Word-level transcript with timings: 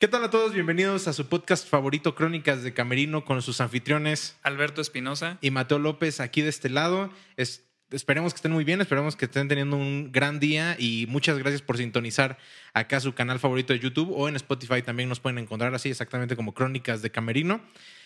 ¿Qué 0.00 0.08
tal 0.08 0.24
a 0.24 0.30
todos? 0.30 0.54
Bienvenidos 0.54 1.08
a 1.08 1.12
su 1.12 1.28
podcast 1.28 1.68
favorito, 1.68 2.14
Crónicas 2.14 2.62
de 2.62 2.72
Camerino, 2.72 3.22
con 3.26 3.42
sus 3.42 3.60
anfitriones 3.60 4.34
Alberto 4.42 4.80
Espinosa. 4.80 5.36
y 5.42 5.50
Mateo 5.50 5.78
López 5.78 6.20
aquí 6.20 6.40
de 6.40 6.48
este 6.48 6.70
lado. 6.70 7.12
Es- 7.36 7.66
esperemos 7.90 8.32
que 8.32 8.36
estén 8.38 8.52
muy 8.52 8.64
bien, 8.64 8.80
esperemos 8.80 9.14
que 9.14 9.26
estén 9.26 9.48
teniendo 9.48 9.76
un 9.76 10.10
gran 10.10 10.40
día 10.40 10.74
y 10.78 11.04
muchas 11.10 11.36
gracias 11.36 11.60
por 11.60 11.76
sintonizar 11.76 12.38
acá 12.72 12.98
su 13.00 13.12
canal 13.14 13.38
favorito 13.40 13.74
de 13.74 13.78
YouTube 13.78 14.10
o 14.16 14.26
en 14.26 14.36
Spotify 14.36 14.80
también 14.80 15.08
nos 15.10 15.20
pueden 15.20 15.36
encontrar 15.38 15.74
así 15.74 15.90
exactamente 15.90 16.34
como 16.34 16.54
Crónicas 16.54 17.02
de 17.02 17.10
Camerino. 17.10 17.60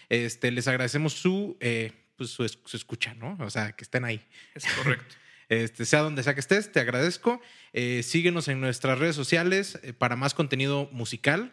Este, 0.09 0.51
les 0.51 0.67
agradecemos 0.67 1.13
su, 1.13 1.57
eh, 1.61 1.93
pues, 2.17 2.31
su, 2.31 2.43
es- 2.45 2.59
su 2.65 2.77
escucha, 2.77 3.15
¿no? 3.15 3.37
O 3.39 3.51
sea, 3.51 3.71
que 3.73 3.85
estén 3.85 4.05
ahí. 4.05 4.21
Es 4.55 4.65
correcto. 4.67 5.15
Este, 5.51 5.85
sea 5.85 6.01
donde 6.01 6.23
sea 6.23 6.33
que 6.33 6.41
estés, 6.41 6.73
te 6.73 6.81
agradezco. 6.81 7.39
Eh, 7.75 8.03
síguenos 8.03 8.49
en 8.49 8.63
nuestras 8.63 8.99
redes 8.99 9.15
sociales 9.15 9.79
eh, 9.83 9.93
para 9.93 10.17
más 10.17 10.33
contenido 10.33 10.89
musical. 10.91 11.53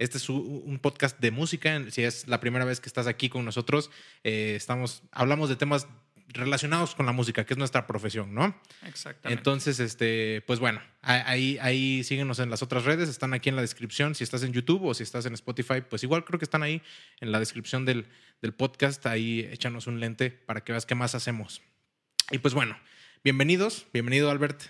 Este 0.00 0.16
es 0.16 0.30
un- 0.30 0.78
podcast 0.80 1.20
de 1.20 1.30
música. 1.30 1.78
Si 1.90 2.02
es 2.02 2.26
la 2.26 2.40
primera 2.40 2.64
vez 2.64 2.80
que 2.80 2.88
estás 2.88 3.06
aquí 3.06 3.28
con 3.28 3.44
nosotros, 3.44 3.90
eh, 4.24 4.54
estamos, 4.56 5.02
hablamos 5.12 5.50
de 5.50 5.56
temas 5.56 5.86
relacionados 6.28 6.94
con 6.94 7.04
la 7.04 7.12
música, 7.12 7.44
que 7.44 7.52
es 7.52 7.58
nuestra 7.58 7.86
profesión, 7.86 8.34
¿no? 8.34 8.58
Exactamente. 8.86 9.38
Entonces, 9.38 9.78
este, 9.78 10.42
pues 10.46 10.58
bueno, 10.58 10.80
ahí, 11.02 11.58
ahí 11.60 12.02
síguenos 12.02 12.38
en 12.38 12.48
las 12.48 12.62
otras 12.62 12.84
redes, 12.84 13.10
están 13.10 13.34
aquí 13.34 13.50
en 13.50 13.56
la 13.56 13.62
descripción. 13.62 14.14
Si 14.14 14.24
estás 14.24 14.42
en 14.42 14.52
YouTube 14.54 14.82
o 14.86 14.94
si 14.94 15.02
estás 15.02 15.26
en 15.26 15.34
Spotify, 15.34 15.82
pues 15.86 16.02
igual 16.02 16.24
creo 16.24 16.38
que 16.38 16.44
están 16.46 16.62
ahí 16.62 16.80
en 17.20 17.30
la 17.30 17.38
descripción 17.38 17.84
del, 17.84 18.06
del 18.40 18.54
podcast. 18.54 19.04
Ahí 19.06 19.40
échanos 19.52 19.86
un 19.86 20.00
lente 20.00 20.30
para 20.30 20.62
que 20.62 20.72
veas 20.72 20.86
qué 20.86 20.94
más 20.94 21.14
hacemos. 21.14 21.60
Y 22.30 22.38
pues 22.38 22.54
bueno, 22.54 22.78
bienvenidos, 23.22 23.86
bienvenido 23.92 24.30
Albert. 24.30 24.62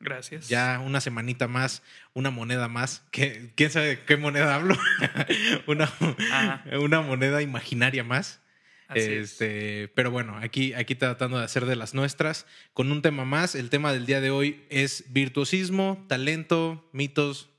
Gracias. 0.00 0.48
Ya 0.48 0.80
una 0.84 1.00
semanita 1.00 1.48
más, 1.48 1.82
una 2.14 2.30
moneda 2.30 2.68
más. 2.68 3.02
¿Qué- 3.10 3.50
¿Quién 3.56 3.70
sabe 3.70 3.86
de 3.88 4.00
qué 4.04 4.16
moneda 4.16 4.54
hablo? 4.54 4.76
una, 5.66 7.00
moneda 7.02 7.42
imaginaria 7.42 8.04
más. 8.04 8.40
Así 8.86 9.00
es. 9.00 9.32
Este, 9.32 9.88
pero 9.94 10.10
bueno, 10.10 10.38
aquí, 10.38 10.72
aquí 10.72 10.94
tratando 10.94 11.38
de 11.38 11.44
hacer 11.44 11.66
de 11.66 11.76
las 11.76 11.94
nuestras 11.94 12.46
con 12.72 12.90
un 12.90 13.02
tema 13.02 13.24
más. 13.24 13.54
El 13.54 13.68
tema 13.70 13.92
del 13.92 14.06
día 14.06 14.20
de 14.20 14.30
hoy 14.30 14.64
es 14.70 15.04
virtuosismo, 15.12 16.04
talento, 16.08 16.88
mitos, 16.92 17.50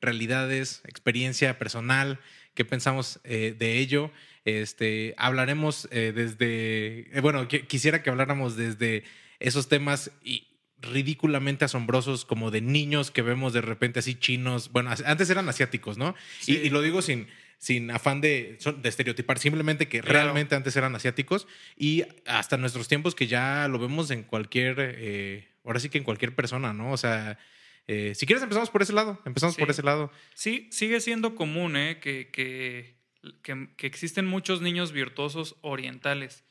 realidades, 0.00 0.82
experiencia 0.86 1.58
personal. 1.58 2.20
¿Qué 2.54 2.64
pensamos 2.64 3.20
eh, 3.24 3.54
de 3.58 3.78
ello? 3.78 4.10
Este, 4.44 5.14
hablaremos 5.18 5.88
eh, 5.90 6.12
desde, 6.14 7.16
eh, 7.16 7.20
bueno, 7.20 7.48
qui- 7.48 7.66
quisiera 7.66 8.02
que 8.02 8.10
habláramos 8.10 8.56
desde 8.56 9.04
esos 9.40 9.68
temas 9.68 10.10
y 10.22 10.46
ridículamente 10.82 11.64
asombrosos 11.64 12.24
como 12.24 12.50
de 12.50 12.60
niños 12.60 13.10
que 13.10 13.22
vemos 13.22 13.52
de 13.52 13.60
repente 13.60 13.98
así 14.00 14.14
chinos, 14.14 14.70
bueno, 14.72 14.90
antes 15.04 15.28
eran 15.30 15.48
asiáticos, 15.48 15.98
¿no? 15.98 16.14
Y, 16.42 16.44
Sí. 16.44 16.60
y 16.64 16.70
lo 16.70 16.80
digo 16.82 17.02
sin, 17.02 17.28
sin 17.58 17.90
afán 17.90 18.20
de, 18.20 18.58
de 18.80 18.88
estereotipar, 18.88 19.38
simplemente 19.38 19.88
que 19.88 20.00
Claro. 20.00 20.14
realmente 20.24 20.54
antes 20.54 20.74
eran 20.76 20.94
asiáticos 20.94 21.46
y 21.76 22.04
hasta 22.26 22.56
nuestros 22.56 22.88
tiempos 22.88 23.14
que 23.14 23.26
ya 23.26 23.68
lo 23.68 23.78
vemos 23.78 24.10
en 24.10 24.22
cualquier, 24.22 24.76
eh, 24.78 25.48
ahora 25.64 25.80
sí 25.80 25.88
que 25.90 25.98
en 25.98 26.04
cualquier 26.04 26.34
persona, 26.34 26.72
¿no? 26.72 26.92
O 26.92 26.96
sea, 26.96 27.38
eh, 27.86 28.14
si 28.14 28.24
quieres 28.24 28.42
empezamos 28.42 28.70
por 28.70 28.82
ese 28.82 28.92
lado, 28.94 29.20
empezamos 29.26 29.56
Sí. 29.56 29.60
por 29.60 29.70
ese 29.70 29.82
lado. 29.82 30.10
Sí, 30.34 30.68
sigue 30.70 31.00
siendo 31.00 31.34
común 31.34 31.76
¿eh? 31.76 31.98
que, 32.00 32.30
que, 32.30 32.94
que- 33.42 33.68
que 33.76 33.86
existen 33.86 34.26
muchos 34.26 34.62
niños 34.62 34.92
virtuosos 34.92 35.56
orientales. 35.60 36.44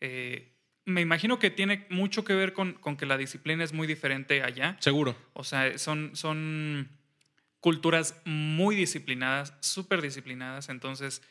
Eh, 0.00 0.51
me 0.84 1.00
imagino 1.00 1.38
que 1.38 1.50
tiene 1.50 1.86
mucho 1.90 2.24
que 2.24 2.34
ver 2.34 2.52
con, 2.52 2.74
con 2.74 2.96
que 2.96 3.06
la 3.06 3.16
disciplina 3.16 3.62
es 3.64 3.72
muy 3.72 3.86
diferente 3.86 4.42
allá. 4.42 4.76
Seguro. 4.80 5.16
O 5.32 5.44
sea, 5.44 5.78
son, 5.78 6.10
son 6.14 6.88
culturas 7.60 8.20
muy 8.24 8.74
disciplinadas, 8.74 9.54
súper 9.60 10.02
disciplinadas. 10.02 10.68
Entonces, 10.68 11.22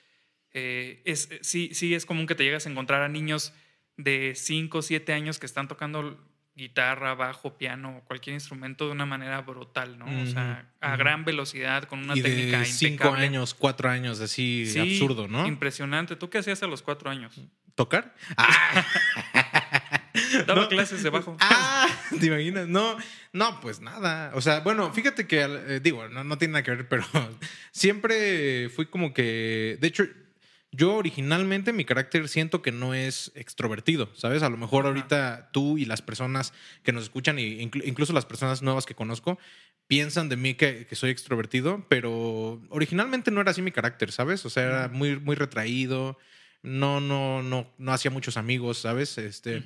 eh, 0.53 1.01
es, 1.05 1.29
sí, 1.41 1.71
sí 1.73 1.93
es 1.93 2.05
común 2.05 2.27
que 2.27 2.35
te 2.35 2.43
llegas 2.43 2.65
a 2.65 2.69
encontrar 2.69 3.01
a 3.01 3.09
niños 3.09 3.53
de 3.97 4.33
5 4.35 4.77
o 4.77 4.81
7 4.81 5.13
años 5.13 5.39
que 5.39 5.45
están 5.45 5.67
tocando 5.67 6.17
guitarra, 6.53 7.15
bajo, 7.15 7.57
piano, 7.57 8.01
cualquier 8.05 8.33
instrumento 8.33 8.85
de 8.85 8.91
una 8.91 9.05
manera 9.05 9.41
brutal, 9.41 9.97
¿no? 9.97 10.05
O 10.05 10.25
sea, 10.25 10.69
a 10.81 10.95
gran 10.97 11.23
velocidad, 11.23 11.85
con 11.85 11.99
una 11.99 12.17
y 12.17 12.21
técnica 12.21 12.59
de 12.59 12.65
cinco 12.65 13.13
años, 13.13 13.53
cuatro 13.53 13.89
años, 13.89 14.19
así 14.19 14.65
Sí, 14.65 14.79
absurdo, 14.79 15.27
¿no? 15.27 15.47
Impresionante. 15.47 16.15
¿Tú 16.15 16.29
qué 16.29 16.39
hacías 16.39 16.61
a 16.61 16.67
los 16.67 16.81
cuatro 16.81 17.09
años? 17.09 17.33
¿Tocar? 17.81 18.13
Ah. 18.37 18.85
Daba 20.45 20.61
No. 20.61 20.69
clases 20.69 21.01
de 21.01 21.09
bajo. 21.09 21.35
Ah, 21.39 21.87
¿te 22.19 22.27
imaginas? 22.27 22.67
No, 22.67 22.95
no, 23.33 23.59
pues 23.59 23.79
nada. 23.79 24.31
O 24.35 24.41
sea, 24.41 24.59
bueno, 24.59 24.93
fíjate 24.93 25.25
que, 25.25 25.41
eh, 25.41 25.79
digo, 25.81 26.07
no, 26.09 26.23
no 26.23 26.37
tiene 26.37 26.51
nada 26.53 26.63
que 26.63 26.69
ver, 26.71 26.87
pero 26.87 27.03
siempre 27.71 28.69
fui 28.69 28.85
como 28.85 29.15
que, 29.15 29.79
de 29.81 29.87
hecho, 29.87 30.03
yo 30.71 30.93
originalmente 30.93 31.73
mi 31.73 31.83
carácter 31.85 32.29
siento 32.29 32.61
que 32.61 32.71
no 32.71 32.93
es 32.93 33.31
extrovertido, 33.33 34.11
¿sabes? 34.15 34.43
A 34.43 34.49
lo 34.49 34.57
mejor 34.57 34.81
Ajá. 34.85 34.89
ahorita 34.89 35.49
tú 35.51 35.79
y 35.79 35.85
las 35.85 36.03
personas 36.03 36.53
que 36.83 36.91
nos 36.91 37.01
escuchan, 37.03 37.39
y 37.39 37.57
inclu- 37.65 37.81
incluso 37.85 38.13
las 38.13 38.25
personas 38.25 38.61
nuevas 38.61 38.85
que 38.85 38.93
conozco, 38.93 39.39
piensan 39.87 40.29
de 40.29 40.37
mí 40.37 40.53
que, 40.53 40.85
que 40.87 40.95
soy 40.95 41.09
extrovertido, 41.09 41.83
pero 41.89 42.61
originalmente 42.69 43.31
no 43.31 43.41
era 43.41 43.49
así 43.51 43.63
mi 43.63 43.71
carácter, 43.71 44.11
¿sabes? 44.11 44.45
O 44.45 44.51
sea, 44.51 44.63
era 44.65 44.87
muy, 44.87 45.19
muy 45.19 45.35
retraído, 45.35 46.19
no, 46.63 46.99
no, 47.01 47.41
no, 47.43 47.67
no 47.77 47.93
hacía 47.93 48.11
muchos 48.11 48.37
amigos, 48.37 48.79
¿sabes? 48.79 49.17
Este, 49.17 49.63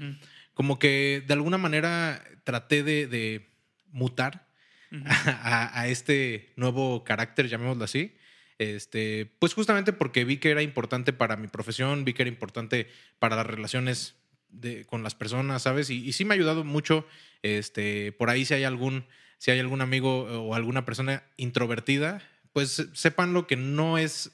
como 0.53 0.79
que 0.79 1.23
de 1.25 1.33
alguna 1.33 1.57
manera 1.57 2.23
traté 2.43 2.83
de, 2.83 3.07
de 3.07 3.49
mutar 3.91 4.47
a, 5.05 5.79
a 5.79 5.87
este 5.87 6.53
nuevo 6.55 7.03
carácter, 7.03 7.47
llamémoslo 7.49 7.83
así. 7.83 8.15
Este, 8.57 9.25
pues 9.39 9.53
justamente 9.53 9.91
porque 9.91 10.23
vi 10.23 10.37
que 10.37 10.51
era 10.51 10.61
importante 10.61 11.11
para 11.11 11.35
mi 11.35 11.47
profesión, 11.47 12.05
vi 12.05 12.13
que 12.13 12.23
era 12.23 12.29
importante 12.29 12.87
para 13.19 13.35
las 13.35 13.45
relaciones 13.45 14.15
de- 14.49 14.85
con 14.85 15.03
las 15.03 15.13
personas, 15.15 15.63
¿sabes? 15.63 15.89
Y, 15.89 16.05
y 16.07 16.13
sí 16.13 16.23
me 16.23 16.33
ha 16.33 16.37
ayudado 16.37 16.63
mucho. 16.63 17.05
Este, 17.41 18.13
por 18.13 18.29
ahí 18.29 18.45
si 18.45 18.53
hay 18.53 18.63
algún, 18.63 19.05
si 19.37 19.51
hay 19.51 19.59
algún 19.59 19.81
amigo 19.81 20.23
o 20.47 20.55
alguna 20.55 20.85
persona 20.85 21.23
introvertida, 21.35 22.21
pues 22.53 22.87
sépanlo 22.93 23.47
que 23.47 23.57
no 23.57 23.97
es 23.97 24.31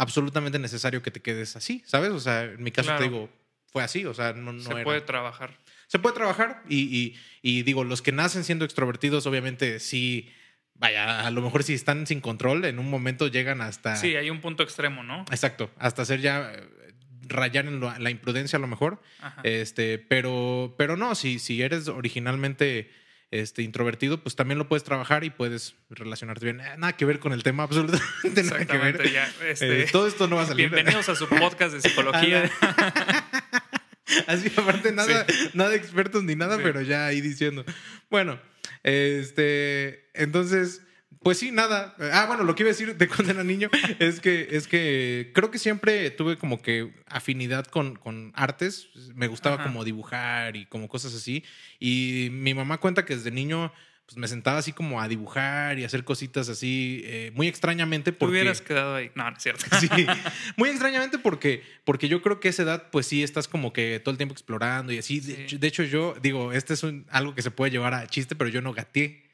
absolutamente 0.00 0.58
necesario 0.58 1.02
que 1.02 1.10
te 1.10 1.20
quedes 1.20 1.56
así, 1.56 1.82
¿sabes? 1.86 2.10
O 2.10 2.20
sea, 2.20 2.44
en 2.44 2.62
mi 2.62 2.70
caso 2.72 2.88
Claro. 2.88 2.98
te 3.04 3.08
digo, 3.10 3.28
fue 3.66 3.82
así, 3.82 4.04
o 4.06 4.14
sea, 4.14 4.32
no, 4.32 4.52
no 4.52 4.62
Se 4.62 4.72
era- 4.72 4.82
puede 4.84 5.00
trabajar. 5.02 5.58
se 5.86 5.98
puede 5.98 6.14
trabajar 6.14 6.62
y, 6.68 6.78
y- 6.96 7.16
y 7.42 7.62
digo, 7.62 7.84
los 7.84 8.00
que 8.02 8.10
nacen 8.12 8.42
siendo 8.44 8.64
extrovertidos, 8.64 9.26
obviamente 9.26 9.78
sí, 9.78 10.30
vaya, 10.74 11.26
a 11.26 11.30
lo 11.30 11.42
mejor 11.42 11.62
si 11.64 11.74
están 11.74 12.06
sin 12.06 12.20
control, 12.20 12.64
en 12.64 12.78
un 12.78 12.88
momento 12.88 13.28
llegan 13.28 13.60
hasta... 13.60 13.96
Sí, 13.96 14.16
hay 14.16 14.30
un 14.30 14.40
punto 14.40 14.62
extremo, 14.62 15.02
¿no? 15.02 15.20
Exacto, 15.30 15.70
hasta 15.78 16.02
hacer 16.02 16.20
ya 16.20 16.52
eh, 16.54 16.62
rayar 17.28 17.66
en 17.66 17.78
lo- 17.80 17.96
la 17.98 18.10
imprudencia 18.10 18.56
a 18.56 18.60
lo 18.60 18.66
mejor. 18.68 19.02
Ajá. 19.20 19.40
Este, 19.44 19.98
pero, 19.98 20.74
pero 20.78 20.96
no, 20.96 21.14
si, 21.14 21.38
si 21.38 21.60
eres 21.62 21.86
originalmente 21.88 22.90
este, 23.30 23.62
introvertido, 23.62 24.22
pues 24.22 24.34
también 24.36 24.58
lo 24.58 24.66
puedes 24.68 24.82
trabajar 24.84 25.22
y 25.24 25.30
puedes 25.30 25.74
relacionarte 25.90 26.44
bien. 26.46 26.60
Eh, 26.60 26.74
Nada 26.78 26.96
que 26.96 27.04
ver 27.04 27.18
con 27.20 27.32
el 27.32 27.42
tema, 27.42 27.62
absolutamente 27.64 28.42
nada 28.44 28.64
que 28.66 28.78
ver. 28.78 29.10
Ya. 29.12 29.32
Este, 29.46 29.82
Eh, 29.82 29.88
todo 29.90 30.06
esto 30.08 30.26
no 30.26 30.36
va 30.36 30.42
a 30.42 30.46
salir. 30.46 30.70
bienvenidos 30.70 31.08
a 31.08 31.14
su 31.14 31.28
podcast 31.28 31.74
de 31.74 31.80
psicología. 31.88 32.50
Así, 34.26 34.50
aparte, 34.56 34.90
nada, 34.92 35.24
nada 35.54 35.70
de 35.70 35.76
expertos 35.76 36.24
ni 36.24 36.34
nada, 36.34 36.56
Sí. 36.56 36.62
pero 36.64 36.80
ya 36.82 37.06
ahí 37.06 37.20
diciendo. 37.20 37.64
Bueno, 38.10 38.40
este, 38.82 40.10
entonces, 40.14 40.82
pues 41.22 41.38
sí, 41.38 41.50
nada. 41.52 41.94
Ah, 42.12 42.24
bueno, 42.26 42.44
lo 42.44 42.54
que 42.54 42.62
iba 42.62 42.68
a 42.70 42.72
decir 42.72 42.96
de 42.96 43.08
cuando 43.08 43.30
era 43.32 43.44
niño 43.44 43.70
es 43.98 44.20
que, 44.20 44.48
es 44.50 44.66
que 44.66 45.30
creo 45.34 45.50
que 45.50 45.58
siempre 45.58 46.10
tuve 46.10 46.36
como 46.38 46.60
que 46.62 46.92
afinidad 47.06 47.66
con, 47.66 47.96
con 47.96 48.32
artes. 48.34 48.88
Me 49.14 49.26
gustaba 49.28 49.56
Ajá. 49.56 49.64
como 49.64 49.84
dibujar 49.84 50.56
y 50.56 50.66
como 50.66 50.88
cosas 50.88 51.14
así. 51.14 51.44
Y 51.78 52.28
mi 52.32 52.54
mamá 52.54 52.78
cuenta 52.78 53.04
que 53.04 53.16
desde 53.16 53.30
niño 53.30 53.72
pues 54.06 54.16
me 54.18 54.26
sentaba 54.26 54.58
así 54.58 54.72
como 54.72 55.00
a 55.00 55.06
dibujar 55.06 55.78
y 55.78 55.84
hacer 55.84 56.02
cositas 56.02 56.48
así, 56.48 57.00
eh, 57.04 57.30
muy 57.36 57.46
extrañamente 57.46 58.10
Tú 58.10 58.18
porque... 58.18 58.32
hubieras 58.32 58.60
quedado 58.60 58.96
ahí. 58.96 59.12
No, 59.14 59.30
no 59.30 59.36
es 59.36 59.42
cierto. 59.42 59.64
Sí, 59.78 59.88
muy 60.56 60.68
extrañamente 60.70 61.16
porque, 61.20 61.62
porque 61.84 62.08
yo 62.08 62.20
creo 62.20 62.40
que 62.40 62.48
a 62.48 62.50
esa 62.50 62.64
edad, 62.64 62.88
pues 62.90 63.06
sí, 63.06 63.22
estás 63.22 63.46
como 63.46 63.72
que 63.72 64.00
todo 64.00 64.10
el 64.10 64.16
tiempo 64.16 64.32
explorando 64.32 64.92
y 64.92 64.98
así. 64.98 65.20
De, 65.20 65.36
Sí. 65.36 65.42
hecho, 65.42 65.58
de 65.58 65.66
hecho, 65.68 65.82
yo 65.84 66.14
digo, 66.20 66.52
este 66.52 66.74
es 66.74 66.82
un- 66.82 67.06
algo 67.08 67.36
que 67.36 67.42
se 67.42 67.52
puede 67.52 67.70
llevar 67.70 67.94
a 67.94 68.04
chiste, 68.08 68.34
pero 68.34 68.50
yo 68.50 68.60
no 68.62 68.72
gateé. 68.72 69.29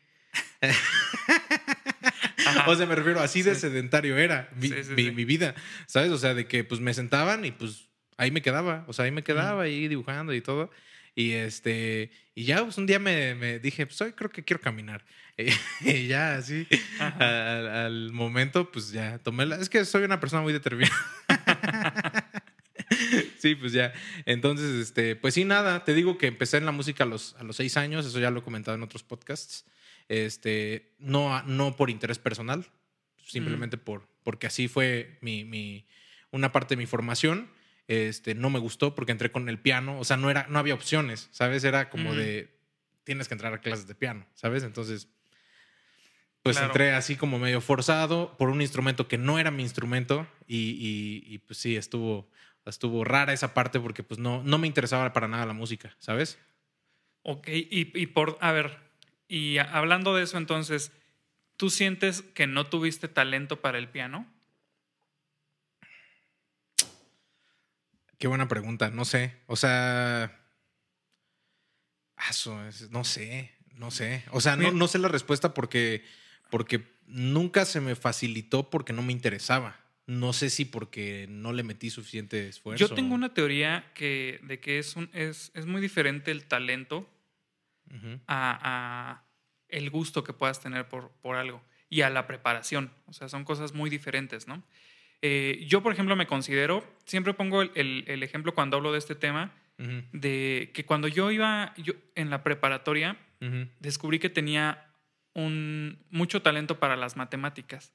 O 2.66 2.74
sea, 2.74 2.86
me 2.86 2.94
refiero, 2.94 3.20
así 3.20 3.42
de 3.42 3.54
Sí. 3.54 3.62
sedentario 3.62 4.16
era 4.16 4.48
mi, 4.56 4.68
Sí, 4.68 4.74
sí, 4.84 4.90
mi- 4.94 5.04
sí. 5.06 5.10
mi 5.12 5.24
vida, 5.24 5.54
¿sabes? 5.86 6.10
O 6.10 6.18
sea, 6.18 6.34
de 6.34 6.46
que 6.46 6.64
pues 6.64 6.80
me 6.80 6.94
sentaban 6.94 7.44
y 7.44 7.52
pues 7.52 7.88
ahí 8.16 8.30
me 8.30 8.42
quedaba, 8.42 8.84
o 8.88 8.92
sea, 8.92 9.04
ahí 9.04 9.10
me 9.10 9.22
quedaba 9.24 9.62
ahí 9.64 9.88
dibujando 9.88 10.32
y 10.34 10.40
todo. 10.40 10.70
Y 11.14 11.32
este, 11.32 12.10
y 12.34 12.44
ya 12.44 12.62
pues, 12.62 12.76
un 12.78 12.86
día 12.86 12.98
me, 12.98 13.34
me 13.34 13.58
dije, 13.58 13.86
pues 13.86 14.00
hoy 14.00 14.12
creo 14.12 14.30
que 14.30 14.44
quiero 14.44 14.60
caminar. 14.60 15.04
y 15.80 16.06
ya 16.06 16.36
así, 16.36 16.66
al, 16.98 17.68
al 17.68 18.12
momento, 18.12 18.70
pues 18.70 18.90
ya 18.92 19.18
tomé 19.18 19.46
la. 19.46 19.56
Es 19.56 19.68
que 19.68 19.84
soy 19.84 20.04
una 20.04 20.20
persona 20.20 20.42
muy 20.42 20.52
determinada. 20.52 20.94
sí, 23.38 23.54
pues 23.54 23.72
ya. 23.72 23.92
Entonces, 24.24 24.74
este, 24.74 25.16
pues 25.16 25.34
sí, 25.34 25.44
nada. 25.44 25.84
Te 25.84 25.94
digo 25.94 26.18
que 26.18 26.26
empecé 26.26 26.58
en 26.58 26.66
la 26.66 26.72
música 26.72 27.04
a 27.04 27.06
los, 27.06 27.34
a 27.38 27.44
los 27.44 27.56
seis 27.56 27.76
años, 27.76 28.06
eso 28.06 28.18
ya 28.20 28.30
lo 28.30 28.40
he 28.40 28.42
comentado 28.42 28.76
en 28.76 28.82
otros 28.82 29.02
podcasts. 29.02 29.64
Este, 30.08 30.94
no, 30.98 31.42
no 31.44 31.76
por 31.76 31.90
interés 31.90 32.18
personal. 32.18 32.66
simplemente 33.24 33.76
por, 33.76 34.06
porque 34.22 34.46
así 34.46 34.68
fue 34.68 35.18
mi, 35.20 35.44
mi, 35.44 35.86
una 36.30 36.52
parte 36.52 36.74
de 36.74 36.78
mi 36.78 36.86
formación. 36.86 37.50
Este, 37.88 38.34
no 38.34 38.50
me 38.50 38.58
gustó 38.60 38.94
porque 38.94 39.12
entré 39.12 39.30
con 39.32 39.48
el 39.48 39.58
piano, 39.60 39.98
o 39.98 40.04
sea, 40.04 40.16
no, 40.16 40.30
era, 40.30 40.46
no 40.48 40.58
había 40.58 40.74
opciones, 40.74 41.28
¿sabes? 41.32 41.62
Era 41.64 41.88
como 41.90 42.14
de, 42.14 42.56
tienes 43.04 43.28
que 43.28 43.34
entrar 43.34 43.52
a 43.54 43.60
clases 43.60 43.86
de 43.88 43.94
piano, 43.94 44.26
¿sabes? 44.34 44.62
Entonces, 44.64 45.08
pues 46.42 46.56
Claro. 46.56 46.68
entré 46.72 46.92
así 46.92 47.16
como 47.16 47.38
medio 47.38 47.60
forzado 47.60 48.36
por 48.36 48.48
un 48.50 48.60
instrumento 48.60 49.08
que 49.08 49.18
no 49.18 49.38
era 49.38 49.50
mi 49.50 49.62
instrumento 49.62 50.26
y, 50.46 50.56
y- 50.70 51.34
y, 51.34 51.38
pues 51.38 51.58
sí, 51.58 51.76
estuvo, 51.76 52.28
estuvo 52.64 53.04
rara 53.04 53.32
esa 53.32 53.54
parte 53.54 53.80
porque 53.80 54.02
pues 54.04 54.18
no, 54.20 54.42
no 54.44 54.58
me 54.58 54.66
interesaba 54.68 55.12
para 55.12 55.26
nada 55.28 55.46
la 55.46 55.52
música, 55.52 55.94
¿sabes? 55.98 56.38
Ok, 57.22 57.48
y, 57.48 57.90
y 58.00 58.06
por, 58.06 58.38
a 58.40 58.52
ver, 58.52 58.78
y 59.28 59.58
hablando 59.58 60.14
de 60.14 60.22
eso 60.24 60.38
entonces, 60.38 60.92
¿tú 61.56 61.70
sientes 61.70 62.22
que 62.22 62.46
no 62.46 62.66
tuviste 62.66 63.08
talento 63.08 63.60
para 63.60 63.78
el 63.78 63.88
piano? 63.88 64.26
Qué 68.18 68.28
buena 68.28 68.48
pregunta, 68.48 68.90
no 68.90 69.04
sé, 69.04 69.36
o 69.46 69.56
sea, 69.56 70.40
eso 72.30 72.66
es- 72.66 72.90
no 72.90 73.04
sé, 73.04 73.52
no 73.74 73.90
sé, 73.90 74.24
o 74.30 74.40
sea, 74.40 74.56
no, 74.56 74.70
no 74.72 74.88
sé 74.88 74.98
la 74.98 75.08
respuesta 75.08 75.52
porque, 75.52 76.02
porque 76.50 76.82
nunca 77.06 77.66
se 77.66 77.80
me 77.80 77.94
facilitó 77.94 78.70
porque 78.70 78.92
no 78.94 79.02
me 79.02 79.12
interesaba. 79.12 79.80
No 80.06 80.32
sé 80.32 80.50
si 80.50 80.64
porque 80.64 81.26
no 81.28 81.52
le 81.52 81.64
metí 81.64 81.90
suficiente 81.90 82.48
esfuerzo. 82.48 82.86
Yo 82.86 82.94
tengo 82.94 83.12
una 83.14 83.34
teoría 83.34 83.90
que, 83.92 84.38
de 84.44 84.60
que 84.60 84.78
es, 84.78 84.94
un, 84.94 85.10
es, 85.12 85.50
es 85.54 85.66
muy 85.66 85.80
diferente 85.80 86.30
el 86.30 86.44
talento 86.44 87.10
A, 88.26 88.58
a 88.62 89.22
el 89.68 89.90
gusto 89.90 90.22
que 90.24 90.32
puedas 90.32 90.60
tener 90.60 90.88
por, 90.88 91.10
por 91.22 91.36
algo 91.36 91.62
y 91.88 92.02
a 92.02 92.10
la 92.10 92.26
preparación. 92.26 92.90
O 93.06 93.12
sea, 93.12 93.28
son 93.28 93.44
cosas 93.44 93.72
muy 93.74 93.90
diferentes, 93.90 94.46
¿no? 94.48 94.62
Eh, 95.22 95.64
yo, 95.66 95.82
por 95.82 95.92
ejemplo, 95.92 96.14
me 96.16 96.26
considero, 96.26 96.84
siempre 97.04 97.32
pongo 97.34 97.62
el, 97.62 97.70
el- 97.74 98.04
el 98.06 98.22
ejemplo 98.22 98.54
cuando 98.54 98.76
hablo 98.76 98.92
de 98.92 98.98
este 98.98 99.14
tema, 99.14 99.52
de 100.12 100.70
que 100.74 100.84
cuando 100.86 101.06
yo 101.08 101.30
iba 101.30 101.74
yo, 101.76 101.92
en 102.14 102.30
la 102.30 102.42
preparatoria, 102.42 103.16
descubrí 103.80 104.18
que 104.18 104.30
tenía 104.30 104.86
un, 105.34 105.98
mucho 106.10 106.40
talento 106.42 106.78
para 106.80 106.96
las 106.96 107.16
matemáticas. 107.16 107.92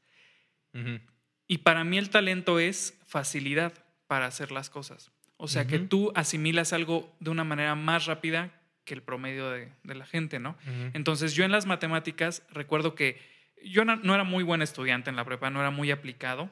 Y 1.47 1.57
para 1.59 1.83
mí 1.83 1.97
el 1.97 2.09
talento 2.09 2.59
es 2.59 2.97
facilidad 3.07 3.73
para 4.07 4.25
hacer 4.27 4.51
las 4.51 4.69
cosas. 4.69 5.11
O 5.37 5.47
sea, 5.47 5.65
que 5.67 5.79
tú 5.79 6.11
asimilas 6.15 6.71
algo 6.73 7.15
de 7.19 7.29
una 7.31 7.43
manera 7.43 7.75
más 7.75 8.05
rápida 8.05 8.51
que 8.85 8.93
el 8.93 9.01
promedio 9.03 9.49
de, 9.51 9.71
de 9.83 9.95
la 9.95 10.05
gente, 10.05 10.39
¿no? 10.39 10.57
Entonces 10.93 11.33
yo 11.35 11.43
en 11.45 11.51
las 11.51 11.65
matemáticas 11.65 12.43
recuerdo 12.49 12.95
que 12.95 13.21
yo 13.63 13.85
no, 13.85 13.95
no 13.97 14.15
era 14.15 14.23
muy 14.23 14.43
buen 14.43 14.61
estudiante 14.61 15.09
en 15.09 15.15
la 15.15 15.23
prepa, 15.25 15.49
no 15.49 15.59
era 15.59 15.69
muy 15.71 15.91
aplicado. 15.91 16.49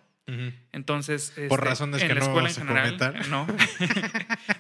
Entonces, 0.72 1.32
Por 1.36 1.44
este, 1.44 1.58
razones 1.58 2.02
en 2.04 2.08
que 2.10 2.14
la 2.14 2.20
no 2.20 2.26
escuela 2.28 2.50
en 2.50 2.56
general, 2.56 2.98
no, 3.32 3.48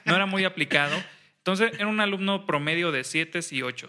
no 0.05 0.15
era 0.15 0.25
muy 0.25 0.43
aplicado. 0.43 0.95
Entonces 1.37 1.71
era 1.75 1.87
un 1.87 1.99
alumno 1.99 2.45
promedio 2.47 2.91
de 2.91 3.03
7 3.03 3.39
y 3.51 3.61
8. 3.61 3.87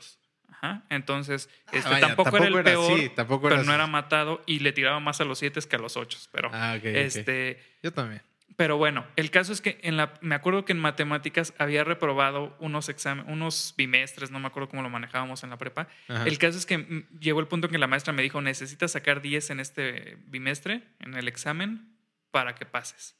Ajá. 0.50 0.84
Entonces, 0.90 1.48
este, 1.72 1.88
Ah, 1.88 1.92
vaya, 1.92 2.06
tampoco, 2.08 2.36
era 2.36 2.46
el 2.48 2.54
era 2.54 2.62
peor, 2.64 2.92
así, 2.92 3.08
tampoco 3.08 3.44
pero 3.44 3.54
era 3.54 3.64
no 3.64 3.70
así. 3.72 3.76
era 3.76 3.86
matado 3.86 4.42
y 4.46 4.58
le 4.58 4.72
tiraba 4.72 5.00
más 5.00 5.22
a 5.22 5.24
los 5.24 5.38
7 5.38 5.58
que 5.68 5.76
a 5.76 5.78
los 5.78 5.96
8. 5.96 6.18
Pero, 6.32 6.50
Ah, 6.52 6.76
este, 6.82 7.58
Yo 7.82 7.92
también. 7.94 8.20
Pero 8.60 8.76
bueno, 8.76 9.06
el 9.16 9.30
caso 9.30 9.54
es 9.54 9.62
que 9.62 9.78
en 9.80 9.96
la, 9.96 10.12
me 10.20 10.34
acuerdo 10.34 10.66
que 10.66 10.72
en 10.72 10.78
matemáticas 10.78 11.54
había 11.56 11.82
reprobado 11.82 12.54
unos 12.60 12.90
exámenes, 12.90 13.32
unos 13.32 13.72
bimestres, 13.74 14.30
no 14.30 14.38
me 14.38 14.48
acuerdo 14.48 14.68
cómo 14.68 14.82
lo 14.82 14.90
manejábamos 14.90 15.42
en 15.44 15.48
la 15.48 15.56
prepa. 15.56 15.88
Ajá. 16.08 16.24
El 16.26 16.36
caso 16.36 16.58
es 16.58 16.66
que 16.66 17.06
llegó 17.18 17.40
el 17.40 17.46
punto 17.46 17.68
en 17.68 17.72
que 17.72 17.78
la 17.78 17.86
maestra 17.86 18.12
me 18.12 18.20
dijo, 18.20 18.42
necesitas 18.42 18.92
sacar 18.92 19.22
10 19.22 19.48
en 19.48 19.60
este 19.60 20.18
bimestre, 20.26 20.82
en 20.98 21.14
el 21.14 21.26
examen, 21.26 21.96
para 22.30 22.54
que 22.54 22.66
pases. 22.66 23.16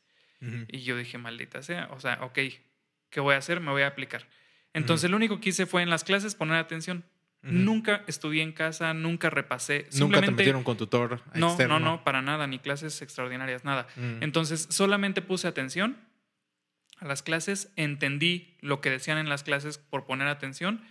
Y 0.69 0.81
yo 0.81 0.99
dije, 0.99 1.17
maldita 1.17 1.63
sea, 1.63 1.89
o 1.93 2.01
sea, 2.01 2.19
ok, 2.21 2.39
¿qué 3.09 3.21
voy 3.21 3.35
a 3.35 3.39
hacer? 3.39 3.61
Me 3.61 3.71
voy 3.71 3.81
a 3.81 3.87
aplicar. 3.87 4.27
Entonces 4.75 5.11
lo 5.11 5.17
único 5.17 5.41
que 5.41 5.49
hice 5.49 5.65
fue 5.65 5.81
en 5.81 5.89
las 5.89 6.05
clases 6.05 6.35
poner 6.35 6.57
atención. 6.57 7.03
Nunca 7.43 8.05
estudié 8.07 8.43
en 8.43 8.53
casa, 8.53 8.93
nunca 8.93 9.31
repasé. 9.31 9.87
Nunca 9.99 10.21
te 10.21 10.31
metieron 10.31 10.63
con 10.63 10.77
tutor 10.77 11.23
No, 11.35 11.49
externo. 11.49 11.79
no, 11.81 11.85
no, 11.93 12.05
para 12.05 12.21
nada, 12.21 12.47
ni 12.47 12.59
clases 12.59 13.01
extraordinarias, 13.01 13.65
nada. 13.65 13.87
Mm. 13.97 14.23
Entonces 14.23 14.67
solamente 14.71 15.23
puse 15.23 15.49
atención 15.49 15.97
a 16.99 17.07
las 17.07 17.23
clases, 17.23 17.73
entendí 17.77 18.59
lo 18.61 18.83
que 18.83 18.91
decían 18.91 19.17
en 19.17 19.31
las 19.31 19.43
clases 19.43 19.79
por 19.79 20.05
poner 20.05 20.29
atención 20.29 20.83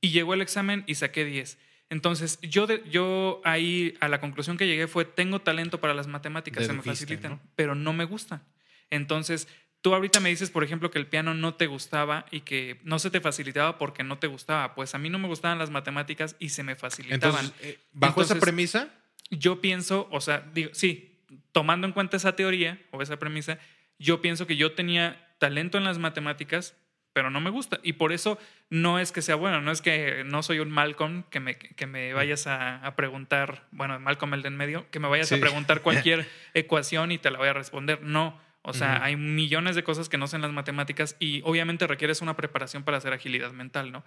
y 0.00 0.10
llegó 0.10 0.34
el 0.34 0.42
examen 0.42 0.82
y 0.88 0.96
saqué 0.96 1.24
10. 1.24 1.58
Entonces, 1.88 2.40
yo, 2.42 2.66
de- 2.66 2.82
yo 2.90 3.40
ahí 3.44 3.94
a 4.00 4.08
la 4.08 4.20
conclusión 4.20 4.56
que 4.56 4.66
llegué 4.66 4.88
fue, 4.88 5.04
tengo 5.04 5.38
talento 5.40 5.80
para 5.80 5.94
las 5.94 6.08
matemáticas, 6.08 6.66
se 6.66 6.72
me 6.72 6.82
facilitan, 6.82 7.32
¿no? 7.32 7.40
pero 7.54 7.76
no 7.76 7.92
me 7.92 8.04
gustan. 8.04 8.42
Entonces, 8.90 9.46
tú 9.80 9.94
ahorita 9.94 10.20
me 10.20 10.28
dices, 10.28 10.50
por 10.50 10.64
ejemplo, 10.64 10.90
que 10.90 10.98
el 10.98 11.06
piano 11.06 11.34
no 11.34 11.54
te 11.54 11.66
gustaba 11.66 12.26
y 12.30 12.40
que 12.40 12.80
no 12.84 12.98
se 12.98 13.10
te 13.10 13.20
facilitaba 13.20 13.78
porque 13.78 14.04
no 14.04 14.18
te 14.18 14.26
gustaba. 14.26 14.74
Pues 14.74 14.94
a 14.94 14.98
mí 14.98 15.10
no 15.10 15.18
me 15.18 15.28
gustaban 15.28 15.58
las 15.58 15.70
matemáticas 15.70 16.36
y 16.38 16.50
se 16.50 16.62
me 16.62 16.76
facilitaban. 16.76 17.46
Entonces, 17.46 17.66
eh, 17.66 17.78
bajo 17.92 18.22
esa 18.22 18.38
premisa, 18.38 18.88
yo 19.30 19.60
pienso, 19.60 20.08
o 20.10 20.20
sea, 20.20 20.48
digo, 20.52 20.70
sí, 20.72 21.22
tomando 21.52 21.86
en 21.86 21.92
cuenta 21.92 22.16
esa 22.16 22.36
teoría 22.36 22.80
o 22.90 23.02
esa 23.02 23.18
premisa, 23.18 23.58
yo 23.98 24.20
pienso 24.20 24.46
que 24.46 24.56
yo 24.56 24.72
tenía 24.72 25.34
talento 25.38 25.78
en 25.78 25.84
las 25.84 25.98
matemáticas, 25.98 26.76
pero 27.12 27.30
no 27.30 27.40
me 27.40 27.50
gusta. 27.50 27.80
Y 27.82 27.94
por 27.94 28.12
eso 28.12 28.38
no 28.68 28.98
es 28.98 29.10
que 29.10 29.22
sea 29.22 29.36
bueno, 29.36 29.60
no 29.60 29.72
es 29.72 29.80
que 29.80 30.22
no 30.24 30.42
soy 30.42 30.58
un 30.58 30.70
Malcolm 30.70 31.22
que 31.30 31.40
me, 31.40 31.56
que 31.56 31.86
me 31.86 32.12
vayas 32.12 32.46
a, 32.46 32.76
a 32.84 32.94
preguntar, 32.94 33.66
bueno, 33.70 33.98
Malcolm 33.98 34.34
el 34.34 34.42
de 34.42 34.48
en 34.48 34.56
medio, 34.56 34.90
que 34.90 35.00
me 35.00 35.08
vayas 35.08 35.32
a 35.32 35.38
preguntar 35.38 35.80
cualquier 35.82 36.28
ecuación 36.52 37.12
y 37.12 37.18
te 37.18 37.30
la 37.30 37.38
voy 37.38 37.48
a 37.48 37.52
responder. 37.52 38.02
No. 38.02 38.38
O 38.68 38.72
sea, 38.72 39.04
hay 39.04 39.14
millones 39.14 39.76
de 39.76 39.84
cosas 39.84 40.08
que 40.08 40.18
no 40.18 40.26
sé 40.26 40.34
en 40.34 40.42
las 40.42 40.50
matemáticas 40.50 41.14
y 41.20 41.40
obviamente 41.44 41.86
requieres 41.86 42.20
una 42.20 42.36
preparación 42.36 42.82
para 42.82 42.96
hacer 42.96 43.12
agilidad 43.12 43.52
mental, 43.52 43.92
¿no? 43.92 44.02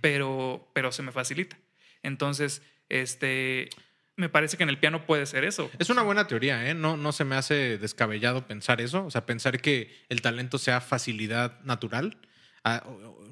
pero, 0.00 0.70
pero 0.72 0.92
se 0.92 1.02
me 1.02 1.10
facilita. 1.10 1.58
Entonces, 2.04 2.62
este, 2.88 3.70
me 4.14 4.28
parece 4.28 4.56
que 4.56 4.62
en 4.62 4.68
el 4.68 4.78
piano 4.78 5.04
puede 5.04 5.26
ser 5.26 5.42
eso. 5.42 5.68
Es 5.80 5.90
una 5.90 6.02
buena 6.02 6.28
teoría, 6.28 6.70
¿eh? 6.70 6.74
No, 6.74 6.96
no 6.96 7.10
se 7.10 7.24
me 7.24 7.34
hace 7.34 7.76
descabellado 7.76 8.46
pensar 8.46 8.80
eso. 8.80 9.04
O 9.04 9.10
sea, 9.10 9.26
pensar 9.26 9.60
que 9.60 9.92
el 10.08 10.22
talento 10.22 10.58
sea 10.58 10.80
facilidad 10.80 11.60
natural, 11.64 12.16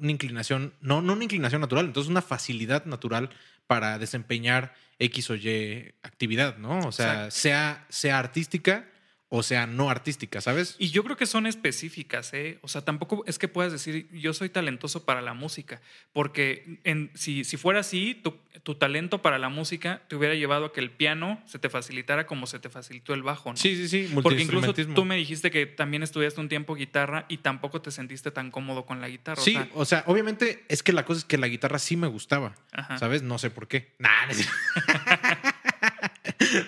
una 0.01 0.11
inclinación, 0.11 0.73
no, 0.81 1.01
no 1.01 1.13
una 1.13 1.23
inclinación 1.23 1.61
natural, 1.61 1.85
entonces 1.85 2.11
una 2.11 2.21
facilidad 2.21 2.83
natural 2.85 3.29
para 3.67 3.97
desempeñar 3.99 4.75
X 4.99 5.29
o 5.29 5.35
Y 5.35 5.93
actividad, 6.03 6.57
¿no? 6.57 6.79
O 6.79 6.91
sea, 6.91 7.25
Exacto. 7.25 7.35
sea, 7.35 7.85
sea 7.87 8.19
artística 8.19 8.89
o 9.35 9.41
sea 9.41 9.65
no 9.65 9.89
artística, 9.89 10.41
¿sabes? 10.41 10.75
Y 10.77 10.91
yo 10.91 11.03
creo 11.03 11.17
que 11.17 11.25
son 11.25 11.47
específicas, 11.47 12.31
¿eh? 12.35 12.59
O 12.61 12.67
sea, 12.67 12.85
tampoco 12.85 13.23
es 13.25 13.39
que 13.39 13.47
puedas 13.47 13.71
decir, 13.71 14.07
yo 14.11 14.31
soy 14.31 14.49
talentoso 14.49 15.05
para 15.05 15.23
la 15.23 15.33
música, 15.33 15.81
porque 16.13 16.77
en, 16.83 17.09
si, 17.15 17.43
si 17.43 17.57
fuera 17.57 17.79
así, 17.79 18.13
tu, 18.13 18.37
tu 18.61 18.75
talento 18.75 19.23
para 19.23 19.39
la 19.39 19.49
música 19.49 20.03
te 20.07 20.15
hubiera 20.15 20.35
llevado 20.35 20.65
a 20.65 20.71
que 20.71 20.81
el 20.81 20.91
piano 20.91 21.41
se 21.47 21.57
te 21.57 21.69
facilitara 21.69 22.27
como 22.27 22.45
se 22.45 22.59
te 22.59 22.69
facilitó 22.69 23.15
el 23.15 23.23
bajo, 23.23 23.49
¿no? 23.49 23.57
Sí, 23.57 23.75
sí, 23.75 23.87
sí. 23.87 24.07
Porque 24.21 24.39
incluso 24.43 24.71
tú 24.71 25.03
me 25.03 25.15
dijiste 25.15 25.49
que 25.49 25.65
también 25.65 26.03
estudiaste 26.03 26.39
un 26.39 26.47
tiempo 26.47 26.75
guitarra 26.75 27.25
y 27.27 27.37
tampoco 27.37 27.81
te 27.81 27.89
sentiste 27.89 28.29
tan 28.29 28.51
cómodo 28.51 28.85
con 28.85 29.01
la 29.01 29.09
guitarra. 29.09 29.41
o 29.41 29.43
Sí, 29.43 29.53
sea, 29.53 29.67
o 29.73 29.85
sea, 29.85 30.03
obviamente 30.05 30.63
es 30.67 30.83
que 30.83 30.93
la 30.93 31.05
cosa 31.05 31.17
es 31.21 31.25
que 31.25 31.39
la 31.39 31.47
guitarra 31.47 31.79
sí 31.79 31.97
me 31.97 32.05
gustaba, 32.05 32.53
Ajá. 32.71 32.99
¿sabes? 32.99 33.23
No 33.23 33.39
sé 33.39 33.49
por 33.49 33.67
qué. 33.67 33.95
Nah, 33.97 34.27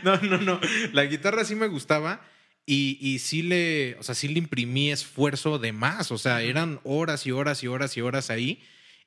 no, 0.01 0.17
no, 0.24 0.38
no. 0.39 0.60
La 0.93 1.05
guitarra 1.05 1.45
sí 1.45 1.53
me 1.53 1.67
gustaba 1.67 2.22
y, 2.65 2.98
y 3.00 3.19
sí 3.19 3.43
le, 3.43 3.95
o 4.00 4.03
sea, 4.03 4.15
sí 4.15 4.27
le 4.27 4.39
imprimí 4.39 4.91
esfuerzo 4.91 5.60
de 5.60 5.72
más. 5.72 6.12
O 6.12 6.17
sea, 6.17 6.41
eran 6.41 6.79
horas 6.84 7.25
y 7.27 7.31
horas 7.31 7.63
y 7.63 7.67
horas 7.67 7.95
y 7.98 8.01
horas 8.01 8.29
ahí. 8.29 8.62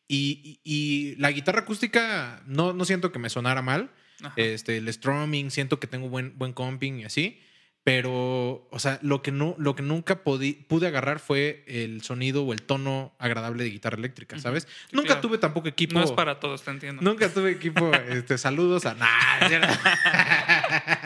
Y, 0.07 0.61
y- 0.65 1.13
y 1.13 1.17
la 1.17 1.31
guitarra 1.33 1.61
acústica 1.61 2.43
no, 2.47 2.73
no 2.73 2.85
siento 2.85 3.11
que 3.13 3.19
me 3.19 3.31
sonara 3.31 3.61
mal. 3.63 3.91
Ajá. 4.23 4.33
Este, 4.37 4.77
el 4.79 4.93
strumming, 4.93 5.51
siento 5.51 5.79
que 5.81 5.87
tengo 5.87 6.09
buen, 6.09 6.37
buen 6.39 6.53
comping 6.53 7.01
y 7.01 7.05
así. 7.05 7.41
Pero, 7.91 8.69
o 8.71 8.79
sea, 8.79 8.99
lo 9.01 9.23
que, 9.23 9.33
no, 9.33 9.55
lo 9.57 9.75
que 9.75 9.83
nunca 9.83 10.23
podí- 10.23 10.67
pude 10.67 10.87
agarrar 10.87 11.21
fue 11.21 11.65
el 11.67 12.03
sonido 12.03 12.45
o 12.45 12.53
el 12.53 12.61
tono 12.61 13.15
agradable 13.19 13.65
de 13.65 13.71
guitarra 13.71 13.97
eléctrica. 13.97 14.39
¿sabes? 14.39 14.65
Sí, 14.65 14.69
nunca 14.93 15.07
claro. 15.07 15.21
tuve 15.23 15.39
tampoco 15.39 15.69
equipo. 15.69 15.95
no 15.99 16.05
es 16.05 16.13
para 16.13 16.39
todos, 16.39 16.63
te 16.63 16.71
entiendo. 16.71 17.01
Nunca 17.03 17.33
tuve 17.33 17.53
equipo. 17.53 17.91
Este, 18.09 18.37
saludos 18.37 18.85
a. 18.85 18.95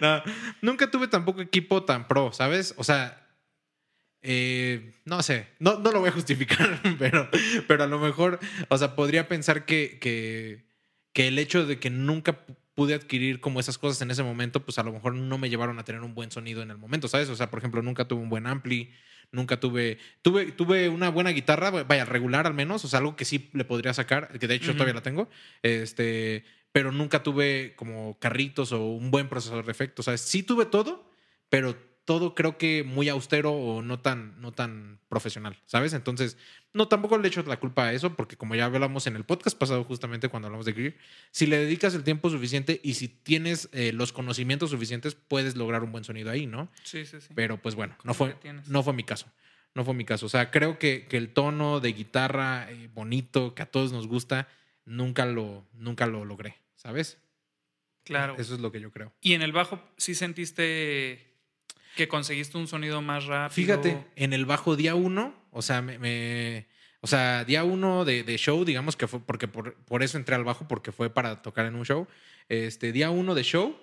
No, 0.00 0.22
nunca 0.62 0.90
tuve 0.90 1.08
tampoco 1.08 1.40
equipo 1.42 1.82
tan 1.82 2.06
pro, 2.06 2.32
¿sabes? 2.32 2.74
O 2.76 2.84
sea, 2.84 3.26
eh, 4.22 4.92
no 5.04 5.22
sé, 5.22 5.46
no, 5.58 5.78
no 5.78 5.90
lo 5.90 6.00
voy 6.00 6.10
a 6.10 6.12
justificar, 6.12 6.80
pero, 6.98 7.28
pero 7.66 7.84
a 7.84 7.86
lo 7.86 7.98
mejor, 7.98 8.38
o 8.68 8.78
sea, 8.78 8.94
podría 8.94 9.28
pensar 9.28 9.64
que, 9.64 9.98
que, 10.00 10.64
que 11.12 11.28
el 11.28 11.38
hecho 11.38 11.66
de 11.66 11.78
que 11.78 11.90
nunca 11.90 12.40
pude 12.78 12.94
adquirir 12.94 13.40
como 13.40 13.58
esas 13.58 13.76
cosas 13.76 14.00
en 14.02 14.12
ese 14.12 14.22
momento, 14.22 14.64
pues 14.64 14.78
a 14.78 14.84
lo 14.84 14.92
mejor 14.92 15.12
no 15.12 15.36
me 15.36 15.50
llevaron 15.50 15.80
a 15.80 15.84
tener 15.84 16.00
un 16.02 16.14
buen 16.14 16.30
sonido 16.30 16.62
en 16.62 16.70
el 16.70 16.78
momento, 16.78 17.08
¿sabes? 17.08 17.28
O 17.28 17.34
sea, 17.34 17.50
por 17.50 17.58
ejemplo, 17.58 17.82
nunca 17.82 18.06
tuve 18.06 18.22
un 18.22 18.28
buen 18.28 18.46
ampli, 18.46 18.92
nunca 19.32 19.58
tuve, 19.58 19.98
tuve, 20.22 20.52
tuve 20.52 20.88
una 20.88 21.08
buena 21.08 21.30
guitarra, 21.30 21.72
vaya, 21.72 22.04
regular 22.04 22.46
al 22.46 22.54
menos, 22.54 22.84
o 22.84 22.88
sea, 22.88 23.00
algo 23.00 23.16
que 23.16 23.24
sí 23.24 23.50
le 23.52 23.64
podría 23.64 23.92
sacar, 23.94 24.38
que 24.38 24.46
de 24.46 24.54
hecho 24.54 24.74
todavía 24.74 24.94
la 24.94 25.02
tengo, 25.02 25.28
este, 25.62 26.44
pero 26.70 26.92
nunca 26.92 27.24
tuve 27.24 27.74
como 27.74 28.16
carritos 28.20 28.70
o 28.70 28.86
un 28.86 29.10
buen 29.10 29.28
procesador 29.28 29.64
de 29.64 29.72
efectos. 29.72 30.04
Sea, 30.04 30.16
sí 30.16 30.44
tuve 30.44 30.64
todo, 30.64 31.10
pero 31.48 31.76
todo 32.08 32.34
creo 32.34 32.56
que 32.56 32.84
muy 32.84 33.10
austero 33.10 33.52
o 33.52 33.82
no 33.82 34.00
tan, 34.00 34.40
no 34.40 34.50
tan 34.50 34.98
profesional, 35.10 35.58
¿sabes? 35.66 35.92
Entonces, 35.92 36.38
no, 36.72 36.88
tampoco 36.88 37.18
le 37.18 37.28
echo 37.28 37.42
la 37.42 37.60
culpa 37.60 37.84
a 37.84 37.92
eso, 37.92 38.16
porque 38.16 38.38
como 38.38 38.54
ya 38.54 38.64
hablamos 38.64 39.06
en 39.06 39.14
el 39.14 39.24
podcast 39.24 39.58
pasado, 39.58 39.84
justamente 39.84 40.30
cuando 40.30 40.46
hablamos 40.46 40.64
de 40.64 40.72
Greer, 40.72 40.96
si 41.32 41.46
le 41.46 41.58
dedicas 41.58 41.94
el 41.94 42.04
tiempo 42.04 42.30
suficiente 42.30 42.80
y 42.82 42.94
si 42.94 43.08
tienes 43.08 43.68
eh, 43.74 43.92
los 43.92 44.14
conocimientos 44.14 44.70
suficientes, 44.70 45.16
puedes 45.16 45.54
lograr 45.54 45.84
un 45.84 45.92
buen 45.92 46.02
sonido 46.02 46.30
ahí, 46.30 46.46
¿no? 46.46 46.70
Sí, 46.82 47.04
sí, 47.04 47.20
sí. 47.20 47.28
Pero 47.34 47.60
pues 47.60 47.74
bueno, 47.74 47.94
no 48.04 48.14
fue, 48.14 48.34
no 48.68 48.82
fue 48.82 48.94
mi 48.94 49.04
caso. 49.04 49.30
No 49.74 49.84
fue 49.84 49.92
mi 49.92 50.06
caso. 50.06 50.24
O 50.24 50.30
sea, 50.30 50.50
creo 50.50 50.78
que, 50.78 51.08
que 51.08 51.18
el 51.18 51.34
tono 51.34 51.80
de 51.80 51.92
guitarra 51.92 52.70
eh, 52.70 52.88
bonito 52.94 53.54
que 53.54 53.60
a 53.60 53.66
todos 53.66 53.92
nos 53.92 54.06
gusta, 54.06 54.48
nunca 54.86 55.26
lo, 55.26 55.68
nunca 55.74 56.06
lo 56.06 56.24
logré, 56.24 56.56
¿sabes? 56.74 57.18
Claro. 58.04 58.34
Eso 58.38 58.54
es 58.54 58.60
lo 58.60 58.72
que 58.72 58.80
yo 58.80 58.90
creo. 58.92 59.12
Y 59.20 59.34
en 59.34 59.42
el 59.42 59.52
bajo, 59.52 59.78
¿sí 59.98 60.14
sentiste 60.14 61.27
que 61.98 62.06
conseguiste 62.06 62.56
un 62.56 62.68
sonido 62.68 63.02
más 63.02 63.26
rápido? 63.26 63.54
Fíjate, 63.54 64.06
en 64.14 64.32
el 64.32 64.46
bajo 64.46 64.76
día 64.76 64.94
uno, 64.94 65.34
o 65.50 65.62
sea, 65.62 65.82
me, 65.82 66.68
o 67.00 67.08
sea, 67.08 67.44
día 67.44 67.64
uno 67.64 68.04
de, 68.04 68.22
de, 68.22 68.38
show, 68.38 68.64
digamos 68.64 68.94
que 68.96 69.08
fue 69.08 69.18
porque 69.18 69.48
por, 69.48 69.74
por, 69.74 70.04
eso 70.04 70.16
entré 70.16 70.36
al 70.36 70.44
bajo, 70.44 70.68
porque 70.68 70.92
fue 70.92 71.10
para 71.10 71.42
tocar 71.42 71.66
en 71.66 71.74
un 71.74 71.84
show. 71.84 72.06
Este, 72.48 72.92
día 72.92 73.10
uno 73.10 73.34
de 73.34 73.42
show, 73.42 73.76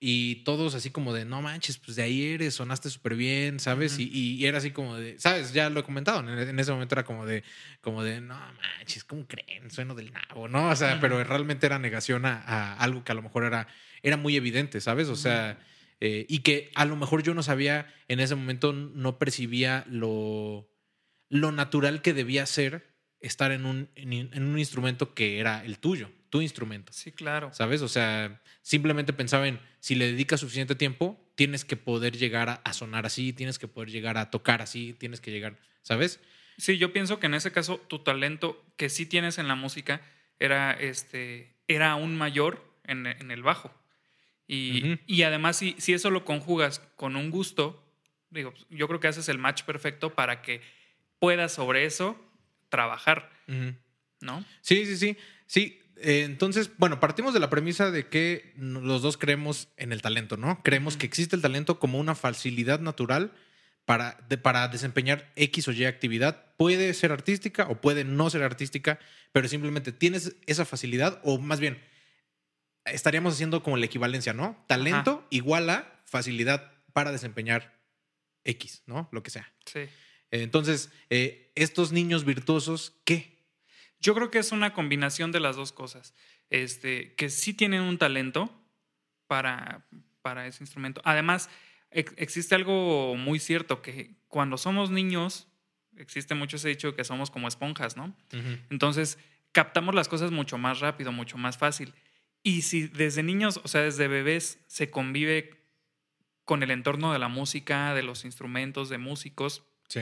y 0.00 0.36
todos 0.44 0.74
así 0.74 0.88
como 0.90 1.12
de, 1.12 1.26
no 1.26 1.42
manches, 1.42 1.76
pues 1.76 1.94
de 1.96 2.04
ahí 2.04 2.24
eres, 2.32 2.54
sonaste 2.54 2.88
súper 2.88 3.16
bien, 3.16 3.60
¿sabes? 3.60 3.98
Uh 3.98 4.00
-huh. 4.00 4.10
y, 4.12 4.36
y, 4.36 4.46
era 4.46 4.58
así 4.58 4.70
como 4.70 4.96
de, 4.96 5.18
¿sabes? 5.18 5.52
Ya 5.52 5.68
lo 5.68 5.80
he 5.80 5.82
comentado, 5.82 6.20
en, 6.20 6.38
en, 6.38 6.58
ese 6.58 6.72
momento 6.72 6.94
era 6.94 7.04
como 7.04 7.26
de, 7.26 7.44
como 7.82 8.02
de, 8.02 8.22
no 8.22 8.34
manches, 8.78 9.04
¿cómo 9.04 9.26
creen? 9.26 9.70
Sueno 9.70 9.94
del 9.94 10.10
nabo, 10.10 10.48
¿no? 10.48 10.70
O 10.70 10.76
sea, 10.76 10.94
uh 10.94 10.96
-huh. 10.96 11.00
pero 11.02 11.22
realmente 11.22 11.66
era 11.66 11.78
negación 11.78 12.24
a, 12.24 12.40
a, 12.40 12.78
algo 12.78 13.04
que 13.04 13.12
a 13.12 13.14
lo 13.14 13.20
mejor 13.20 13.44
era, 13.44 13.68
era 14.02 14.16
muy 14.16 14.36
evidente, 14.36 14.80
¿sabes? 14.80 15.08
O 15.08 15.16
sea, 15.16 15.58
uh 15.58 15.62
-huh. 15.62 15.67
Eh, 16.00 16.26
y 16.28 16.40
que 16.40 16.70
a 16.74 16.84
lo 16.84 16.96
mejor 16.96 17.22
yo 17.22 17.34
no 17.34 17.42
sabía, 17.42 17.92
en 18.08 18.20
ese 18.20 18.34
momento 18.34 18.72
no 18.72 19.18
percibía 19.18 19.84
lo, 19.88 20.68
lo 21.28 21.52
natural 21.52 22.02
que 22.02 22.14
debía 22.14 22.46
ser 22.46 22.94
estar 23.20 23.52
en 23.52 23.66
un, 23.66 23.90
en, 23.96 24.12
en 24.12 24.42
un 24.42 24.58
instrumento 24.58 25.14
que 25.14 25.38
era 25.38 25.64
el 25.64 25.78
tuyo 25.78 26.10
tu 26.30 26.40
instrumento. 26.40 26.92
Sí, 26.92 27.12
claro. 27.12 27.52
¿Sabes? 27.52 27.82
O 27.82 27.88
sea, 27.88 28.42
simplemente 28.62 29.12
pensaba 29.12 29.48
en 29.48 29.60
si 29.80 29.94
le 29.94 30.12
dedicas 30.12 30.40
suficiente 30.40 30.74
tiempo, 30.74 31.18
tienes 31.34 31.64
que 31.64 31.76
poder 31.76 32.16
llegar 32.16 32.48
a, 32.48 32.54
a, 32.54 32.72
sonar 32.72 33.06
así, 33.06 33.32
tienes 33.32 33.58
que 33.58 33.68
poder 33.68 33.90
llegar 33.90 34.18
a 34.18 34.30
tocar 34.30 34.62
así, 34.62 34.94
tienes 34.94 35.20
que 35.20 35.30
llegar, 35.30 35.58
¿sabes? 35.82 36.20
Sí, 36.58 36.78
yo 36.78 36.92
pienso 36.92 37.20
que 37.20 37.26
en 37.26 37.34
ese 37.34 37.52
caso 37.52 37.78
tu 37.78 38.00
talento 38.00 38.62
que 38.76 38.88
sí 38.88 39.06
tienes 39.06 39.38
en 39.38 39.48
la 39.48 39.54
música 39.54 40.00
era, 40.38 40.72
este, 40.72 41.56
era 41.68 41.92
aún 41.92 42.16
mayor 42.16 42.64
en, 42.84 43.06
en 43.06 43.30
el 43.30 43.42
bajo. 43.42 43.72
Y, 44.48 44.82
uh 44.82 44.86
-huh. 44.86 45.00
y 45.06 45.22
además, 45.22 45.58
si, 45.58 45.76
si 45.78 45.92
eso 45.92 46.10
lo 46.10 46.24
conjugas 46.24 46.80
con 46.96 47.14
un 47.14 47.30
gusto, 47.30 47.84
digo, 48.30 48.54
yo 48.70 48.88
creo 48.88 48.98
que 48.98 49.08
haces 49.08 49.28
el 49.28 49.38
match 49.38 49.62
perfecto 49.62 50.14
para 50.14 50.42
que 50.42 50.62
puedas 51.20 51.52
sobre 51.52 51.84
eso 51.84 52.18
trabajar, 52.70 53.30
uh 53.46 53.52
-huh. 53.52 53.76
¿no? 54.22 54.44
Sí, 54.62 54.86
sí, 54.86 54.96
sí. 54.96 55.16
Sí, 55.46 55.80
eh, 55.96 56.22
entonces, 56.24 56.70
bueno, 56.78 56.98
partimos 56.98 57.34
de 57.34 57.40
la 57.40 57.50
premisa 57.50 57.90
de 57.90 58.08
que 58.08 58.54
los 58.56 59.02
dos 59.02 59.16
creemos 59.18 59.68
en 59.76 59.92
el 59.92 60.00
talento, 60.02 60.36
¿no? 60.36 60.62
Creemos 60.62 60.96
que 60.96 61.06
existe 61.06 61.36
el 61.36 61.42
talento 61.42 61.78
como 61.78 61.98
una 61.98 62.14
facilidad 62.14 62.80
natural 62.80 63.32
para, 63.84 64.18
de, 64.28 64.38
para 64.38 64.68
desempeñar 64.68 65.30
X 65.36 65.68
o 65.68 65.72
Y 65.72 65.84
actividad. 65.84 66.54
Puede 66.56 66.92
ser 66.94 67.12
artística 67.12 67.66
o 67.68 67.80
puede 67.80 68.04
no 68.04 68.30
ser 68.30 68.42
artística, 68.42 68.98
pero 69.32 69.48
simplemente 69.48 69.92
tienes 69.92 70.36
esa 70.46 70.64
facilidad 70.64 71.20
o 71.24 71.38
más 71.38 71.60
bien 71.60 71.78
estaríamos 72.92 73.34
haciendo 73.34 73.62
como 73.62 73.76
la 73.76 73.86
equivalencia, 73.86 74.32
¿no? 74.32 74.62
Talento 74.66 75.10
Ajá. 75.18 75.26
igual 75.30 75.70
a 75.70 76.00
facilidad 76.04 76.72
para 76.92 77.12
desempeñar 77.12 77.78
X, 78.44 78.82
¿no? 78.86 79.08
Lo 79.12 79.22
que 79.22 79.30
sea. 79.30 79.52
Sí. 79.66 79.80
Entonces, 80.30 80.90
eh, 81.10 81.52
estos 81.54 81.92
niños 81.92 82.24
virtuosos, 82.24 82.94
¿qué? 83.04 83.38
Yo 84.00 84.14
creo 84.14 84.30
que 84.30 84.38
es 84.38 84.52
una 84.52 84.72
combinación 84.72 85.32
de 85.32 85.40
las 85.40 85.56
dos 85.56 85.72
cosas. 85.72 86.14
Este, 86.50 87.14
que 87.14 87.28
sí 87.30 87.52
tienen 87.52 87.82
un 87.82 87.98
talento 87.98 88.50
para, 89.26 89.86
para 90.22 90.46
ese 90.46 90.62
instrumento. 90.62 91.00
Además, 91.04 91.50
ex 91.90 92.12
existe 92.16 92.54
algo 92.54 93.16
muy 93.16 93.38
cierto, 93.38 93.82
que 93.82 94.16
cuando 94.28 94.56
somos 94.56 94.90
niños, 94.90 95.46
existe 95.96 96.34
mucho 96.34 96.56
ese 96.56 96.68
dicho 96.68 96.94
que 96.94 97.04
somos 97.04 97.30
como 97.30 97.48
esponjas, 97.48 97.96
¿no? 97.96 98.16
Uh 98.32 98.36
-huh. 98.36 98.60
Entonces, 98.70 99.18
captamos 99.52 99.94
las 99.94 100.08
cosas 100.08 100.30
mucho 100.30 100.58
más 100.58 100.80
rápido, 100.80 101.12
mucho 101.12 101.36
más 101.36 101.58
fácil. 101.58 101.92
Y 102.42 102.62
si 102.62 102.88
desde 102.88 103.22
niños, 103.22 103.60
o 103.62 103.68
sea, 103.68 103.82
desde 103.82 104.08
bebés, 104.08 104.58
se 104.66 104.90
convive 104.90 105.58
con 106.44 106.62
el 106.62 106.70
entorno 106.70 107.12
de 107.12 107.18
la 107.18 107.28
música, 107.28 107.94
de 107.94 108.02
los 108.02 108.24
instrumentos, 108.24 108.88
de 108.88 108.98
músicos, 108.98 109.64
sí. 109.88 110.00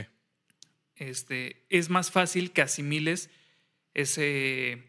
este, 0.94 1.66
es 1.70 1.90
más 1.90 2.10
fácil 2.12 2.52
que 2.52 2.62
asimiles 2.62 3.30
ese, 3.94 4.84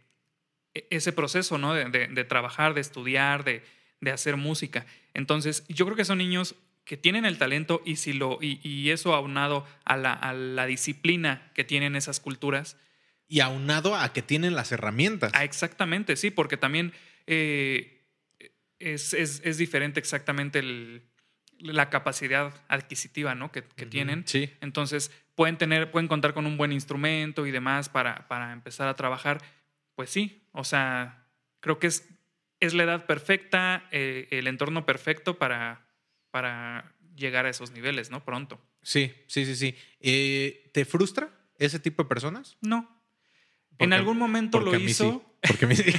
ese 0.73 1.11
proceso, 1.13 1.57
¿no? 1.57 1.73
De, 1.73 1.85
de, 1.85 2.07
de 2.07 2.23
trabajar, 2.25 2.73
de 2.73 2.81
estudiar, 2.81 3.43
de, 3.43 3.63
de, 4.01 4.11
hacer 4.11 4.37
música. 4.37 4.85
Entonces, 5.13 5.65
yo 5.67 5.85
creo 5.85 5.97
que 5.97 6.05
son 6.05 6.19
niños 6.19 6.55
que 6.87 6.95
tienen 6.95 7.25
el 7.25 7.37
talento 7.37 7.81
y, 7.85 7.97
si 7.97 8.13
lo, 8.13 8.39
y, 8.41 8.59
y 8.63 8.91
eso 8.91 9.13
aunado 9.13 9.65
a 9.83 9.97
la, 9.97 10.13
a 10.13 10.33
la, 10.33 10.65
disciplina 10.65 11.51
que 11.53 11.63
tienen 11.63 11.95
esas 11.95 12.19
culturas. 12.19 12.77
Y 13.27 13.41
aunado 13.41 13.95
a 13.95 14.13
que 14.13 14.21
tienen 14.21 14.55
las 14.55 14.71
herramientas. 14.71 15.31
Ah, 15.33 15.43
exactamente, 15.43 16.15
sí, 16.15 16.31
porque 16.31 16.55
también 16.55 16.93
eh, 17.27 18.05
es, 18.79 19.13
es, 19.13 19.41
es, 19.43 19.57
diferente 19.57 19.99
exactamente 19.99 20.59
el, 20.59 21.03
la 21.59 21.89
capacidad 21.89 22.53
adquisitiva 22.67 23.35
¿no? 23.35 23.51
que, 23.51 23.63
que 23.63 23.85
uh 23.85 23.87
-huh. 23.87 23.89
tienen. 23.89 24.27
Sí. 24.27 24.51
Entonces, 24.61 25.11
pueden 25.35 25.57
tener, 25.57 25.91
pueden 25.91 26.07
contar 26.07 26.33
con 26.33 26.45
un 26.45 26.57
buen 26.57 26.71
instrumento 26.71 27.45
y 27.45 27.51
demás 27.51 27.89
para, 27.89 28.27
para 28.27 28.53
empezar 28.53 28.87
a 28.87 28.95
trabajar. 28.95 29.41
Pues 29.95 30.09
sí, 30.09 30.47
o 30.51 30.63
sea, 30.63 31.27
creo 31.59 31.79
que 31.79 31.87
es, 31.87 32.07
es 32.59 32.73
la 32.73 32.83
edad 32.83 33.05
perfecta, 33.05 33.87
eh, 33.91 34.27
el 34.31 34.47
entorno 34.47 34.85
perfecto 34.85 35.37
para, 35.37 35.87
para 36.31 36.95
llegar 37.15 37.45
a 37.45 37.49
esos 37.49 37.71
niveles, 37.71 38.09
¿no? 38.09 38.23
Pronto. 38.23 38.59
Sí, 38.81 39.13
sí, 39.27 39.45
sí, 39.45 39.55
sí. 39.55 39.75
Eh, 39.99 40.69
¿Te 40.73 40.85
frustra 40.85 41.29
ese 41.57 41.79
tipo 41.79 42.03
de 42.03 42.09
personas? 42.09 42.57
No. 42.61 42.96
Porque, 43.77 43.85
en 43.85 43.93
algún 43.93 44.17
momento 44.17 44.59
lo 44.59 44.75
hizo. 44.75 45.23
Sí. 45.43 45.53
Porque 45.59 45.75
sí. 45.75 45.93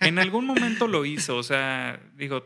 en 0.00 0.18
algún 0.18 0.46
momento 0.46 0.88
lo 0.88 1.04
hizo. 1.04 1.36
O 1.36 1.42
sea, 1.42 2.00
digo, 2.16 2.44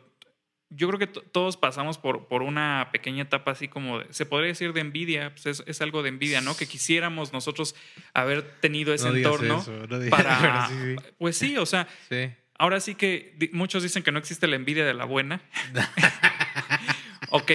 yo 0.75 0.88
creo 0.88 0.99
que 0.99 1.06
todos 1.06 1.56
pasamos 1.56 1.99
por, 1.99 2.28
por 2.28 2.42
una 2.42 2.88
pequeña 2.92 3.23
etapa 3.23 3.50
así 3.50 3.68
como, 3.68 4.00
de, 4.00 4.12
se 4.12 4.26
podría 4.26 4.49
decir 4.49 4.73
de 4.73 4.80
envidia, 4.80 5.30
pues 5.30 5.47
es, 5.47 5.64
es, 5.66 5.82
algo 5.82 6.02
de 6.02 6.09
envidia, 6.09 6.40
¿no? 6.40 6.56
Que 6.56 6.66
quisiéramos 6.66 7.32
nosotros 7.32 7.75
haber 8.14 8.42
tenido 8.61 8.94
ese 8.94 9.11
no 9.11 9.16
entorno 9.16 9.61
eso, 9.61 9.87
no 9.87 10.11
para... 10.11 10.68
Sí. 10.68 10.97
Pues 11.18 11.37
sí, 11.37 11.56
o 11.56 11.66
sea, 11.66 11.88
ahora 12.59 12.80
sí 12.80 12.94
que 12.94 13.37
muchos 13.52 13.82
dicen 13.82 14.02
que 14.02 14.12
no 14.12 14.18
existe 14.18 14.47
la 14.47 14.56
envidia 14.56 14.85
de 14.85 14.94
la 14.94 15.04
buena. 15.04 15.42
ok, 17.30 17.50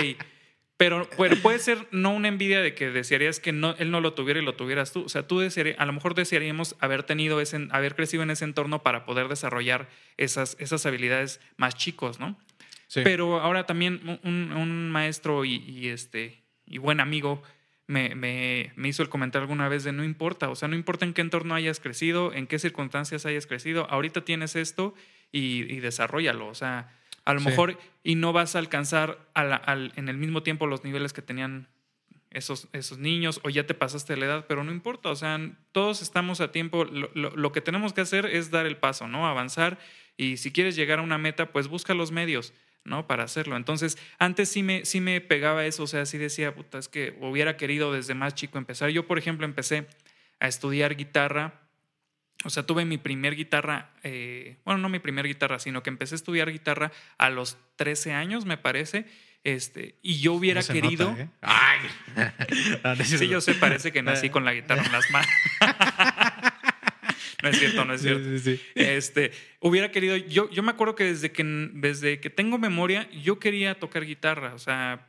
pero, 0.77 1.10
pero, 1.17 1.36
puede 1.38 1.60
ser 1.60 1.88
no 1.91 2.12
una 2.12 2.27
envidia 2.27 2.62
de 2.62 2.75
que 2.75 2.91
desearías 2.91 3.39
que 3.39 3.51
no, 3.51 3.75
él 3.79 3.89
no 3.89 4.00
lo 4.00 4.13
tuviera 4.13 4.39
y 4.39 4.46
lo 4.46 4.55
tuvieras 4.55 4.91
tú. 4.91 5.03
O 5.03 5.10
sea, 5.10 5.27
tú 5.27 5.39
desearías, 5.39 5.79
a 5.79 5.86
lo 5.86 5.93
mejor 5.93 6.13
desearíamos 6.13 6.75
haber 6.79 7.03
tenido 7.03 7.41
ese, 7.41 7.67
haber 7.72 7.96
crecido 7.96 8.24
en 8.24 8.29
ese 8.29 8.46
entorno 8.46 8.84
para 8.84 9.03
poder 9.03 9.27
desarrollar 9.27 9.89
esas, 10.17 10.55
esas 10.60 10.86
habilidades 10.86 11.41
más 11.57 11.75
chicos, 11.75 12.19
¿no? 12.19 12.38
Sí. 12.88 13.01
Pero 13.03 13.39
ahora 13.39 13.65
también 13.65 14.19
un, 14.24 14.53
un 14.53 14.89
maestro 14.91 15.46
y, 15.46 15.55
y, 15.55 15.89
este, 15.89 16.43
y 16.65 16.77
buen 16.77 17.00
amigo 17.00 17.41
me, 17.88 18.15
me, 18.15 18.72
me, 18.75 18.89
hizo 18.89 19.01
el 19.01 19.10
comentario 19.10 19.43
alguna 19.43 19.69
vez 19.69 19.84
de 19.84 19.93
no 19.93 20.03
importa, 20.03 20.50
o 20.50 20.55
sea, 20.55 20.67
no 20.67 20.75
importa 20.75 21.05
en 21.05 21.13
qué 21.13 21.22
entorno 21.22 21.55
hayas 21.55 21.79
crecido, 21.79 22.34
en 22.34 22.46
qué 22.46 22.60
circunstancias 22.60 23.25
hayas 23.25 23.48
crecido, 23.48 23.89
ahorita 23.89 24.25
tienes 24.25 24.55
esto 24.55 24.93
y, 25.31 25.72
y 25.74 25.79
desarrollalo, 25.79 26.48
o 26.48 26.55
sea, 26.55 26.96
a 27.27 27.34
lo 27.34 27.41
sí. 27.41 27.48
mejor 27.48 27.77
y 28.03 28.15
no 28.15 28.31
vas 28.31 28.55
a 28.55 28.60
alcanzar 28.60 29.19
al, 29.34 29.51
al, 29.65 29.91
en 29.98 30.07
el 30.07 30.15
mismo 30.15 30.43
tiempo 30.43 30.65
los 30.65 30.86
niveles 30.86 31.12
que 31.12 31.22
tenían 31.22 31.67
esos, 32.29 32.69
esos 32.72 33.00
niños 33.00 33.41
o 33.43 33.50
ya 33.50 33.67
te 33.67 33.74
pasaste 33.74 34.15
la 34.15 34.25
edad, 34.25 34.46
pero 34.48 34.63
no 34.63 34.72
importa, 34.72 35.10
o 35.10 35.15
sea, 35.15 35.38
todos 35.74 36.01
estamos 36.01 36.39
a 36.39 36.53
tiempo, 36.53 36.86
lo, 36.86 37.12
lo, 37.13 37.31
lo 37.31 37.51
que 37.51 37.60
tenemos 37.60 37.91
que 37.91 38.00
hacer 38.00 38.25
es 38.25 38.50
dar 38.50 38.65
el 38.65 38.77
paso, 38.77 39.10
¿no? 39.10 39.27
Avanzar 39.27 39.77
y 40.15 40.38
si 40.38 40.53
quieres 40.53 40.77
llegar 40.77 41.00
a 41.00 41.01
una 41.01 41.17
meta, 41.17 41.51
pues 41.51 41.67
busca 41.67 41.93
los 41.93 42.12
medios. 42.12 42.53
¿no? 42.86 43.05
Para 43.05 43.25
hacerlo. 43.25 43.57
Entonces, 43.57 43.98
antes 44.17 44.48
sí 44.48 44.63
me, 44.63 44.86
sí 44.86 45.01
me 45.01 45.19
pegaba 45.19 45.65
eso, 45.65 45.84
o 45.84 45.88
sea, 45.88 46.05
sí 46.05 46.17
decía, 46.17 46.55
puta, 46.55 46.77
es 46.77 46.88
que 46.88 47.17
hubiera 47.19 47.57
querido 47.57 47.91
desde 47.91 48.13
más 48.13 48.34
chico 48.34 48.57
empezar. 48.57 48.91
Yo, 48.91 49.05
por 49.05 49.17
ejemplo, 49.17 49.46
empecé 49.46 49.88
a 50.39 50.48
estudiar 50.48 50.96
guitarra, 50.96 51.66
o 52.44 52.50
sea, 52.50 52.63
tuve 52.63 52.86
mi 52.86 52.98
primer 52.98 53.36
guitarra, 53.36 53.91
eh, 54.03 54.58
bueno, 54.63 54.79
no 54.79 54.89
mi 54.89 55.00
primer 55.00 55.27
guitarra, 55.27 55.60
sino 55.60 55.82
que 55.84 55.89
empecé 55.89 56.15
a 56.15 56.17
estudiar 56.17 56.51
guitarra 56.51 56.91
a 57.17 57.29
los 57.29 57.58
13 57.77 58.13
años, 58.13 58.46
me 58.46 58.58
parece, 58.58 59.06
este, 59.44 59.96
y 60.01 60.20
yo 60.20 60.34
hubiera 60.34 60.62
no 60.62 60.67
querido... 60.67 61.10
Nota, 61.12 61.24
¿eh? 61.24 61.29
Ay. 61.41 63.03
sí, 63.06 63.27
yo 63.27 63.41
sé, 63.41 63.56
parece 63.56 63.91
que 63.91 64.01
nací 64.01 64.29
con 64.29 64.46
la 64.46 64.53
guitarra 64.53 64.86
en 64.86 64.91
las 64.91 65.10
manos. 65.10 65.29
no 67.41 67.44
no 67.44 67.50
es 67.50 67.60
cierto, 67.60 67.86
no 67.86 67.94
es 67.94 68.01
cierto. 68.01 68.24
Sí, 68.24 68.39
sí, 68.39 68.58
sí. 68.58 68.63
Este, 68.75 69.32
hubiera 69.60 69.91
querido, 69.91 70.15
yo, 70.17 70.50
yo 70.51 70.63
me 70.63 70.72
acuerdo 70.72 70.96
que 70.96 71.06
desde, 71.06 71.32
que 71.32 71.44
desde 71.44 72.20
que 72.20 72.29
tengo 72.29 72.58
memoria, 72.58 73.10
yo 73.12 73.39
quería 73.39 73.79
tocar 73.79 74.06
guitarra, 74.06 74.53
o 74.53 74.60
sea, 74.60 75.08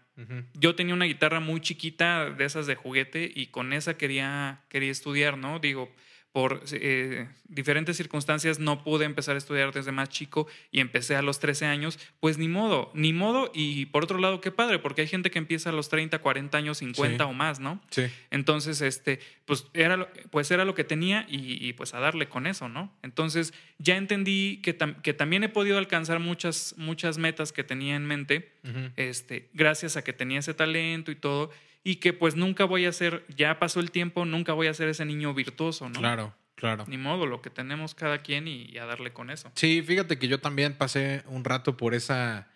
yo 0.55 0.75
tenía 0.75 0.95
una 0.95 1.05
guitarra 1.05 1.39
muy 1.39 1.61
chiquita 1.61 2.31
de 2.31 2.45
esas 2.45 2.67
de 2.67 2.75
juguete 2.75 3.31
y 3.33 3.47
con 3.49 3.73
esa 3.73 3.97
quería, 3.97 4.63
quería 4.69 4.91
estudiar, 4.91 5.39
¿no? 5.39 5.61
Digo, 5.61 5.95
por 6.33 6.63
eh, 6.73 7.27
diferentes 7.49 7.97
circunstancias 7.97 8.59
no 8.59 8.85
pude 8.85 9.05
empezar 9.07 9.35
a 9.35 9.39
estudiar 9.39 9.73
desde 9.73 9.93
más 9.93 10.09
chico 10.11 10.47
y 10.71 10.81
empecé 10.81 11.17
a 11.17 11.23
los 11.23 11.41
13 11.41 11.65
años, 11.67 11.99
pues 12.21 12.37
ni 12.39 12.49
modo, 12.49 12.91
ni 12.95 13.13
modo. 13.13 13.51
Y 13.55 13.87
por 13.87 14.05
otro 14.05 14.19
lado, 14.19 14.41
qué 14.41 14.51
padre, 14.53 14.79
porque 14.79 15.01
hay 15.01 15.09
gente 15.09 15.31
que 15.31 15.39
empieza 15.39 15.71
a 15.71 15.73
los 15.73 15.89
30, 15.89 16.19
40 16.21 16.59
años, 16.59 16.79
50 16.79 17.25
Sí. 17.25 17.31
o 17.31 17.33
más, 17.33 17.61
¿no? 17.61 17.81
Sí. 17.91 18.05
Entonces, 18.31 18.81
este, 18.83 19.21
pues 19.47 19.67
era, 19.75 19.97
lo- 19.97 20.09
pues 20.31 20.51
era 20.51 20.65
lo 20.65 20.75
que 20.75 20.85
tenía 20.85 21.27
y, 21.29 21.67
y, 21.67 21.73
pues 21.73 21.95
a 21.95 22.01
darle 22.01 22.29
con 22.29 22.47
eso, 22.47 22.69
¿no? 22.69 22.93
Entonces 23.03 23.55
ya 23.79 23.97
entendí 23.97 24.61
que, 24.63 24.77
tam- 24.79 25.01
que 25.03 25.15
también 25.15 25.43
he 25.45 25.49
podido 25.49 25.79
alcanzar 25.79 26.21
muchas, 26.21 26.75
muchas 26.77 27.17
metas 27.19 27.53
que 27.53 27.65
tenía 27.65 27.97
en 27.97 28.05
mente, 28.07 28.53
este, 28.97 29.49
gracias 29.55 29.97
a 29.97 30.05
que 30.05 30.13
tenía 30.13 30.41
ese 30.41 30.53
talento 30.55 31.11
y 31.11 31.17
todo, 31.17 31.51
y 31.85 31.97
que 31.97 32.13
pues 32.13 32.35
nunca 32.37 32.65
voy 32.65 32.85
a 32.87 32.93
ser, 32.93 33.25
ya 33.35 33.59
pasó 33.59 33.81
el 33.81 33.91
tiempo, 33.91 34.25
nunca 34.25 34.53
voy 34.53 34.67
a 34.67 34.75
ser 34.75 34.89
ese 34.89 35.05
niño 35.05 35.33
virtuoso, 35.35 35.89
¿no? 35.89 35.99
Claro, 36.01 36.35
claro. 36.55 36.85
Ni 36.89 36.99
modo, 36.99 37.27
lo 37.27 37.41
que 37.43 37.51
tenemos 37.51 37.95
cada 37.95 38.23
quien 38.23 38.47
y, 38.49 38.65
y 38.65 38.79
a 38.79 38.85
darle 38.87 39.13
con 39.13 39.31
eso. 39.31 39.51
Sí, 39.55 39.83
fíjate 39.83 40.19
que 40.19 40.29
yo 40.29 40.41
también 40.41 40.75
pasé 40.75 41.23
un 41.27 41.45
rato 41.45 41.77
por 41.77 41.95
esa. 41.95 42.51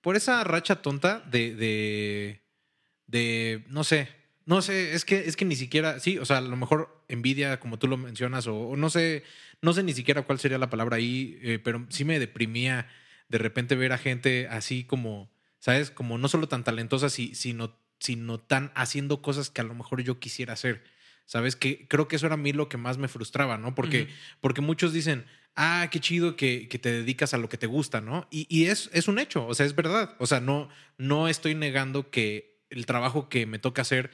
Por 0.00 0.16
esa 0.16 0.44
racha 0.44 0.82
tonta 0.82 1.20
de. 1.20 1.54
de. 1.54 2.42
de 3.06 3.64
no 3.68 3.84
sé. 3.84 4.08
No 4.44 4.62
sé, 4.62 4.94
es 4.94 5.04
que, 5.04 5.26
es 5.26 5.36
que 5.36 5.44
ni 5.44 5.56
siquiera. 5.56 5.98
Sí, 5.98 6.18
o 6.18 6.24
sea, 6.24 6.38
a 6.38 6.40
lo 6.40 6.56
mejor 6.56 7.02
envidia, 7.08 7.58
como 7.58 7.78
tú 7.78 7.88
lo 7.88 7.96
mencionas, 7.96 8.46
o, 8.46 8.56
o 8.56 8.76
no 8.76 8.90
sé. 8.90 9.24
No 9.62 9.72
sé 9.72 9.82
ni 9.82 9.92
siquiera 9.94 10.22
cuál 10.22 10.38
sería 10.38 10.58
la 10.58 10.70
palabra 10.70 10.96
ahí, 10.98 11.38
eh, 11.42 11.58
pero 11.58 11.84
sí 11.88 12.04
me 12.04 12.18
deprimía 12.20 12.88
de 13.28 13.38
repente 13.38 13.74
ver 13.74 13.92
a 13.92 13.98
gente 13.98 14.46
así 14.48 14.84
como. 14.84 15.30
¿Sabes? 15.58 15.90
Como 15.90 16.18
no 16.18 16.28
solo 16.28 16.46
tan 16.46 16.62
talentosa, 16.62 17.08
si- 17.08 17.34
sino, 17.34 17.76
sino 17.98 18.38
tan 18.38 18.72
haciendo 18.74 19.22
cosas 19.22 19.50
que 19.50 19.60
a 19.60 19.64
lo 19.64 19.74
mejor 19.74 20.02
yo 20.02 20.18
quisiera 20.18 20.52
hacer. 20.52 20.84
¿Sabes? 21.24 21.56
Que 21.56 21.88
creo 21.88 22.06
que 22.06 22.14
eso 22.14 22.26
era 22.26 22.34
a 22.34 22.38
mí 22.38 22.52
lo 22.52 22.68
que 22.68 22.76
más 22.76 22.98
me 22.98 23.08
frustraba, 23.08 23.58
¿no? 23.58 23.74
Porque, 23.74 24.08
porque 24.40 24.60
muchos 24.60 24.92
dicen, 24.92 25.26
ah, 25.56 25.88
qué 25.90 25.98
chido 25.98 26.36
que, 26.36 26.68
que 26.68 26.78
te 26.78 26.92
dedicas 26.92 27.34
a 27.34 27.38
lo 27.38 27.48
que 27.48 27.56
te 27.56 27.66
gusta, 27.66 28.00
¿no? 28.00 28.28
Y, 28.30 28.46
y 28.48 28.66
es, 28.66 28.90
es 28.92 29.08
un 29.08 29.18
hecho, 29.18 29.44
o 29.44 29.52
sea, 29.52 29.66
es 29.66 29.74
verdad. 29.74 30.14
O 30.20 30.26
sea, 30.26 30.38
no, 30.38 30.68
no 30.98 31.26
estoy 31.26 31.56
negando 31.56 32.10
que 32.10 32.60
el 32.70 32.86
trabajo 32.86 33.28
que 33.28 33.44
me 33.44 33.58
toca 33.58 33.82
hacer 33.82 34.12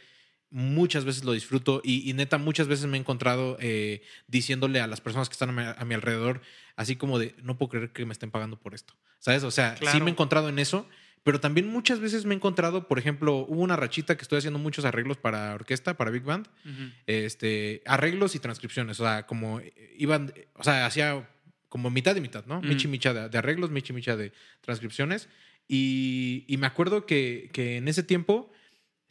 muchas 0.53 1.07
veces 1.07 1.25
lo 1.25 1.33
disfruto 1.33 1.81
y, 1.83 2.09
y 2.09 2.13
neta 2.13 2.37
muchas 2.37 2.69
veces 2.69 2.87
me 2.87 2.99
he 2.99 3.01
encontrado 3.01 3.57
eh, 3.59 4.03
diciéndole 4.29 4.81
a 4.81 4.87
las 4.87 5.01
personas 5.01 5.31
que 5.31 5.33
están 5.33 5.49
a 5.49 5.53
mi, 5.53 5.63
a 5.63 5.85
mi 5.87 5.95
alrededor 5.95 6.43
así 6.77 6.95
como 6.95 7.19
de 7.19 7.35
no 7.43 7.57
puedo 7.57 7.71
creer 7.71 7.93
que 7.93 8.05
me 8.05 8.13
estén 8.13 8.31
pagando 8.31 8.61
por 8.61 8.75
esto 8.75 8.95
sabes 9.19 9.45
o 9.45 9.51
sea 9.51 9.77
sí 9.79 10.01
me 10.01 10.09
he 10.09 10.13
encontrado 10.13 10.51
en 10.51 10.59
eso 10.59 10.87
pero 11.23 11.41
también 11.41 11.69
muchas 11.69 12.01
veces 12.01 12.25
me 12.25 12.35
he 12.35 12.37
encontrado 12.37 12.89
por 12.89 12.99
ejemplo 12.99 13.47
hubo 13.49 13.61
una 13.63 13.77
rachita 13.77 14.17
que 14.17 14.23
estoy 14.23 14.39
haciendo 14.39 14.59
muchos 14.59 14.85
arreglos 14.85 15.19
para 15.19 15.55
orquesta 15.55 15.95
para 15.97 16.11
big 16.11 16.25
band 16.25 16.49
Ujú. 16.65 16.91
este, 17.07 17.83
arreglos 17.87 18.35
y 18.35 18.39
transcripciones. 18.39 18.99
O 19.01 19.05
sea, 19.05 19.27
como 19.27 19.61
eh, 19.61 19.73
iban, 19.97 20.33
o 20.55 20.65
sea, 20.65 20.87
hacía 20.87 21.29
como 21.69 21.91
mitad 21.91 22.15
y 22.17 22.21
mitad, 22.21 22.45
¿no? 22.47 22.61
Mm. 22.61 22.69
Michi 22.69 22.89
micha 22.89 23.15
de, 23.15 23.29
de 23.29 23.39
arreglos, 23.39 23.71
michi 23.71 23.93
micha 23.93 24.17
de 24.17 24.33
transcripciones. 24.61 25.29
Y, 25.69 26.45
y 26.49 26.57
me 26.59 26.67
acuerdo 26.67 27.07
que, 27.07 27.49
que 27.53 27.77
en 27.77 27.89
ese 27.89 28.03
tiempo 28.03 28.53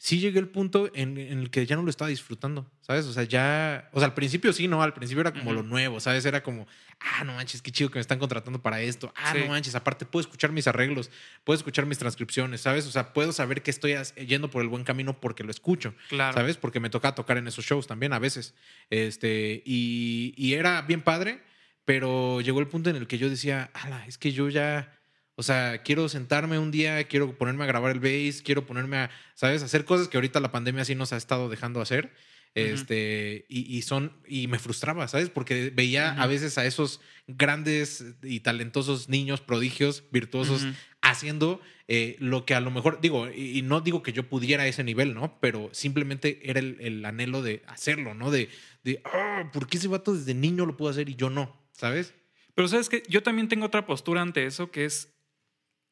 sí 0.04 0.18
llegué 0.18 0.40
al 0.40 0.48
punto 0.48 0.90
en, 0.96 1.16
en 1.16 1.38
el 1.38 1.48
que 1.48 1.64
ya 1.64 1.76
no 1.76 1.82
lo 1.84 1.88
estaba 1.88 2.08
disfrutando, 2.08 2.68
¿sabes? 2.80 3.06
O 3.06 3.12
sea, 3.12 3.22
ya, 3.22 3.88
o 3.92 4.00
sea, 4.00 4.06
al 4.08 4.14
principio 4.14 4.52
sí, 4.52 4.66
¿no? 4.66 4.82
Al 4.82 4.94
principio 4.94 5.20
era 5.20 5.32
como 5.32 5.52
lo 5.52 5.62
nuevo, 5.62 6.00
¿sabes? 6.00 6.24
Era 6.24 6.42
como, 6.42 6.66
ah, 6.98 7.22
no 7.22 7.34
manches, 7.34 7.62
qué 7.62 7.70
chido 7.70 7.88
que 7.88 7.98
me 7.98 8.00
están 8.00 8.18
contratando 8.18 8.60
para 8.60 8.80
esto. 8.80 9.14
Ah, 9.14 9.30
Sí. 9.32 9.38
no 9.38 9.46
manches, 9.46 9.76
aparte 9.76 10.04
puedo 10.04 10.22
escuchar 10.22 10.50
mis 10.50 10.66
arreglos, 10.66 11.08
puedo 11.44 11.56
escuchar 11.56 11.86
mis 11.86 11.98
transcripciones, 11.98 12.62
¿sabes? 12.62 12.84
O 12.88 12.90
sea, 12.90 13.12
puedo 13.12 13.30
saber 13.30 13.62
que 13.62 13.70
estoy 13.70 13.94
yendo 14.26 14.50
por 14.50 14.62
el 14.62 14.68
buen 14.68 14.82
camino 14.82 15.20
porque 15.20 15.44
lo 15.44 15.52
escucho. 15.52 15.94
Claro. 16.08 16.36
¿sabes? 16.36 16.56
Porque 16.56 16.80
me 16.80 16.90
toca 16.90 17.14
tocar 17.14 17.36
en 17.36 17.46
esos 17.46 17.64
shows 17.64 17.86
también 17.86 18.12
a 18.12 18.18
veces. 18.18 18.54
Este, 18.90 19.62
y, 19.64 20.34
y 20.36 20.54
era 20.54 20.82
bien 20.82 21.02
padre, 21.02 21.42
pero 21.84 22.40
llegó 22.40 22.58
el 22.58 22.66
punto 22.66 22.90
en 22.90 22.96
el 22.96 23.06
que 23.06 23.18
yo 23.18 23.30
decía, 23.30 23.70
ala, 23.72 24.04
es 24.06 24.18
que 24.18 24.32
yo 24.32 24.48
ya, 24.48 24.98
o 25.42 25.44
sea, 25.44 25.82
quiero 25.82 26.08
sentarme 26.08 26.56
un 26.60 26.70
día, 26.70 27.02
quiero 27.08 27.36
ponerme 27.36 27.64
a 27.64 27.66
grabar 27.66 27.90
el 27.90 27.98
bass, 27.98 28.42
quiero 28.42 28.64
ponerme 28.64 28.96
a, 28.98 29.10
¿sabes? 29.34 29.64
Hacer 29.64 29.84
cosas 29.84 30.06
que 30.06 30.16
ahorita 30.16 30.38
la 30.38 30.52
pandemia 30.52 30.84
sí 30.84 30.94
nos 30.94 31.12
ha 31.12 31.16
estado 31.16 31.48
dejando 31.48 31.80
hacer. 31.80 32.12
Este, 32.54 33.44
y, 33.48 33.76
y 33.76 33.82
son, 33.82 34.12
y 34.28 34.46
me 34.46 34.60
frustraba, 34.60 35.08
¿sabes? 35.08 35.30
Porque 35.30 35.70
veía 35.74 36.12
a 36.12 36.26
veces 36.28 36.58
a 36.58 36.64
esos 36.64 37.00
grandes 37.26 38.04
y 38.22 38.38
talentosos 38.40 39.08
niños, 39.08 39.40
prodigios, 39.40 40.04
virtuosos, 40.12 40.62
haciendo 41.00 41.60
eh, 41.88 42.14
lo 42.20 42.44
que 42.44 42.54
a 42.54 42.60
lo 42.60 42.70
mejor, 42.70 43.00
digo, 43.00 43.28
y, 43.28 43.58
y 43.58 43.62
no 43.62 43.80
digo 43.80 44.04
que 44.04 44.12
yo 44.12 44.28
pudiera 44.28 44.62
a 44.62 44.68
ese 44.68 44.84
nivel, 44.84 45.12
¿no? 45.14 45.40
Pero 45.40 45.70
simplemente 45.72 46.38
era 46.48 46.60
el, 46.60 46.76
el 46.80 47.04
anhelo 47.04 47.42
de 47.42 47.62
hacerlo, 47.66 48.14
¿no? 48.14 48.30
De, 48.30 48.48
de 48.84 49.00
"Ah, 49.04 49.50
¿por 49.52 49.66
qué 49.66 49.78
ese 49.78 49.88
vato 49.88 50.14
desde 50.14 50.34
niño 50.34 50.64
lo 50.66 50.76
pudo 50.76 50.90
hacer 50.90 51.08
y 51.08 51.16
yo 51.16 51.30
no? 51.30 51.60
¿Sabes? 51.72 52.14
Pero 52.54 52.68
sabes 52.68 52.88
que 52.90 53.02
yo 53.08 53.22
también 53.22 53.48
tengo 53.48 53.64
otra 53.64 53.86
postura 53.86 54.20
ante 54.20 54.44
eso, 54.44 54.70
que 54.70 54.84
es, 54.84 55.11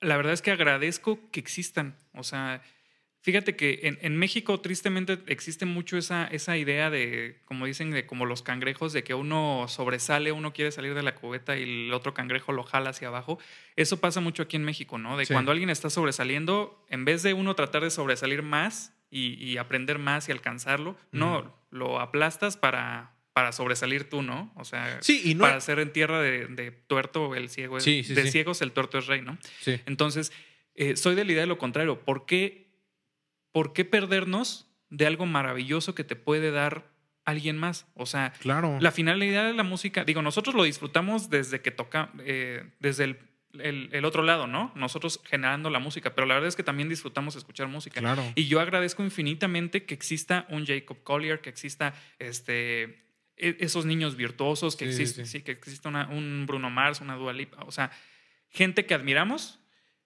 la 0.01 0.17
verdad 0.17 0.33
es 0.33 0.43
que 0.43 0.51
agradezco 0.51 1.19
que 1.31 1.41
existan. 1.41 1.97
O 2.15 2.23
sea, 2.23 2.63
fíjate 3.23 3.55
que 3.57 3.81
en, 3.83 3.99
en 4.01 4.17
México 4.17 4.61
tristemente 4.61 5.19
existe 5.27 5.67
mucho 5.67 5.99
esa, 5.99 6.27
esa 6.27 6.57
idea 6.57 6.89
de, 6.91 7.41
como 7.45 7.67
dicen, 7.67 7.91
de 7.91 8.07
como 8.07 8.25
los 8.27 8.43
cangrejos, 8.43 8.93
de 8.93 9.05
que 9.05 9.13
uno 9.15 9.67
sobresale, 9.69 10.33
uno 10.33 10.53
quiere 10.53 10.73
salir 10.73 10.95
de 10.95 11.03
la 11.03 11.15
cubeta 11.15 11.57
y 11.59 11.63
el 11.87 11.93
otro 11.93 12.15
cangrejo 12.15 12.53
lo 12.53 12.63
jala 12.63 12.91
hacia 12.91 13.09
abajo. 13.09 13.39
Eso 13.77 14.01
pasa 14.01 14.21
mucho 14.21 14.43
aquí 14.45 14.57
en 14.57 14.65
México, 14.65 14.97
¿no? 14.99 15.17
De 15.19 15.27
Sí. 15.27 15.33
cuando 15.35 15.53
alguien 15.53 15.71
está 15.71 15.91
sobresaliendo, 15.91 16.85
en 16.89 17.05
vez 17.05 17.23
de 17.23 17.35
uno 17.35 17.55
tratar 17.55 17.83
de 17.83 17.91
sobresalir 17.91 18.43
más 18.43 18.95
y, 19.11 19.35
y 19.45 19.59
aprender 19.59 19.99
más 19.99 20.29
y 20.29 20.33
alcanzarlo, 20.33 20.97
no, 21.13 21.55
lo 21.71 22.01
aplastas 22.01 22.57
para... 22.57 23.13
Para 23.33 23.53
sobresalir 23.53 24.09
tú, 24.09 24.23
¿no? 24.23 24.53
O 24.57 24.65
sea, 24.65 24.99
Sí, 25.03 25.23
y 25.25 25.35
no. 25.35 25.43
para 25.43 25.57
hacer 25.57 25.79
en 25.79 25.93
tierra 25.93 26.21
de, 26.21 26.47
de 26.49 26.71
tuerto 26.73 27.35
el 27.37 27.49
ciego 27.49 27.79
es, 27.79 27.85
Sí, 27.85 28.03
sí, 28.03 28.15
de 28.15 28.31
ciegos 28.31 28.61
el 28.61 28.73
tuerto 28.73 28.99
es 28.99 29.07
rey, 29.07 29.23
¿no? 29.23 29.39
Sí. 29.61 29.81
Entonces, 29.87 30.33
eh, 30.75 30.97
soy 30.97 31.15
de 31.15 31.25
la 31.25 31.33
idea 31.33 31.43
de 31.43 31.47
lo 31.47 31.59
contrario. 31.59 32.01
¿Por 32.01 32.27
qué, 32.27 32.69
¿Por 33.53 33.73
qué 33.73 33.85
perdernos 33.85 34.67
de 34.91 35.07
algo 35.07 35.27
maravilloso 35.27 35.95
que 35.95 36.03
te 36.05 36.17
puede 36.17 36.51
dar 36.51 36.91
alguien 37.25 37.57
más? 37.57 37.87
O 37.95 38.07
sea, 38.07 38.33
Claro. 38.41 38.79
la 38.81 38.91
finalidad 38.91 39.45
de 39.47 39.53
la 39.55 39.63
música, 39.63 40.05
digo, 40.05 40.23
nosotros 40.23 40.55
lo 40.57 40.65
disfrutamos 40.65 41.31
desde 41.31 41.61
que 41.61 41.71
toca, 41.71 42.11
eh, 42.25 42.65
desde 42.81 43.05
el, 43.05 43.19
el- 43.61 43.89
el 43.93 44.05
otro 44.05 44.23
lado, 44.25 44.47
¿no? 44.49 44.73
Nosotros 44.75 45.21
generando 45.25 45.71
la 45.71 45.79
música, 45.79 46.15
pero 46.15 46.27
la 46.27 46.35
verdad 46.35 46.49
es 46.49 46.57
que 46.57 46.63
también 46.65 46.89
disfrutamos 46.89 47.37
escuchar 47.37 47.69
música. 47.69 48.01
Claro. 48.01 48.25
Y 48.35 48.47
yo 48.49 48.59
agradezco 48.61 49.05
infinitamente 49.05 49.85
que 49.85 49.95
exista 49.95 50.47
un 50.49 50.67
Jacob 50.67 51.03
Collier, 51.05 51.41
que 51.41 51.51
exista 51.51 51.95
este, 52.19 53.05
esos 53.41 53.85
niños 53.87 54.17
virtuosos, 54.17 54.77
que 54.77 54.87
Sí, 54.87 54.93
sí, 54.93 55.03
existe, 55.03 55.25
sí. 55.27 55.31
sí, 55.39 55.43
que 55.43 55.53
exista 55.53 55.89
una- 55.89 56.09
un 56.09 56.45
Bruno 56.47 56.71
Mars, 56.71 57.01
una 57.01 57.17
Dua 57.17 57.33
Lipa, 57.33 57.63
o 57.67 57.73
sea, 57.73 57.91
gente 58.51 58.87
que 58.87 58.95
admiramos 58.95 59.59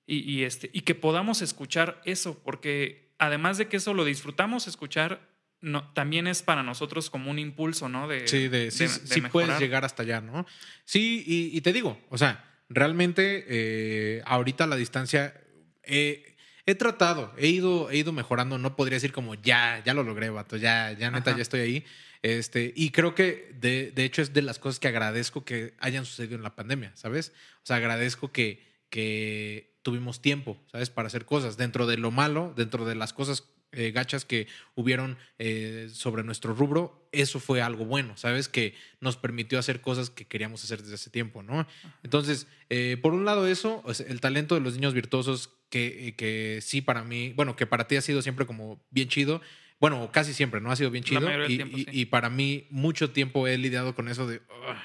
y, 0.07 0.19
y, 0.31 0.45
este, 0.45 0.71
y 0.73 0.83
que 0.83 0.95
podamos 0.95 1.43
escuchar 1.43 2.01
eso, 2.05 2.43
porque 2.45 3.15
además 3.19 3.59
de 3.59 3.69
que 3.69 3.79
eso 3.79 3.95
lo 3.95 4.05
disfrutamos 4.05 4.67
escuchar, 4.69 5.33
no, 5.61 5.91
también 5.95 6.27
es 6.27 6.43
para 6.43 6.63
nosotros 6.63 7.09
como 7.09 7.31
un 7.31 7.39
impulso, 7.39 7.89
¿no? 7.89 8.07
De, 8.07 8.29
Sí, 8.29 8.49
de, 8.49 8.71
sí, 8.71 8.85
de- 8.85 8.89
sí 8.91 9.21
de 9.23 9.29
puedes 9.31 9.59
llegar 9.59 9.85
hasta 9.85 10.03
allá, 10.03 10.21
¿no? 10.21 10.47
Sí, 10.85 11.25
y, 11.27 11.57
y 11.57 11.61
te 11.63 11.73
digo, 11.73 11.99
o 12.11 12.19
sea, 12.19 12.45
realmente 12.69 13.45
eh, 13.49 14.23
ahorita 14.27 14.67
la 14.67 14.77
distancia 14.77 15.41
eh, 15.85 16.37
he 16.67 16.75
tratado, 16.75 17.33
he 17.39 17.47
ido, 17.49 17.91
he 17.91 17.97
ido 17.97 18.13
mejorando, 18.13 18.59
no 18.59 18.77
podría 18.77 18.97
decir 18.97 19.13
como 19.13 19.35
ya, 19.37 19.83
ya 19.85 19.95
lo 19.95 20.03
logré, 20.03 20.29
vato, 20.29 20.57
ya, 20.59 20.93
ya 20.93 21.11
neta, 21.11 21.31
Ajá. 21.31 21.39
ya 21.39 21.43
estoy 21.43 21.61
ahí. 21.61 21.85
Este, 22.25 22.73
y 22.75 22.89
creo 22.89 23.15
que 23.15 23.55
de, 23.61 23.93
de 23.95 24.05
hecho 24.07 24.23
es 24.23 24.33
de 24.33 24.41
las 24.41 24.59
cosas 24.59 24.81
que 24.81 24.89
agradezco 24.89 25.45
que 25.45 25.75
hayan 25.79 26.07
sucedido 26.07 26.37
en 26.37 26.43
la 26.43 26.57
pandemia, 26.57 26.91
¿sabes? 26.97 27.35
O 27.57 27.67
sea, 27.67 27.77
agradezco 27.77 28.33
que, 28.33 28.65
que 28.89 29.77
tuvimos 29.83 30.23
tiempo, 30.23 30.57
¿sabes? 30.73 30.89
Para 30.89 31.09
hacer 31.09 31.27
cosas. 31.27 31.59
Dentro 31.59 31.87
de 31.87 31.99
lo 31.99 32.11
malo, 32.11 32.55
dentro 32.57 32.87
de 32.87 32.95
las 32.95 33.13
cosas 33.13 33.45
eh, 33.73 33.91
gachas 33.91 34.25
que 34.25 34.47
hubieron 34.75 35.19
eh, 35.39 35.91
sobre 35.93 36.25
nuestro 36.25 36.55
rubro, 36.55 37.11
eso 37.13 37.41
fue 37.41 37.61
algo 37.61 37.85
bueno, 37.85 38.17
¿sabes? 38.17 38.49
Que 38.49 38.75
nos 39.01 39.19
permitió 39.19 39.59
hacer 39.59 39.83
cosas 39.83 40.09
que 40.09 40.25
queríamos 40.25 40.65
hacer 40.65 40.81
desde 40.81 40.95
hace 40.95 41.11
tiempo, 41.11 41.43
¿no? 41.43 41.67
Entonces, 42.03 42.47
eh, 42.71 42.97
por 43.03 43.13
un 43.13 43.27
lado 43.27 43.47
eso, 43.47 43.85
el 44.09 44.23
talento 44.23 44.55
de 44.55 44.63
los 44.63 44.77
niños 44.77 44.95
virtuosos, 44.95 45.51
que, 45.69 46.15
que 46.17 46.61
sí 46.63 46.81
para 46.81 47.05
mí, 47.05 47.35
bueno, 47.37 47.55
que 47.55 47.67
para 47.67 47.87
ti 47.87 47.97
ha 47.97 48.01
sido 48.01 48.23
siempre 48.23 48.47
como 48.47 48.83
bien 48.91 49.09
chido, 49.09 49.43
bueno, 49.91 50.11
casi 50.13 50.33
siempre, 50.33 50.61
¿no? 50.61 50.71
Ha 50.71 50.77
sido 50.77 50.91
bien 50.91 51.05
chido. 51.05 51.21
Y, 51.47 51.57
tiempo, 51.57 51.77
y- 51.77 51.85
sí. 51.85 51.91
y 51.93 52.05
para 52.07 52.31
mí 52.31 52.67
mucho 52.71 53.11
tiempo 53.11 53.47
he 53.47 53.59
lidiado 53.59 53.95
con 53.95 54.09
eso 54.09 54.27
de... 54.27 54.37
"Ugh", 54.37 54.77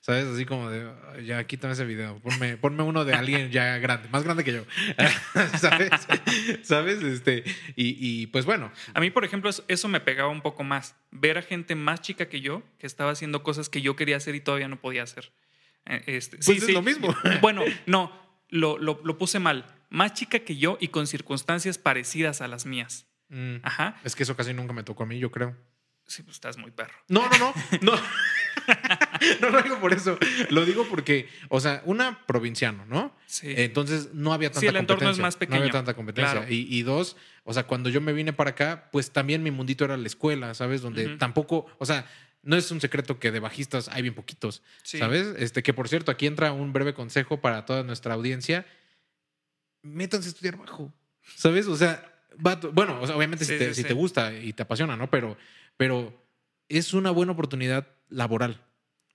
¿Sabes? 0.00 0.24
Así 0.26 0.44
como 0.44 0.70
de, 0.70 0.88
"Ay, 1.16 1.26
ya 1.26 1.44
quítame 1.46 1.72
ese 1.72 1.84
video, 1.84 2.20
ponme, 2.20 2.56
ponme 2.56 2.82
uno 2.84 3.04
de 3.04 3.14
alguien 3.14 3.50
ya 3.50 3.78
grande, 3.78 4.08
más 4.10 4.22
grande 4.22 4.44
que 4.44 4.52
yo. 4.52 4.62
¿Sabes? 5.58 5.90
¿Sabes? 6.62 7.02
Este, 7.02 7.42
y, 7.74 7.96
y, 8.22 8.26
pues 8.28 8.44
bueno, 8.44 8.70
A 8.94 9.00
mí, 9.00 9.10
por 9.10 9.24
ejemplo, 9.24 9.50
eso, 9.50 9.64
eso 9.68 9.88
me 9.88 10.00
pegaba 10.00 10.28
un 10.28 10.42
poco 10.42 10.62
más. 10.64 10.94
Ver 11.10 11.38
a 11.38 11.42
gente 11.42 11.74
más 11.74 12.02
chica 12.02 12.28
que 12.28 12.40
yo 12.40 12.62
que 12.78 12.86
estaba 12.86 13.10
haciendo 13.10 13.42
cosas 13.42 13.68
que 13.68 13.82
yo 13.82 13.96
quería 13.96 14.16
hacer 14.18 14.34
y 14.36 14.40
todavía 14.40 14.68
no 14.68 14.80
podía 14.80 15.02
hacer. 15.02 15.32
Eh, 15.86 16.02
Este, 16.06 16.36
Pues 16.38 16.62
es 16.62 16.70
lo 16.72 16.82
mismo. 16.82 17.08
Bueno, 17.40 17.62
no, 17.86 18.12
lo, 18.48 18.78
lo- 18.78 19.00
lo 19.02 19.18
puse 19.18 19.38
mal. 19.40 19.64
Más 19.90 20.14
chica 20.14 20.38
que 20.40 20.56
yo 20.56 20.78
y 20.80 20.88
con 20.88 21.06
circunstancias 21.08 21.78
parecidas 21.78 22.40
a 22.42 22.48
las 22.48 22.64
mías. 22.66 23.06
Mm, 23.28 23.56
Ajá. 23.62 24.00
es 24.04 24.14
que 24.16 24.22
eso 24.22 24.36
casi 24.36 24.52
nunca 24.54 24.72
me 24.72 24.82
tocó 24.82 25.02
a 25.04 25.06
mí, 25.06 25.18
yo 25.18 25.30
creo. 25.30 25.56
Sí, 26.08 26.22
pues 26.22 26.36
estás 26.36 26.56
muy 26.56 26.70
perro. 26.70 26.94
No, 27.08 27.28
no, 27.28 27.36
no. 27.38 27.54
No. 27.82 27.92
no 29.40 29.50
lo 29.50 29.62
digo 29.62 29.80
por 29.80 29.92
eso. 29.92 30.16
Lo 30.50 30.64
digo 30.64 30.86
porque, 30.88 31.28
o 31.48 31.58
sea, 31.58 31.82
una 31.84 32.24
provinciano, 32.26 32.86
¿no? 32.86 33.12
Sí. 33.26 33.52
Entonces 33.56 34.14
no 34.14 34.32
había 34.32 34.50
tanta 34.50 34.60
Sí, 34.60 34.66
el 34.68 34.76
entorno 34.76 35.10
es 35.10 35.16
competencia. 35.18 35.22
más 35.22 35.34
No 35.34 35.38
pequeño. 35.40 35.60
había 35.60 35.72
tanta 35.72 35.94
competencia. 35.94 36.32
Claro. 36.32 36.52
Y, 36.52 36.68
y 36.70 36.82
dos, 36.84 37.16
o 37.42 37.52
sea, 37.52 37.64
cuando 37.66 37.88
yo 37.90 38.00
me 38.00 38.12
vine 38.12 38.32
para 38.32 38.50
acá, 38.50 38.88
pues 38.92 39.10
también 39.10 39.42
mi 39.42 39.50
mundito 39.50 39.84
era 39.84 39.96
la 39.96 40.06
escuela, 40.06 40.54
¿sabes? 40.54 40.80
Donde 40.80 41.16
tampoco, 41.16 41.66
o 41.78 41.86
sea, 41.86 42.06
no 42.42 42.54
es 42.56 42.70
un 42.70 42.80
secreto 42.80 43.18
que 43.18 43.32
de 43.32 43.40
bajistas 43.40 43.88
hay 43.88 44.02
bien 44.02 44.14
poquitos, 44.14 44.62
Sí. 44.84 44.98
¿sabes? 44.98 45.34
Este, 45.38 45.64
que 45.64 45.74
por 45.74 45.88
cierto, 45.88 46.12
aquí 46.12 46.26
entra 46.28 46.52
un 46.52 46.72
breve 46.72 46.94
consejo 46.94 47.40
para 47.40 47.64
toda 47.64 47.82
nuestra 47.82 48.14
audiencia. 48.14 48.64
Métanse 49.82 50.28
a 50.28 50.30
estudiar 50.30 50.56
bajo, 50.56 50.92
¿sabes? 51.34 51.66
O 51.66 51.76
sea, 51.76 52.12
vato- 52.38 52.70
bueno, 52.72 53.00
o 53.00 53.06
sea, 53.06 53.16
obviamente 53.16 53.44
si, 53.44 53.52
Sí, 53.52 53.58
te, 53.58 53.68
sí, 53.68 53.74
si 53.76 53.82
sí. 53.82 53.88
te 53.88 53.94
gusta 53.94 54.32
y 54.34 54.52
te 54.52 54.62
apasiona, 54.62 54.96
¿no? 54.96 55.10
Pero, 55.10 55.36
pero 55.76 56.12
es 56.68 56.92
una 56.94 57.10
buena 57.10 57.32
oportunidad 57.32 57.86
laboral, 58.08 58.60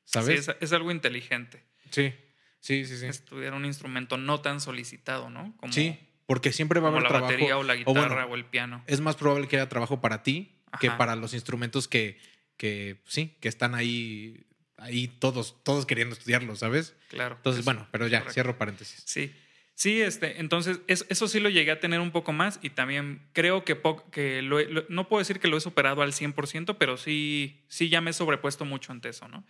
Sí, 0.04 0.14
¿sabes? 0.14 0.48
es, 0.48 0.56
es 0.60 0.74
algo 0.74 0.92
inteligente. 0.92 1.64
Sí, 1.90 2.14
sí, 2.60 2.86
sí, 2.86 2.98
sí. 2.98 3.06
Estudiar 3.06 3.54
un 3.54 3.66
instrumento 3.66 4.18
no 4.18 4.42
tan 4.42 4.60
solicitado, 4.62 5.30
¿no? 5.30 5.54
Como, 5.58 5.72
Sí, 5.74 5.98
porque 6.26 6.52
siempre 6.54 6.80
va 6.80 6.88
a 6.88 6.92
haber 6.92 7.04
la 7.04 7.10
trabajo. 7.10 7.32
batería 7.32 7.58
o 7.58 7.64
la 7.64 7.76
guitarra 7.76 8.02
o, 8.02 8.08
bueno, 8.28 8.36
el 8.36 8.46
piano. 8.46 8.84
es 8.88 9.02
más 9.02 9.16
probable 9.16 9.48
que 9.48 9.58
haya 9.58 9.68
trabajo 9.70 10.00
para 10.02 10.24
ti 10.24 10.58
que 10.80 10.90
para 10.92 11.16
los 11.18 11.34
instrumentos 11.34 11.88
que, 11.90 12.18
que 12.58 13.02
sí, 13.06 13.36
que 13.42 13.50
están 13.50 13.76
ahí, 13.76 14.46
ahí 14.78 15.08
todos, 15.10 15.62
todos 15.64 15.86
queriendo 15.86 16.14
estudiarlos, 16.16 16.60
¿sabes? 16.60 16.96
Claro. 17.10 17.36
Entonces, 17.36 17.60
es 17.60 17.66
bueno, 17.66 17.88
pero 17.92 18.08
ya, 18.08 18.20
correcto. 18.20 18.34
cierro 18.34 18.58
paréntesis. 18.58 19.04
Sí. 19.06 19.34
Sí, 19.74 20.02
este, 20.02 20.40
entonces 20.40 20.82
es- 20.88 21.06
eso 21.10 21.28
sí 21.28 21.40
lo 21.40 21.50
llegué 21.50 21.72
a 21.72 21.80
tener 21.80 22.00
un 22.02 22.12
poco 22.12 22.34
más 22.34 22.60
y 22.62 22.70
también 22.72 23.22
creo 23.34 23.64
que, 23.66 23.76
po- 23.76 24.10
que 24.12 24.42
lo 24.44 24.58
no 24.90 25.08
puedo 25.08 25.20
decir 25.20 25.40
que 25.40 25.48
lo 25.48 25.58
he 25.58 25.62
superado 25.62 26.02
al 26.04 26.14
100%, 26.14 26.78
pero 26.78 26.98
sí, 26.98 27.64
sí 27.68 27.90
ya 27.90 28.00
me 28.02 28.12
he 28.12 28.14
sobrepuesto 28.14 28.64
mucho 28.66 28.92
ante 28.92 29.10
eso, 29.10 29.28
¿no? 29.28 29.44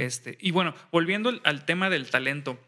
Este, 0.00 0.38
y 0.40 0.52
bueno, 0.52 0.74
volviendo 0.90 1.28
al, 1.28 1.40
al 1.44 1.64
tema 1.66 1.90
del 1.90 2.08
talento. 2.08 2.58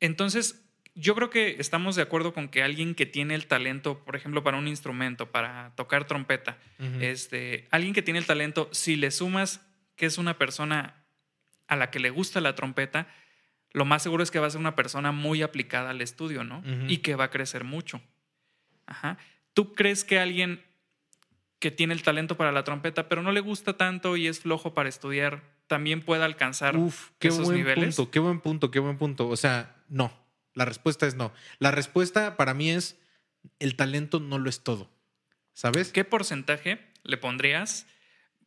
Entonces, 0.00 0.60
yo 0.94 1.14
creo 1.14 1.30
que 1.30 1.56
estamos 1.58 1.96
de 1.96 2.02
acuerdo 2.02 2.32
con 2.32 2.48
que 2.48 2.62
alguien 2.62 2.94
que 2.94 3.06
tiene 3.06 3.34
el 3.34 3.46
talento, 3.46 4.04
por 4.04 4.16
ejemplo, 4.16 4.42
para 4.42 4.58
un 4.58 4.68
instrumento, 4.68 5.30
para 5.30 5.72
tocar 5.76 6.06
trompeta, 6.06 6.58
este, 7.02 7.66
alguien 7.70 7.94
que 7.94 8.02
tiene 8.02 8.18
el 8.20 8.26
talento, 8.26 8.68
si 8.72 8.96
le 8.96 9.10
sumas 9.10 9.60
que 9.96 10.06
es 10.06 10.18
una 10.18 10.38
persona 10.38 11.04
a 11.66 11.76
la 11.76 11.90
que 11.90 11.98
le 11.98 12.10
gusta 12.10 12.40
la 12.40 12.54
trompeta, 12.54 13.08
lo 13.74 13.84
más 13.84 14.02
seguro 14.02 14.22
es 14.22 14.30
que 14.30 14.38
va 14.38 14.46
a 14.46 14.50
ser 14.50 14.60
una 14.60 14.76
persona 14.76 15.12
muy 15.12 15.42
aplicada 15.42 15.90
al 15.90 16.00
estudio, 16.00 16.44
¿no? 16.44 16.60
Ujú. 16.60 16.86
Y 16.88 16.98
que 16.98 17.16
va 17.16 17.24
a 17.24 17.30
crecer 17.30 17.64
mucho. 17.64 18.00
Ajá. 18.86 19.18
¿Tú 19.52 19.74
crees 19.74 20.04
que 20.04 20.18
alguien 20.18 20.62
que 21.58 21.70
tiene 21.70 21.92
el 21.92 22.02
talento 22.02 22.36
para 22.36 22.52
la 22.52 22.62
trompeta, 22.64 23.08
pero 23.08 23.22
no 23.22 23.32
le 23.32 23.40
gusta 23.40 23.76
tanto 23.76 24.16
y 24.16 24.26
es 24.28 24.40
flojo 24.40 24.74
para 24.74 24.88
estudiar, 24.88 25.42
también 25.66 26.02
pueda 26.02 26.24
alcanzar 26.24 26.76
Uf, 26.76 27.10
qué 27.18 27.28
esos 27.28 27.46
buen 27.46 27.56
niveles? 27.56 27.96
punto, 27.96 28.10
qué 28.10 28.18
buen 28.20 28.40
punto, 28.40 28.70
qué 28.70 28.78
buen 28.78 28.96
punto. 28.96 29.28
O 29.28 29.36
sea, 29.36 29.82
no. 29.88 30.12
La 30.52 30.64
respuesta 30.64 31.06
es 31.06 31.16
no. 31.16 31.32
La 31.58 31.70
respuesta 31.70 32.36
para 32.36 32.54
mí 32.54 32.70
es 32.70 33.00
el 33.58 33.74
talento 33.74 34.20
no 34.20 34.38
lo 34.38 34.48
es 34.48 34.62
todo. 34.62 34.90
¿Sabes? 35.52 35.90
¿Qué 35.90 36.04
porcentaje 36.04 36.80
le 37.02 37.16
pondrías? 37.16 37.86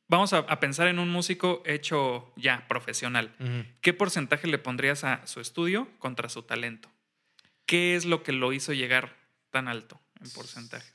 Vamos 0.09 0.31
a, 0.33 0.37
a 0.39 0.59
pensar 0.59 0.87
en 0.87 0.99
un 0.99 1.09
músico 1.09 1.61
hecho 1.65 2.31
ya 2.37 2.65
profesional. 2.67 3.33
¿Qué 3.81 3.93
porcentaje 3.93 4.47
le 4.47 4.57
pondrías 4.57 5.03
a 5.03 5.25
su 5.27 5.41
estudio 5.41 5.89
contra 5.99 6.29
su 6.29 6.43
talento? 6.43 6.89
¿Qué 7.65 7.95
es 7.95 8.05
lo 8.05 8.23
que 8.23 8.31
lo 8.31 8.53
hizo 8.53 8.71
llegar 8.73 9.15
tan 9.51 9.67
alto 9.67 9.99
en 10.23 10.29
porcentaje? 10.31 10.89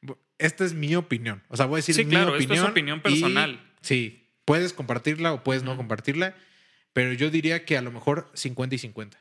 Bu- 0.00 0.16
Esta 0.38 0.64
es 0.64 0.72
mi 0.72 0.94
opinión. 0.96 1.42
O 1.48 1.56
sea, 1.58 1.66
voy 1.66 1.76
a 1.76 1.78
decir 1.78 1.94
Sí, 1.94 2.04
mi 2.04 2.10
claro, 2.12 2.36
esto 2.36 2.44
opinión. 2.44 2.64
es 2.64 2.70
opinión 2.70 2.98
y- 2.98 3.02
personal. 3.02 3.72
sí, 3.82 4.30
puedes 4.46 4.72
compartirla 4.72 5.34
o 5.34 5.44
puedes 5.44 5.62
no 5.62 5.76
compartirla, 5.76 6.34
pero 6.94 7.12
yo 7.12 7.30
diría 7.30 7.66
que 7.66 7.76
a 7.76 7.82
lo 7.82 7.92
mejor 7.92 8.30
50 8.34 8.74
y 8.76 8.78
50 8.78 9.18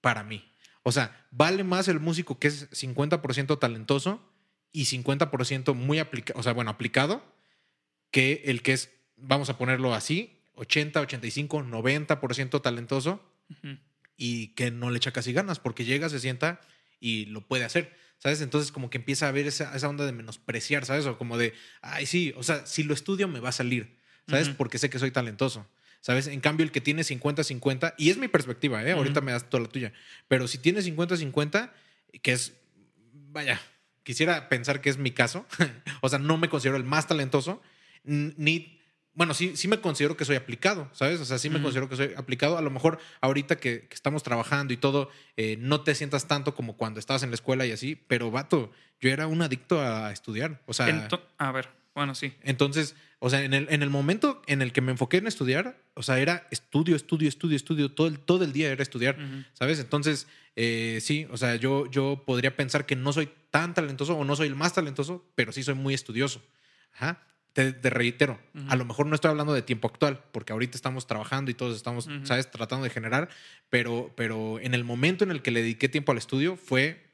para 0.00 0.22
mí. 0.22 0.50
O 0.82 0.92
sea, 0.92 1.26
vale 1.30 1.64
más 1.64 1.88
el 1.88 2.00
músico 2.00 2.38
que 2.38 2.48
es 2.48 2.70
50% 2.70 3.58
talentoso 3.58 4.26
y 4.72 4.86
50% 4.86 5.74
muy 5.74 5.98
aplicado, 5.98 6.40
o 6.40 6.42
sea, 6.42 6.54
bueno, 6.54 6.70
aplicado, 6.70 7.22
que 8.10 8.42
el 8.46 8.62
que 8.62 8.72
es, 8.72 8.90
vamos 9.16 9.50
a 9.50 9.58
ponerlo 9.58 9.94
así, 9.94 10.40
80, 10.54 11.00
85, 11.00 11.62
90% 11.62 12.62
talentoso 12.62 13.22
Ujú. 13.50 13.78
y 14.16 14.48
que 14.48 14.70
no 14.70 14.90
le 14.90 14.98
echa 14.98 15.12
casi 15.12 15.32
ganas 15.32 15.58
porque 15.58 15.84
llega, 15.84 16.08
se 16.08 16.20
sienta 16.20 16.60
y 16.98 17.26
lo 17.26 17.46
puede 17.46 17.64
hacer, 17.64 17.96
¿sabes? 18.18 18.40
Entonces 18.42 18.72
como 18.72 18.90
que 18.90 18.98
empieza 18.98 19.26
a 19.26 19.30
haber 19.30 19.46
esa, 19.46 19.74
esa 19.74 19.88
onda 19.88 20.04
de 20.04 20.12
menospreciar, 20.12 20.84
¿sabes? 20.84 21.06
O 21.06 21.16
como 21.16 21.38
de, 21.38 21.54
ay, 21.80 22.06
sí, 22.06 22.34
o 22.36 22.42
sea, 22.42 22.66
si 22.66 22.82
lo 22.82 22.94
estudio 22.94 23.28
me 23.28 23.40
va 23.40 23.48
a 23.50 23.52
salir, 23.52 23.96
¿sabes? 24.28 24.48
Ujú. 24.48 24.56
Porque 24.58 24.78
sé 24.78 24.90
que 24.90 24.98
soy 24.98 25.10
talentoso, 25.10 25.66
¿sabes? 26.00 26.26
En 26.26 26.40
cambio, 26.40 26.64
el 26.64 26.72
que 26.72 26.80
tiene 26.80 27.02
50-50, 27.02 27.94
y 27.96 28.10
es 28.10 28.18
mi 28.18 28.28
perspectiva, 28.28 28.84
¿eh? 28.84 28.92
Ahorita 28.92 29.20
Ujú. 29.20 29.26
me 29.26 29.32
das 29.32 29.48
toda 29.48 29.62
la 29.62 29.68
tuya, 29.68 29.92
pero 30.28 30.46
si 30.46 30.58
tiene 30.58 30.80
50-50, 30.80 31.70
que 32.22 32.32
es, 32.32 32.52
vaya, 33.30 33.60
quisiera 34.02 34.48
pensar 34.48 34.80
que 34.80 34.90
es 34.90 34.98
mi 34.98 35.12
caso, 35.12 35.46
o 36.02 36.08
sea, 36.08 36.18
no 36.18 36.36
me 36.36 36.48
considero 36.50 36.76
el 36.76 36.84
más 36.84 37.06
talentoso, 37.06 37.62
ni... 38.04 38.76
Bueno, 39.12 39.34
sí, 39.34 39.56
sí 39.56 39.66
me 39.68 39.80
considero 39.80 40.16
que 40.16 40.24
soy 40.24 40.36
aplicado, 40.36 40.88
¿sabes? 40.92 41.20
O 41.20 41.24
sea, 41.24 41.38
sí 41.38 41.50
me 41.50 41.60
considero 41.60 41.88
que 41.88 41.96
soy 41.96 42.12
aplicado. 42.16 42.56
A 42.56 42.62
lo 42.62 42.70
mejor 42.70 42.98
ahorita 43.20 43.56
que, 43.56 43.86
que 43.88 43.94
estamos 43.94 44.22
trabajando 44.22 44.72
y 44.72 44.76
todo, 44.76 45.10
eh, 45.36 45.56
no 45.58 45.80
te 45.82 45.94
sientas 45.96 46.28
tanto 46.28 46.54
como 46.54 46.76
cuando 46.76 47.00
estabas 47.00 47.22
en 47.24 47.30
la 47.30 47.34
escuela 47.34 47.66
y 47.66 47.72
así, 47.72 47.96
pero 47.96 48.30
vato, 48.30 48.70
yo 49.00 49.10
era 49.10 49.26
un 49.26 49.42
adicto 49.42 49.80
a 49.80 50.12
estudiar. 50.12 50.62
O 50.66 50.72
sea, 50.72 50.88
Ento- 50.88 51.20
a 51.38 51.50
ver, 51.52 51.68
bueno, 51.94 52.14
sí. 52.14 52.32
entonces, 52.42 52.94
o 53.18 53.28
sea, 53.28 53.42
en 53.42 53.52
el, 53.52 53.66
en 53.70 53.82
el 53.82 53.90
momento 53.90 54.40
en 54.46 54.62
el 54.62 54.72
que 54.72 54.80
me 54.80 54.92
enfoqué 54.92 55.16
en 55.18 55.26
estudiar, 55.26 55.82
o 55.94 56.02
sea, 56.04 56.18
era 56.20 56.46
estudio, 56.52 56.94
estudio, 56.94 57.28
estudio, 57.28 57.56
estudio, 57.56 57.92
todo 57.92 58.06
el, 58.06 58.20
todo 58.20 58.44
el 58.44 58.52
día 58.52 58.70
era 58.70 58.82
estudiar. 58.82 59.18
¿sabes? 59.54 59.80
Entonces, 59.80 60.28
eh, 60.54 60.98
sí, 61.02 61.26
o 61.30 61.36
sea, 61.36 61.56
yo, 61.56 61.90
yo 61.90 62.22
podría 62.24 62.56
pensar 62.56 62.86
que 62.86 62.94
no 62.96 63.12
soy 63.12 63.28
tan 63.50 63.74
talentoso 63.74 64.16
o 64.16 64.24
no 64.24 64.36
soy 64.36 64.46
el 64.46 64.54
más 64.56 64.72
talentoso, 64.72 65.28
pero 65.34 65.50
sí 65.52 65.62
soy 65.64 65.74
muy 65.74 65.94
estudioso. 65.94 66.40
Ajá. 66.94 67.26
Te, 67.52 67.72
te 67.72 67.90
reitero, 67.90 68.38
a 68.68 68.76
lo 68.76 68.84
mejor 68.84 69.06
no 69.06 69.14
estoy 69.16 69.30
hablando 69.30 69.52
de 69.52 69.62
tiempo 69.62 69.88
actual, 69.88 70.22
porque 70.30 70.52
ahorita 70.52 70.76
estamos 70.76 71.08
trabajando 71.08 71.50
y 71.50 71.54
todos 71.54 71.76
estamos. 71.76 72.08
¿sabes?, 72.22 72.50
tratando 72.50 72.84
de 72.84 72.90
generar, 72.90 73.28
pero, 73.68 74.12
pero 74.16 74.60
en 74.60 74.72
el 74.74 74.84
momento 74.84 75.24
en 75.24 75.32
el 75.32 75.42
que 75.42 75.50
le 75.50 75.62
dediqué 75.62 75.88
tiempo 75.88 76.12
al 76.12 76.18
estudio 76.18 76.56
fue 76.56 77.10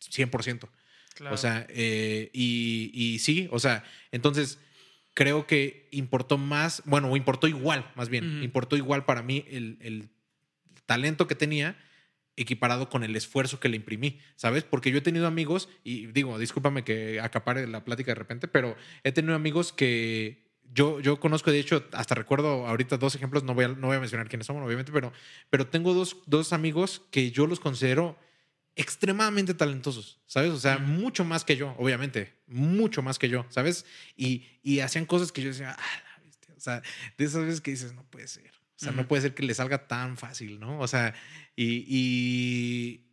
100%. 0.00 0.68
Claro. 1.14 1.34
O 1.34 1.38
sea, 1.38 1.66
eh, 1.70 2.30
y, 2.32 2.90
y 2.94 3.18
sí, 3.18 3.48
o 3.50 3.58
sea, 3.58 3.84
entonces 4.12 4.58
creo 5.14 5.46
que 5.46 5.88
importó 5.92 6.38
más, 6.38 6.82
bueno, 6.84 7.16
importó 7.16 7.46
igual, 7.46 7.90
más 7.94 8.08
bien, 8.08 8.42
importó 8.42 8.76
igual 8.76 9.04
para 9.04 9.22
mí 9.22 9.44
el, 9.48 9.78
el 9.80 10.08
talento 10.86 11.26
que 11.26 11.36
tenía 11.36 11.76
equiparado 12.36 12.88
con 12.88 13.04
el 13.04 13.14
esfuerzo 13.16 13.60
que 13.60 13.68
le 13.68 13.76
imprimí, 13.76 14.20
¿sabes? 14.36 14.64
Porque 14.64 14.90
yo 14.90 14.98
he 14.98 15.02
tenido 15.02 15.26
amigos, 15.26 15.68
y 15.84 16.06
digo, 16.06 16.38
discúlpame 16.38 16.84
que 16.84 17.20
acapare 17.20 17.66
la 17.66 17.84
plática 17.84 18.10
de 18.10 18.16
repente, 18.16 18.48
pero 18.48 18.76
he 19.02 19.12
tenido 19.12 19.34
amigos 19.34 19.72
que 19.72 20.44
yo, 20.72 21.00
yo 21.00 21.20
conozco, 21.20 21.50
de 21.50 21.60
hecho, 21.60 21.84
hasta 21.92 22.14
recuerdo 22.14 22.66
ahorita 22.66 22.96
dos 22.96 23.14
ejemplos, 23.14 23.44
no 23.44 23.54
voy 23.54 23.66
a, 23.66 23.68
no 23.68 23.88
voy 23.88 23.96
a 23.96 24.00
mencionar 24.00 24.28
quiénes 24.28 24.46
son, 24.46 24.62
obviamente, 24.62 24.90
pero, 24.92 25.12
pero 25.50 25.68
tengo 25.68 25.94
dos, 25.94 26.16
dos 26.26 26.52
amigos 26.52 27.02
que 27.10 27.30
yo 27.30 27.46
los 27.46 27.60
considero 27.60 28.18
extremadamente 28.76 29.54
talentosos, 29.54 30.20
¿sabes? 30.26 30.50
O 30.50 30.58
sea, 30.58 30.78
mucho 30.78 31.24
más 31.24 31.44
que 31.44 31.56
yo, 31.56 31.76
obviamente, 31.78 32.34
mucho 32.46 33.02
más 33.02 33.18
que 33.18 33.28
yo, 33.28 33.46
¿sabes? 33.50 33.86
Y, 34.16 34.46
y 34.62 34.80
hacían 34.80 35.06
cosas 35.06 35.30
que 35.30 35.42
yo 35.42 35.48
decía, 35.48 35.76
ah, 35.78 36.02
la 36.16 36.24
bestia", 36.24 36.54
o 36.56 36.60
sea, 36.60 36.82
de 37.16 37.24
esas 37.24 37.44
veces 37.44 37.60
que 37.60 37.70
dices, 37.70 37.92
no 37.92 38.02
puede 38.10 38.26
ser, 38.26 38.50
o 38.80 38.84
sea, 38.84 38.92
no 38.92 39.06
puede 39.06 39.22
ser 39.22 39.34
que 39.34 39.42
le 39.42 39.54
salga 39.54 39.86
tan 39.86 40.16
fácil, 40.16 40.58
¿no? 40.58 40.80
O 40.80 40.88
sea, 40.88 41.14
y, 41.54 41.84
y, 41.88 43.04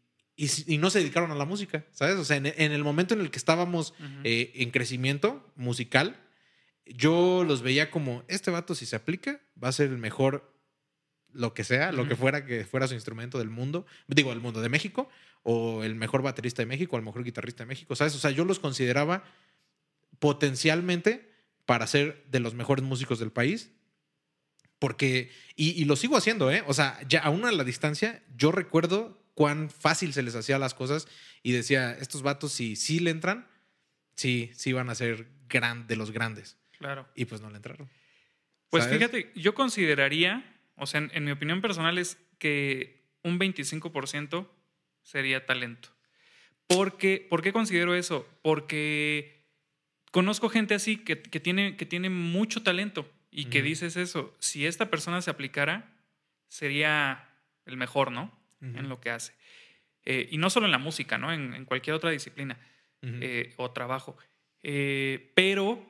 y, 0.68 0.78
no 0.80 0.90
se 0.90 1.00
dedicaron 1.00 1.32
a 1.32 1.36
la 1.36 1.46
música, 1.46 1.86
¿sabes? 1.92 2.16
O 2.16 2.26
sea, 2.26 2.38
en, 2.38 2.48
en 2.48 2.72
el 2.72 2.84
momento 2.84 3.14
en 3.14 3.22
el 3.22 3.30
que 3.30 3.38
estábamos 3.38 3.94
eh, 4.24 4.52
en 4.56 4.72
crecimiento 4.72 5.52
musical, 5.56 6.20
yo 6.86 7.44
los 7.44 7.62
veía 7.62 7.92
como, 7.92 8.24
este 8.28 8.50
vato 8.50 8.74
si 8.74 8.88
se 8.88 8.96
aplica, 8.96 9.40
va 9.62 9.70
a 9.70 9.72
ser 9.72 9.92
el 9.92 10.00
mejor, 10.00 10.52
lo 11.32 11.54
que 11.54 11.64
sea, 11.64 11.92
lo 11.92 12.08
que 12.08 12.16
fuera 12.16 12.44
que 12.46 12.66
fuera 12.66 12.88
su 12.88 12.96
instrumento 12.96 13.38
del 13.38 13.52
mundo, 13.52 13.86
digo, 14.08 14.32
del 14.32 14.42
mundo 14.42 14.62
de 14.62 14.70
México, 14.70 15.10
o 15.44 15.84
el 15.84 15.94
mejor 15.94 16.24
baterista 16.24 16.64
de 16.64 16.66
México, 16.66 16.96
o 16.96 17.00
el 17.00 17.06
mejor 17.06 17.24
guitarrista 17.24 17.64
de 17.64 17.68
México, 17.68 17.96
¿sabes? 17.96 18.16
O 18.16 18.20
sea, 18.20 18.32
yo 18.32 18.46
los 18.46 18.60
consideraba 18.60 19.24
potencialmente 20.18 21.32
para 21.66 21.86
ser 21.86 22.26
de 22.30 22.40
los 22.40 22.56
mejores 22.56 22.84
músicos 22.84 23.20
del 23.20 23.32
país, 23.32 23.72
Porque, 24.82 25.30
y, 25.56 25.80
y 25.80 25.86
lo 25.86 25.96
sigo 25.96 26.18
haciendo, 26.18 26.50
¿eh? 26.50 26.64
O 26.66 26.74
sea, 26.74 27.00
ya 27.08 27.20
aún 27.20 27.46
a 27.46 27.52
la 27.52 27.64
distancia, 27.64 28.24
yo 28.36 28.52
recuerdo 28.52 29.24
cuán 29.36 29.70
fácil 29.70 30.12
se 30.12 30.24
les 30.24 30.34
hacía 30.34 30.58
las 30.58 30.74
cosas 30.74 31.08
y 31.44 31.52
decía, 31.52 31.92
estos 31.92 32.24
vatos, 32.24 32.52
si 32.52 32.76
sí 32.76 33.00
le 33.00 33.12
entran, 33.12 33.48
sí, 34.16 34.50
sí 34.56 34.74
van 34.74 34.90
a 34.90 34.96
ser 34.96 35.28
gran, 35.48 35.86
de 35.86 35.98
los 35.98 36.10
grandes. 36.10 36.58
Claro. 36.80 37.08
Y 37.14 37.26
pues 37.26 37.42
no 37.42 37.52
le 37.52 37.58
entraron. 37.58 37.92
Pues 38.72 38.86
¿sabes? 38.86 38.98
fíjate, 38.98 39.32
yo 39.36 39.54
consideraría, 39.54 40.60
o 40.78 40.88
sea, 40.88 41.02
en, 41.02 41.12
en 41.14 41.26
mi 41.26 41.32
opinión 41.32 41.62
personal 41.62 42.00
es 42.00 42.18
que 42.40 43.06
un 43.24 43.40
25% 43.40 44.50
sería 45.04 45.46
talento. 45.46 45.90
Porque, 46.66 47.28
¿Por 47.30 47.44
qué 47.44 47.54
considero 47.54 47.94
eso? 47.94 48.28
Porque 48.42 49.46
conozco 50.10 50.50
gente 50.50 50.74
así 50.74 50.98
que, 50.98 51.22
que 51.22 51.40
tiene, 51.40 51.78
que 51.78 51.86
tiene 51.86 52.10
mucho 52.10 52.64
talento 52.64 53.08
y 53.32 53.46
que 53.46 53.62
dices 53.62 53.96
eso, 53.96 54.36
si 54.40 54.66
esta 54.66 54.90
persona 54.90 55.22
se 55.22 55.32
aplicara, 55.32 55.90
sería 56.50 57.30
el 57.66 57.78
mejor, 57.78 58.12
¿no? 58.12 58.38
En 58.62 58.90
lo 58.90 59.00
que 59.02 59.10
hace. 59.10 59.34
Eh, 60.04 60.28
y 60.32 60.38
no 60.38 60.50
solo 60.50 60.66
en 60.68 60.72
la 60.72 60.78
música, 60.78 61.18
¿no? 61.18 61.32
En, 61.34 61.54
en 61.56 61.66
cualquier 61.66 61.96
otra 61.96 62.12
disciplina 62.12 62.60
eh, 63.02 63.54
o 63.58 63.72
trabajo. 63.72 64.16
Eh, 64.62 65.32
pero 65.36 65.90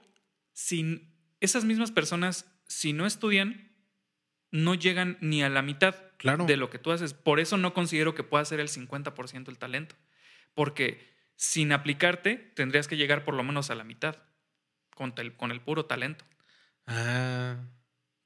sin 0.54 1.12
esas 1.42 1.66
mismas 1.66 1.92
personas, 1.92 2.50
si 2.68 2.94
no 2.94 3.06
estudian, 3.06 3.70
no 4.52 4.76
llegan 4.76 5.18
ni 5.22 5.44
a 5.44 5.50
la 5.50 5.62
mitad 5.62 5.96
claro. 6.18 6.46
de 6.46 6.56
lo 6.58 6.70
que 6.70 6.78
tú 6.80 6.92
haces. 6.92 7.14
Por 7.14 7.40
eso 7.40 7.58
no 7.58 7.74
considero 7.74 8.14
que 8.16 8.24
pueda 8.24 8.46
ser 8.46 8.60
el 8.60 8.68
50% 8.70 9.50
el 9.50 9.58
talento. 9.58 9.96
Porque 10.54 11.10
sin 11.36 11.72
aplicarte, 11.72 12.36
tendrías 12.56 12.88
que 12.88 12.98
llegar 12.98 13.24
por 13.26 13.34
lo 13.34 13.44
menos 13.44 13.70
a 13.72 13.76
la 13.76 13.84
mitad 13.84 14.18
con, 14.96 15.16
tel- 15.16 15.36
con 15.36 15.52
el 15.52 15.60
puro 15.62 15.86
talento. 15.86 16.24
Ah, 16.88 17.58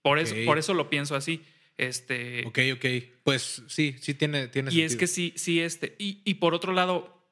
Por, 0.01 0.19
eso, 0.19 0.35
por 0.45 0.57
eso 0.57 0.73
lo 0.73 0.89
pienso 0.89 1.15
así. 1.15 1.43
Este, 1.77 2.45
ok, 2.47 2.59
ok. 2.75 2.85
Pues 3.23 3.63
sí, 3.67 3.95
sí 3.99 4.13
tiene, 4.13 4.47
tiene 4.47 4.73
y 4.73 4.81
es 4.81 4.93
sentido. 4.93 4.99
que 4.99 5.07
sí, 5.07 5.33
sí, 5.35 5.61
este. 5.61 5.95
Y, 5.99 6.21
y 6.23 6.35
por 6.35 6.53
otro 6.53 6.73
lado, 6.73 7.29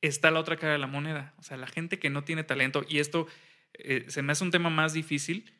está 0.00 0.30
la 0.30 0.40
otra 0.40 0.56
cara 0.56 0.72
de 0.72 0.78
la 0.78 0.86
moneda. 0.86 1.34
O 1.38 1.42
sea, 1.42 1.56
la 1.56 1.66
gente 1.66 1.98
que 1.98 2.10
no 2.10 2.24
tiene 2.24 2.44
talento, 2.44 2.84
y 2.88 2.98
esto 2.98 3.26
eh, 3.74 4.06
se 4.08 4.22
me 4.22 4.32
hace 4.32 4.44
un 4.44 4.50
tema 4.50 4.70
más 4.70 4.92
difícil. 4.92 5.52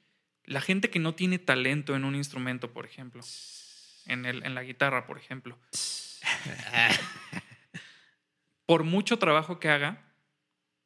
La 0.44 0.60
gente 0.60 0.90
que 0.90 0.98
no 0.98 1.14
tiene 1.14 1.38
talento 1.38 1.96
en 1.96 2.04
un 2.04 2.14
instrumento, 2.14 2.72
por 2.72 2.84
ejemplo, 2.84 3.22
en, 4.06 4.26
el, 4.26 4.44
en 4.44 4.54
la 4.54 4.62
guitarra, 4.62 5.06
por 5.06 5.18
ejemplo, 5.18 5.58
por 8.66 8.84
mucho 8.84 9.18
trabajo 9.18 9.58
que 9.58 9.70
haga, 9.70 10.13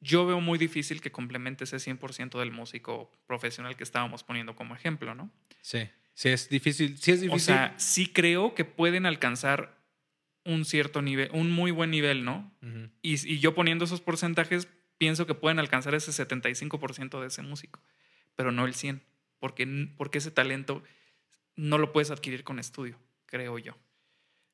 yo 0.00 0.26
veo 0.26 0.40
muy 0.40 0.58
difícil 0.58 1.00
que 1.00 1.10
complemente 1.10 1.64
ese 1.64 1.76
100% 1.76 2.38
del 2.38 2.52
músico 2.52 3.10
profesional 3.26 3.76
que 3.76 3.84
estábamos 3.84 4.22
poniendo 4.22 4.54
como 4.54 4.74
ejemplo, 4.74 5.14
¿no? 5.14 5.30
Sí, 5.60 5.88
sí 6.14 6.28
es 6.28 6.48
difícil. 6.48 6.96
Sí 6.98 7.12
es 7.12 7.20
difícil. 7.20 7.36
O 7.36 7.38
sea, 7.38 7.74
sí 7.78 8.06
creo 8.06 8.54
que 8.54 8.64
pueden 8.64 9.06
alcanzar 9.06 9.76
un 10.44 10.64
cierto 10.64 11.02
nivel, 11.02 11.30
un 11.32 11.50
muy 11.50 11.70
buen 11.70 11.90
nivel, 11.90 12.24
¿no? 12.24 12.50
Y, 13.02 13.14
y 13.14 13.38
yo 13.38 13.54
poniendo 13.54 13.84
esos 13.84 14.00
porcentajes, 14.00 14.68
pienso 14.96 15.26
que 15.26 15.34
pueden 15.34 15.58
alcanzar 15.58 15.94
ese 15.94 16.10
75% 16.10 17.20
de 17.20 17.26
ese 17.26 17.42
músico, 17.42 17.82
pero 18.34 18.52
no 18.52 18.66
el 18.66 18.74
100%, 18.74 19.00
porque, 19.38 19.88
porque 19.96 20.18
ese 20.18 20.30
talento 20.30 20.82
no 21.54 21.76
lo 21.78 21.92
puedes 21.92 22.10
adquirir 22.10 22.44
con 22.44 22.58
estudio, 22.58 22.98
creo 23.26 23.58
yo. 23.58 23.76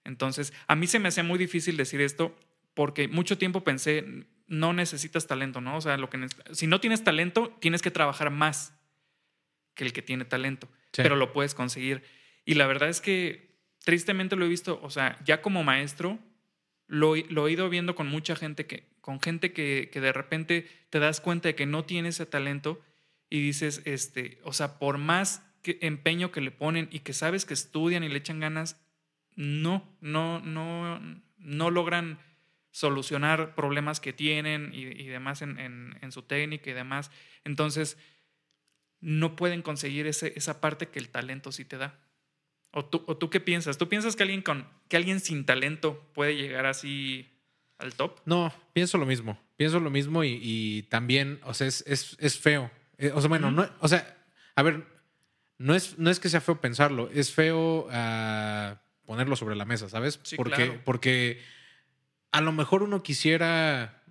Entonces, 0.04 0.52
a 0.66 0.74
mí 0.74 0.86
se 0.86 0.98
me 0.98 1.08
hacía 1.08 1.22
muy 1.22 1.38
difícil 1.38 1.76
decir 1.76 2.00
esto 2.00 2.36
porque 2.74 3.08
mucho 3.08 3.38
tiempo 3.38 3.62
pensé, 3.62 4.04
no 4.46 4.72
necesitas 4.72 5.26
talento, 5.26 5.60
¿no? 5.60 5.76
O 5.76 5.80
sea, 5.80 5.96
lo 5.96 6.10
que 6.10 6.26
si 6.52 6.66
no 6.66 6.80
tienes 6.80 7.02
talento, 7.04 7.56
tienes 7.60 7.82
que 7.82 7.90
trabajar 7.90 8.30
más 8.30 8.74
que 9.74 9.84
el 9.84 9.92
que 9.92 10.02
tiene 10.02 10.24
talento, 10.24 10.68
Sí. 10.92 11.02
pero 11.02 11.16
lo 11.16 11.32
puedes 11.32 11.54
conseguir. 11.54 12.02
Y 12.44 12.54
la 12.54 12.66
verdad 12.66 12.88
es 12.88 13.00
que 13.00 13.58
tristemente 13.84 14.36
lo 14.36 14.44
he 14.44 14.48
visto, 14.48 14.78
o 14.82 14.90
sea, 14.90 15.18
ya 15.24 15.40
como 15.42 15.64
maestro, 15.64 16.18
lo, 16.86 17.16
he- 17.16 17.26
lo 17.30 17.48
he 17.48 17.52
ido 17.52 17.68
viendo 17.70 17.94
con 17.94 18.06
mucha 18.06 18.36
gente 18.36 18.66
que, 18.66 18.86
con 19.00 19.20
gente 19.20 19.52
que, 19.52 19.88
que 19.92 20.00
de 20.00 20.12
repente 20.12 20.66
te 20.90 20.98
das 21.00 21.20
cuenta 21.20 21.48
de 21.48 21.54
que 21.54 21.66
no 21.66 21.84
tiene 21.84 22.10
ese 22.10 22.26
talento 22.26 22.82
y 23.30 23.40
dices, 23.40 23.82
este, 23.86 24.38
o 24.44 24.52
sea, 24.52 24.78
por 24.78 24.98
más 24.98 25.42
que 25.62 25.78
empeño 25.80 26.30
que 26.30 26.42
le 26.42 26.50
ponen 26.50 26.88
y 26.92 27.00
que 27.00 27.14
sabes 27.14 27.46
que 27.46 27.54
estudian 27.54 28.04
y 28.04 28.08
le 28.10 28.18
echan 28.18 28.38
ganas, 28.40 28.78
no, 29.34 29.96
no, 30.00 30.40
no, 30.40 31.00
no 31.38 31.70
logran 31.70 32.18
solucionar 32.74 33.54
problemas 33.54 34.00
que 34.00 34.12
tienen 34.12 34.70
y, 34.74 34.80
y 34.82 35.06
demás 35.06 35.42
en, 35.42 35.60
en- 35.60 35.96
en 36.02 36.10
su 36.10 36.22
técnica 36.22 36.70
y 36.70 36.72
demás. 36.72 37.12
Entonces, 37.44 37.96
no 39.00 39.36
pueden 39.36 39.62
conseguir 39.62 40.08
ese, 40.08 40.32
esa 40.34 40.60
parte 40.60 40.88
que 40.88 40.98
el 40.98 41.08
talento 41.08 41.52
sí 41.52 41.64
te 41.64 41.76
da. 41.78 42.00
¿O 42.72 42.84
tú, 42.84 43.04
¿O 43.06 43.16
tú 43.16 43.30
qué 43.30 43.38
piensas? 43.38 43.78
¿Tú 43.78 43.88
piensas 43.88 44.16
que 44.16 44.24
alguien, 44.24 44.42
con, 44.42 44.66
que 44.88 44.96
alguien 44.96 45.20
sin 45.20 45.46
talento 45.46 46.10
puede 46.14 46.34
llegar 46.36 46.66
así 46.66 47.28
al 47.78 47.94
top? 47.94 48.18
No, 48.24 48.52
pienso 48.72 48.98
lo 48.98 49.06
mismo. 49.06 49.40
Pienso 49.56 49.78
lo 49.78 49.90
mismo 49.90 50.24
y, 50.24 50.40
y 50.42 50.82
también, 50.84 51.38
o 51.44 51.54
sea, 51.54 51.68
es, 51.68 51.84
es, 51.86 52.16
es 52.18 52.40
feo. 52.40 52.72
Eh, 52.98 53.12
o 53.14 53.20
sea, 53.20 53.28
bueno, 53.28 53.52
no, 53.52 53.70
o 53.78 53.86
sea, 53.86 54.16
a 54.56 54.62
ver, 54.64 54.84
no 55.58 55.76
es, 55.76 55.96
no 55.96 56.10
es 56.10 56.18
que 56.18 56.28
sea 56.28 56.40
feo 56.40 56.60
pensarlo, 56.60 57.08
es 57.12 57.32
feo 57.32 57.86
ah, 57.92 58.82
ponerlo 59.06 59.36
sobre 59.36 59.54
la 59.54 59.64
mesa, 59.64 59.88
¿sabes? 59.88 60.18
Sí, 60.24 60.34
porque, 60.34 60.56
claro. 60.66 60.80
porque 60.84 61.40
a 62.34 62.40
lo 62.40 62.50
mejor 62.52 62.82
uno 62.82 63.02
quisiera 63.04 64.02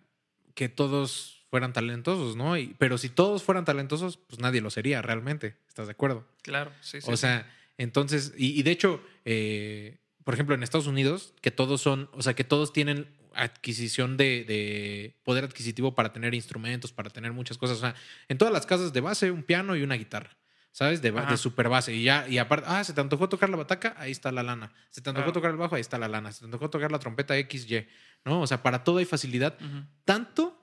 que 0.55 0.69
todos 0.69 1.43
fueran 1.49 1.73
talentosos, 1.73 2.36
¿no? 2.38 2.57
Y- 2.57 2.73
pero 2.79 2.97
si 2.97 3.09
todos 3.09 3.43
fueran 3.43 3.65
talentosos, 3.65 4.17
pues 4.17 4.39
nadie 4.39 4.62
lo 4.62 4.69
sería 4.69 5.01
realmente. 5.01 5.57
¿Estás 5.67 5.88
de 5.88 5.91
acuerdo? 5.91 6.25
Claro, 6.41 6.71
sí, 6.81 7.01
sí. 7.01 7.12
O 7.12 7.17
sea, 7.17 7.51
entonces, 7.77 8.33
y, 8.38 8.57
y 8.57 8.63
de 8.63 8.71
hecho, 8.71 9.01
eh, 9.25 9.97
por 10.23 10.33
ejemplo, 10.36 10.55
en 10.55 10.63
Estados 10.63 10.88
Unidos, 10.88 11.33
que 11.41 11.51
todos 11.51 11.81
son, 11.81 12.09
o 12.13 12.21
sea, 12.21 12.33
que 12.33 12.43
todos 12.45 12.71
tienen 12.71 13.07
adquisición 13.36 14.15
de, 14.15 14.45
de 14.45 15.15
poder 15.23 15.43
adquisitivo 15.43 15.93
para 15.95 16.13
tener 16.13 16.33
instrumentos, 16.33 16.93
para 16.93 17.09
tener 17.09 17.33
muchas 17.33 17.57
cosas. 17.57 17.77
O 17.77 17.81
sea, 17.81 17.95
en 18.29 18.38
todas 18.38 18.53
las 18.53 18.65
casas 18.65 18.93
de 18.93 19.01
base, 19.01 19.31
un 19.31 19.43
piano 19.43 19.75
y 19.75 19.81
una 19.83 19.95
guitarra. 19.95 20.38
¿Sabes? 20.73 21.01
De, 21.01 21.12
ba- 21.12 21.21
Ajá. 21.21 21.31
de 21.31 21.38
super 21.38 21.69
base. 21.69 21.93
Y 21.93 22.03
ya, 22.03 22.27
y 22.27 22.39
aparte, 22.39 22.65
ah, 22.67 22.83
se 22.83 22.91
te 22.93 22.99
antojó 22.99 23.29
tocar 23.29 23.47
la 23.49 23.55
bataca, 23.57 23.93
ahí 23.97 24.12
está 24.12 24.31
la 24.31 24.43
lana. 24.43 24.73
Se 24.89 25.01
te 25.01 25.09
antojó 25.12 25.25
Claro. 25.27 25.33
tocar 25.33 25.51
el 25.51 25.57
bajo, 25.57 25.75
ahí 25.75 25.81
está 25.81 25.97
la 25.99 26.07
lana. 26.07 26.31
Se 26.31 26.39
te 26.39 26.45
antojó 26.45 26.69
tocar 26.69 26.91
la 26.91 26.97
trompeta 26.99 27.36
XY. 27.38 27.88
¿No? 28.25 28.41
O 28.41 28.47
sea, 28.47 28.62
para 28.63 28.83
todo 28.83 28.97
hay 28.97 29.05
facilidad. 29.05 29.55
Tanto 30.03 30.59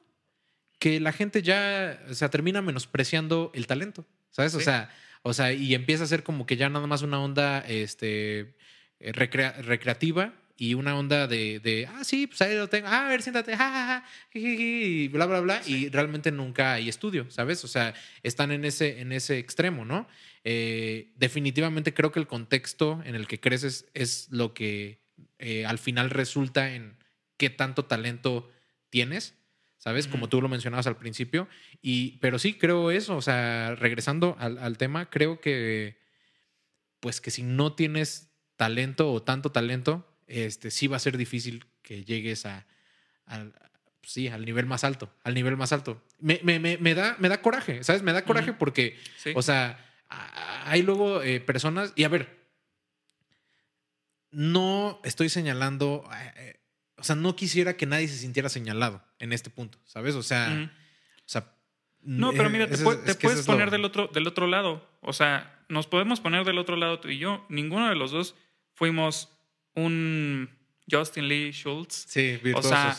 que 0.81 0.99
la 1.01 1.12
gente 1.12 1.42
ya 1.42 2.03
o 2.11 2.14
sea, 2.14 2.29
termina 2.31 2.61
menospreciando 2.62 3.51
el 3.55 3.66
talento, 3.66 4.05
¿sabes? 4.31 4.55
O 4.55 4.61
sea, 4.61 4.90
o 5.23 5.33
sea, 5.35 5.53
y 5.53 5.75
empieza 5.75 6.05
a 6.05 6.07
ser 6.07 6.23
como 6.25 6.44
que 6.46 6.57
ya 6.57 6.68
nada 6.70 6.87
más 6.87 7.03
una 7.03 7.20
onda 7.20 7.61
este, 7.61 8.57
eh, 8.99 9.12
recrea- 9.12 9.53
recreativa 9.62 10.33
y 10.61 10.75
una 10.75 10.94
onda 10.94 11.27
de, 11.27 11.59
de, 11.59 11.87
ah, 11.87 12.05
sí, 12.05 12.27
pues 12.27 12.42
ahí 12.42 12.55
lo 12.55 12.68
tengo, 12.68 12.87
ah, 12.87 13.07
a 13.07 13.09
ver, 13.09 13.23
siéntate, 13.23 13.57
ja, 13.57 13.70
ja, 13.70 13.87
ja, 13.87 14.38
y 14.38 15.09
bla, 15.09 15.25
bla, 15.25 15.40
bla, 15.40 15.62
y 15.66 15.88
realmente 15.88 16.31
nunca 16.31 16.75
hay 16.75 16.90
estudio, 16.90 17.31
¿sabes? 17.31 17.64
O 17.64 17.66
sea, 17.66 17.94
están 18.23 18.53
en 18.53 18.66
ese, 18.66 19.01
en 19.01 19.12
ese 19.12 19.38
extremo, 19.38 19.87
¿no? 19.87 20.07
Eh, 20.44 21.14
definitivamente 21.16 21.94
creo 21.94 22.12
que 22.12 22.20
el 22.20 22.27
contexto 22.27 23.01
en 23.07 23.14
el 23.14 23.27
que 23.27 23.40
creces 23.40 23.88
es 23.94 24.29
lo 24.31 24.53
que 24.53 25.01
eh, 25.38 25.64
al 25.64 25.79
final 25.79 26.11
resulta 26.11 26.75
en 26.75 26.99
qué 27.38 27.49
tanto 27.49 27.87
talento 27.87 28.51
tienes, 28.90 29.38
¿sabes? 29.79 30.09
Como 30.09 30.29
tú 30.29 30.42
lo 30.42 30.51
mencionabas 30.51 30.87
al 30.87 30.99
principio. 30.99 31.49
Y, 31.81 32.18
pero 32.18 32.38
sí, 32.38 32.53
creo 32.53 32.90
eso, 32.90 33.16
o 33.16 33.23
sea, 33.23 33.77
regresando 33.77 34.37
al, 34.38 34.59
al 34.59 34.77
tema, 34.77 35.09
creo 35.09 35.40
que, 35.40 35.96
pues 37.01 37.23
que 37.23 37.31
si 37.31 37.44
no 37.44 37.73
tienes 37.73 38.31
talento 38.57 39.11
o 39.11 39.23
tanto 39.23 39.53
talento, 39.53 40.10
este, 40.31 40.71
sí 40.71 40.87
va 40.87 40.97
a 40.97 41.01
ser 41.01 41.16
difícil 41.16 41.66
que 41.83 42.05
llegues 42.05 42.47
a, 42.47 42.66
al- 43.27 43.53
sí, 44.03 44.29
al 44.29 44.45
nivel 44.45 44.66
más 44.66 44.85
alto, 44.85 45.12
al 45.25 45.35
nivel 45.35 45.57
más 45.57 45.73
alto. 45.73 46.03
Me, 46.19 46.40
me- 46.43 46.59
me- 46.59 46.79
me 46.79 46.95
da, 46.95 47.16
me 47.19 47.29
da 47.29 47.43
coraje, 47.43 47.83
¿sabes? 47.85 48.03
Me 48.03 48.12
da 48.12 48.25
coraje 48.25 48.53
porque, 48.53 48.97
Sí. 49.19 49.33
o 49.35 49.43
sea, 49.43 49.79
a- 50.09 50.71
hay 50.71 50.83
luego 50.83 51.23
eh, 51.23 51.40
personas, 51.40 51.93
y 51.97 52.05
a 52.05 52.09
ver, 52.09 52.40
no 54.31 55.01
estoy 55.05 55.29
señalando, 55.29 56.09
eh, 56.37 56.61
o 56.97 57.03
sea, 57.05 57.16
no 57.16 57.35
quisiera 57.35 57.77
que 57.77 57.87
nadie 57.87 58.09
se 58.09 58.16
sintiera 58.19 58.49
señalado 58.49 59.03
en 59.19 59.33
este 59.33 59.51
punto, 59.51 59.79
¿sabes? 59.85 60.14
O 60.14 60.23
sea, 60.23 60.71
o 61.19 61.23
sea 61.29 61.53
No, 62.03 62.31
pero 62.33 62.49
mira, 62.51 62.66
te, 62.69 62.75
es 62.75 62.81
que 62.83 63.14
puedes 63.27 63.47
lo- 63.47 63.53
poner 63.55 63.71
del, 63.71 63.85
otro, 63.85 64.09
del 64.09 64.27
otro 64.27 64.47
lado. 64.47 64.88
O 65.01 65.12
sea, 65.12 65.64
nos 65.69 65.87
podemos 65.87 66.21
poner 66.21 66.45
del 66.45 66.59
otro 66.59 66.77
lado 66.77 67.01
tú 67.01 67.09
y 67.09 67.19
yo. 67.19 67.45
Ninguno 67.49 67.88
de 67.88 67.95
los 67.97 68.11
dos 68.11 68.35
fuimos 68.75 69.29
un 69.75 70.51
Justin 70.91 71.29
Lee 71.29 71.53
Schultz, 71.53 72.07
Sí, 72.09 72.39
O 72.41 72.45
virtuosos. 72.45 72.71
sea, 72.71 72.97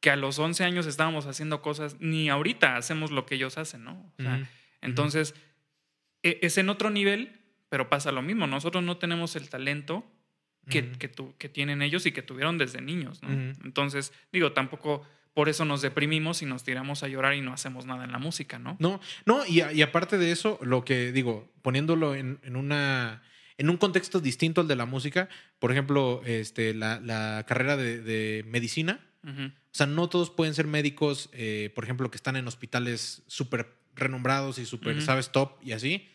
que 0.00 0.10
a 0.10 0.16
los 0.16 0.38
11 0.38 0.62
años 0.64 0.86
estábamos 0.86 1.26
haciendo 1.26 1.60
cosas, 1.62 1.96
ni 2.00 2.28
ahorita 2.28 2.76
hacemos 2.76 3.10
lo 3.10 3.26
que 3.26 3.34
ellos 3.34 3.58
hacen, 3.58 3.84
¿no? 3.84 4.12
O 4.18 4.22
sea. 4.22 4.48
Entonces, 4.80 5.34
e- 6.22 6.38
es 6.42 6.56
en 6.58 6.68
otro 6.68 6.90
nivel, 6.90 7.40
pero 7.68 7.88
pasa 7.88 8.12
lo 8.12 8.22
mismo. 8.22 8.46
Nosotros 8.46 8.84
no 8.84 8.96
tenemos 8.98 9.34
el 9.36 9.48
talento 9.48 10.04
que, 10.70 10.92
que, 10.92 11.08
tu- 11.08 11.36
que 11.38 11.48
tienen 11.48 11.82
ellos 11.82 12.06
y 12.06 12.12
que 12.12 12.22
tuvieron 12.22 12.58
desde 12.58 12.80
niños, 12.80 13.22
¿no? 13.22 13.28
Entonces, 13.64 14.12
digo, 14.32 14.52
tampoco 14.52 15.04
por 15.34 15.48
eso 15.48 15.64
nos 15.64 15.82
deprimimos 15.82 16.42
y 16.42 16.46
nos 16.46 16.62
tiramos 16.64 17.02
a 17.02 17.08
llorar 17.08 17.34
y 17.34 17.40
no 17.40 17.52
hacemos 17.52 17.86
nada 17.86 18.04
en 18.04 18.12
la 18.12 18.18
música, 18.18 18.58
¿no? 18.58 18.76
No, 18.80 19.00
no, 19.24 19.44
y, 19.46 19.62
y 19.72 19.82
aparte 19.82 20.18
de 20.18 20.30
eso, 20.30 20.58
lo 20.62 20.84
que 20.84 21.10
digo, 21.12 21.50
poniéndolo 21.62 22.14
en, 22.14 22.38
en, 22.42 22.56
una 22.56 23.22
en 23.58 23.68
un 23.68 23.76
contexto 23.76 24.20
distinto 24.20 24.60
al 24.60 24.68
de 24.68 24.76
la 24.76 24.86
música, 24.86 25.28
por 25.58 25.70
ejemplo, 25.72 26.22
este, 26.24 26.72
la, 26.74 27.00
la 27.00 27.44
carrera 27.46 27.76
de, 27.76 28.00
de 28.00 28.44
medicina, 28.46 29.00
uh 29.24 29.28
-huh. 29.28 29.50
o 29.50 29.54
sea, 29.72 29.86
no 29.86 30.08
todos 30.08 30.30
pueden 30.30 30.54
ser 30.54 30.66
médicos, 30.66 31.28
eh, 31.32 31.70
por 31.74 31.84
ejemplo, 31.84 32.10
que 32.10 32.16
están 32.16 32.36
en 32.36 32.46
hospitales 32.46 33.22
súper 33.26 33.74
renombrados 33.94 34.58
y 34.58 34.64
súper, 34.64 34.96
uh 34.96 35.00
-huh. 35.00 35.04
¿sabes? 35.04 35.30
Top 35.30 35.58
y 35.62 35.72
así. 35.72 36.08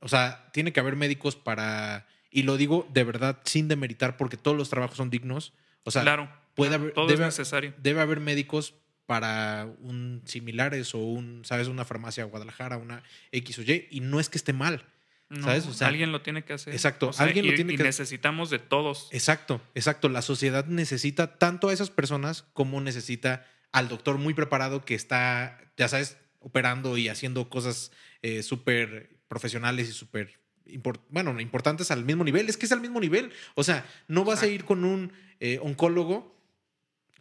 O 0.00 0.08
sea, 0.08 0.50
tiene 0.52 0.72
que 0.72 0.80
haber 0.80 0.96
médicos 0.96 1.34
para, 1.34 2.06
y 2.30 2.42
lo 2.42 2.56
digo 2.58 2.86
de 2.92 3.04
verdad 3.04 3.40
sin 3.44 3.66
demeritar 3.68 4.18
porque 4.18 4.36
todos 4.36 4.56
los 4.56 4.68
trabajos 4.68 4.98
son 4.98 5.08
dignos. 5.10 5.54
O 5.84 5.90
sea, 5.90 6.02
claro, 6.02 6.30
puede 6.54 6.74
haber, 6.74 6.92
todo 6.92 7.06
debe, 7.06 7.26
es 7.26 7.38
necesario. 7.38 7.72
Debe 7.78 8.00
haber 8.02 8.20
médicos 8.20 8.74
para 9.06 9.66
un 9.80 10.20
similares 10.26 10.94
o 10.94 10.98
un, 10.98 11.44
¿sabes? 11.44 11.68
Una 11.68 11.84
farmacia 11.84 12.24
Guadalajara, 12.24 12.76
una 12.76 13.02
X 13.32 13.58
o 13.60 13.62
Y, 13.62 13.88
y 13.90 14.00
no 14.00 14.20
es 14.20 14.28
que 14.28 14.36
esté 14.36 14.52
mal. 14.52 14.84
No, 15.28 15.42
¿Sabes? 15.42 15.66
O 15.66 15.74
sea, 15.74 15.88
alguien 15.88 16.12
lo 16.12 16.22
tiene 16.22 16.44
que 16.44 16.52
hacer. 16.52 16.72
Exacto, 16.72 17.08
o 17.08 17.12
sea, 17.12 17.26
alguien 17.26 17.44
y, 17.44 17.48
lo 17.50 17.54
tiene 17.54 17.72
y 17.72 17.76
que 17.76 17.82
necesitamos 17.82 18.48
de 18.48 18.60
todos. 18.60 19.08
Exacto, 19.10 19.60
exacto. 19.74 20.08
La 20.08 20.22
sociedad 20.22 20.66
necesita 20.66 21.38
tanto 21.38 21.68
a 21.68 21.72
esas 21.72 21.90
personas 21.90 22.44
como 22.52 22.80
necesita 22.80 23.44
al 23.72 23.88
doctor 23.88 24.18
muy 24.18 24.34
preparado 24.34 24.84
que 24.84 24.94
está, 24.94 25.58
ya 25.76 25.88
sabes, 25.88 26.16
operando 26.38 26.96
y 26.96 27.08
haciendo 27.08 27.48
cosas 27.48 27.90
eh, 28.22 28.44
súper 28.44 29.18
profesionales 29.26 29.88
y 29.88 29.92
súper 29.92 30.38
import 30.66 31.02
bueno, 31.10 31.38
importantes 31.40 31.90
al 31.90 32.04
mismo 32.04 32.22
nivel. 32.22 32.48
Es 32.48 32.56
que 32.56 32.66
es 32.66 32.72
al 32.72 32.80
mismo 32.80 33.00
nivel. 33.00 33.32
O 33.56 33.64
sea, 33.64 33.84
no 34.06 34.24
vas 34.24 34.38
exacto. 34.38 34.52
a 34.52 34.54
ir 34.54 34.64
con 34.64 34.84
un 34.84 35.12
eh, 35.40 35.58
oncólogo 35.60 36.36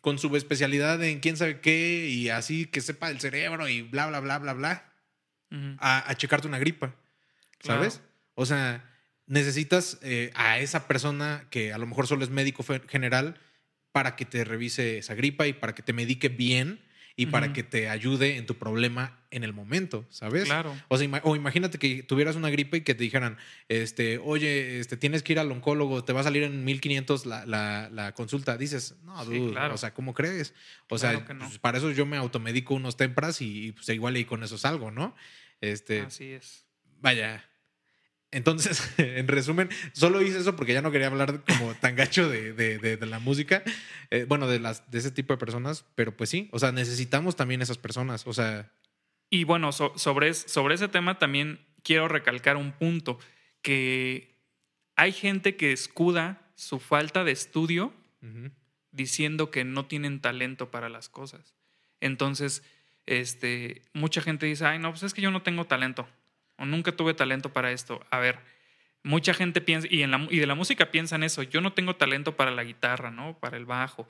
con 0.01 0.19
su 0.19 0.35
especialidad 0.35 1.03
en 1.03 1.19
quién 1.19 1.35
sabe 1.37 1.59
qué 1.59 2.07
y 2.07 2.29
así 2.29 2.67
que 2.67 2.81
sepa 2.81 3.09
el 3.09 3.19
cerebro 3.19 3.67
y 3.67 3.81
bla, 3.81 4.05
bla, 4.05 4.19
bla, 4.19 4.37
bla, 4.37 4.53
bla, 4.53 4.93
uh 5.49 5.55
-huh. 5.55 5.77
a, 5.79 6.07
a 6.07 6.15
checarte 6.15 6.47
una 6.47 6.59
gripa. 6.59 6.93
¿Sabes? 7.65 7.95
Claro. 7.95 8.11
O 8.35 8.45
sea, 8.45 8.89
necesitas 9.27 9.97
eh, 10.01 10.31
a 10.35 10.59
esa 10.59 10.87
persona 10.87 11.47
que 11.49 11.73
a 11.73 11.77
lo 11.77 11.87
mejor 11.87 12.07
solo 12.07 12.23
es 12.23 12.29
médico 12.29 12.63
general 12.87 13.39
para 13.91 14.15
que 14.15 14.25
te 14.25 14.43
revise 14.43 14.97
esa 14.97 15.15
gripa 15.15 15.47
y 15.47 15.53
para 15.53 15.73
que 15.73 15.81
te 15.81 15.93
medique 15.93 16.29
bien 16.29 16.81
y 17.17 17.25
uh 17.25 17.27
-huh. 17.27 17.31
para 17.31 17.53
que 17.53 17.63
te 17.63 17.87
ayude 17.87 18.35
en 18.35 18.45
tu 18.45 18.55
problema 18.55 19.17
en 19.31 19.43
el 19.45 19.53
momento, 19.53 20.05
¿sabes? 20.09 20.45
Claro. 20.45 20.75
O 20.89 20.97
sea, 20.97 21.21
o 21.23 21.35
imagínate 21.35 21.77
que 21.77 22.03
tuvieras 22.03 22.35
una 22.35 22.49
gripa 22.49 22.75
y 22.77 22.81
que 22.81 22.93
te 22.93 23.03
dijeran, 23.03 23.37
este, 23.69 24.17
oye, 24.17 24.79
este, 24.79 24.97
tienes 24.97 25.23
que 25.23 25.33
ir 25.33 25.39
al 25.39 25.51
oncólogo, 25.51 26.03
te 26.03 26.11
va 26.11 26.21
a 26.21 26.23
salir 26.23 26.43
en 26.43 26.65
1500 26.65 27.25
la, 27.25 27.45
la, 27.45 27.89
la 27.89 28.13
consulta. 28.13 28.57
Dices, 28.57 28.95
no, 29.03 29.23
sí, 29.23 29.37
dude, 29.37 29.51
claro. 29.53 29.75
o 29.75 29.77
sea, 29.77 29.93
¿cómo 29.93 30.13
crees? 30.13 30.53
O 30.89 30.97
claro 30.97 31.23
sea, 31.25 31.33
no. 31.33 31.45
pues, 31.47 31.59
para 31.59 31.77
eso 31.77 31.89
yo 31.91 32.05
me 32.05 32.17
automedico 32.17 32.73
unos 32.73 32.97
tempras 32.97 33.41
y, 33.41 33.67
y 33.67 33.71
pues 33.71 33.87
igual 33.89 34.17
y 34.17 34.25
con 34.25 34.43
eso 34.43 34.57
salgo, 34.57 34.91
¿no? 34.91 35.15
Este, 35.61 36.01
Así 36.01 36.31
es. 36.31 36.65
Vaya, 37.01 37.45
entonces, 38.31 38.93
en 38.97 39.27
resumen, 39.27 39.69
solo 39.93 40.21
hice 40.21 40.39
eso 40.39 40.55
porque 40.55 40.73
ya 40.73 40.81
no 40.81 40.91
quería 40.91 41.07
hablar 41.07 41.41
como 41.45 41.73
tan 41.75 41.95
gacho 41.95 42.29
de, 42.29 42.53
de, 42.53 42.77
de, 42.77 42.97
de 42.97 43.05
la 43.05 43.19
música, 43.19 43.63
eh, 44.11 44.25
bueno, 44.27 44.47
de, 44.47 44.59
las, 44.59 44.89
de 44.91 44.99
ese 44.99 45.11
tipo 45.11 45.33
de 45.33 45.37
personas, 45.37 45.85
pero 45.95 46.15
pues 46.15 46.29
sí, 46.29 46.49
o 46.51 46.59
sea, 46.59 46.71
necesitamos 46.71 47.35
también 47.35 47.61
esas 47.61 47.77
personas, 47.77 48.27
o 48.27 48.33
sea... 48.33 48.71
Y 49.29 49.43
bueno, 49.43 49.71
so, 49.71 49.93
sobre, 49.97 50.33
sobre 50.33 50.75
ese 50.75 50.87
tema 50.87 51.17
también 51.17 51.59
quiero 51.83 52.07
recalcar 52.07 52.57
un 52.57 52.71
punto, 52.73 53.19
que 53.61 54.35
hay 54.95 55.11
gente 55.11 55.55
que 55.55 55.71
escuda 55.71 56.41
su 56.55 56.79
falta 56.79 57.23
de 57.23 57.31
estudio 57.31 57.93
uh 58.21 58.25
-huh. 58.25 58.51
diciendo 58.91 59.49
que 59.49 59.63
no 59.63 59.85
tienen 59.85 60.21
talento 60.21 60.71
para 60.71 60.89
las 60.89 61.09
cosas. 61.09 61.55
Entonces, 62.01 62.63
este, 63.05 63.81
mucha 63.93 64.21
gente 64.21 64.45
dice, 64.45 64.65
ay, 64.65 64.79
no, 64.79 64.91
pues 64.91 65.03
es 65.03 65.13
que 65.13 65.21
yo 65.21 65.31
no 65.31 65.41
tengo 65.41 65.65
talento 65.65 66.07
o 66.57 66.65
nunca 66.65 66.91
tuve 66.91 67.13
talento 67.13 67.53
para 67.53 67.71
esto. 67.71 68.05
A 68.09 68.19
ver, 68.19 68.39
mucha 69.03 69.33
gente 69.33 69.61
piensa, 69.61 69.87
y, 69.89 70.01
en 70.01 70.11
la, 70.11 70.27
y 70.29 70.39
de 70.39 70.47
la 70.47 70.55
música 70.55 70.91
piensan 70.91 71.23
eso, 71.23 71.43
yo 71.43 71.61
no 71.61 71.73
tengo 71.73 71.95
talento 71.95 72.35
para 72.35 72.51
la 72.51 72.63
guitarra, 72.63 73.11
¿no? 73.11 73.37
Para 73.39 73.57
el 73.57 73.65
bajo, 73.65 74.07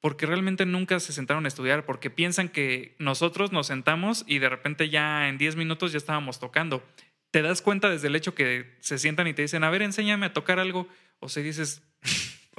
porque 0.00 0.26
realmente 0.26 0.64
nunca 0.64 1.00
se 1.00 1.12
sentaron 1.12 1.44
a 1.44 1.48
estudiar, 1.48 1.84
porque 1.84 2.10
piensan 2.10 2.48
que 2.48 2.94
nosotros 2.98 3.52
nos 3.52 3.66
sentamos 3.66 4.24
y 4.26 4.38
de 4.38 4.48
repente 4.48 4.88
ya 4.88 5.28
en 5.28 5.38
10 5.38 5.56
minutos 5.56 5.92
ya 5.92 5.98
estábamos 5.98 6.40
tocando. 6.40 6.84
Te 7.30 7.42
das 7.42 7.62
cuenta 7.62 7.88
desde 7.88 8.08
el 8.08 8.16
hecho 8.16 8.34
que 8.34 8.76
se 8.80 8.98
sientan 8.98 9.26
y 9.26 9.34
te 9.34 9.42
dicen, 9.42 9.64
a 9.64 9.70
ver, 9.70 9.82
enséñame 9.82 10.26
a 10.26 10.32
tocar 10.32 10.58
algo, 10.58 10.88
o 11.18 11.28
si 11.28 11.42
dices... 11.42 11.82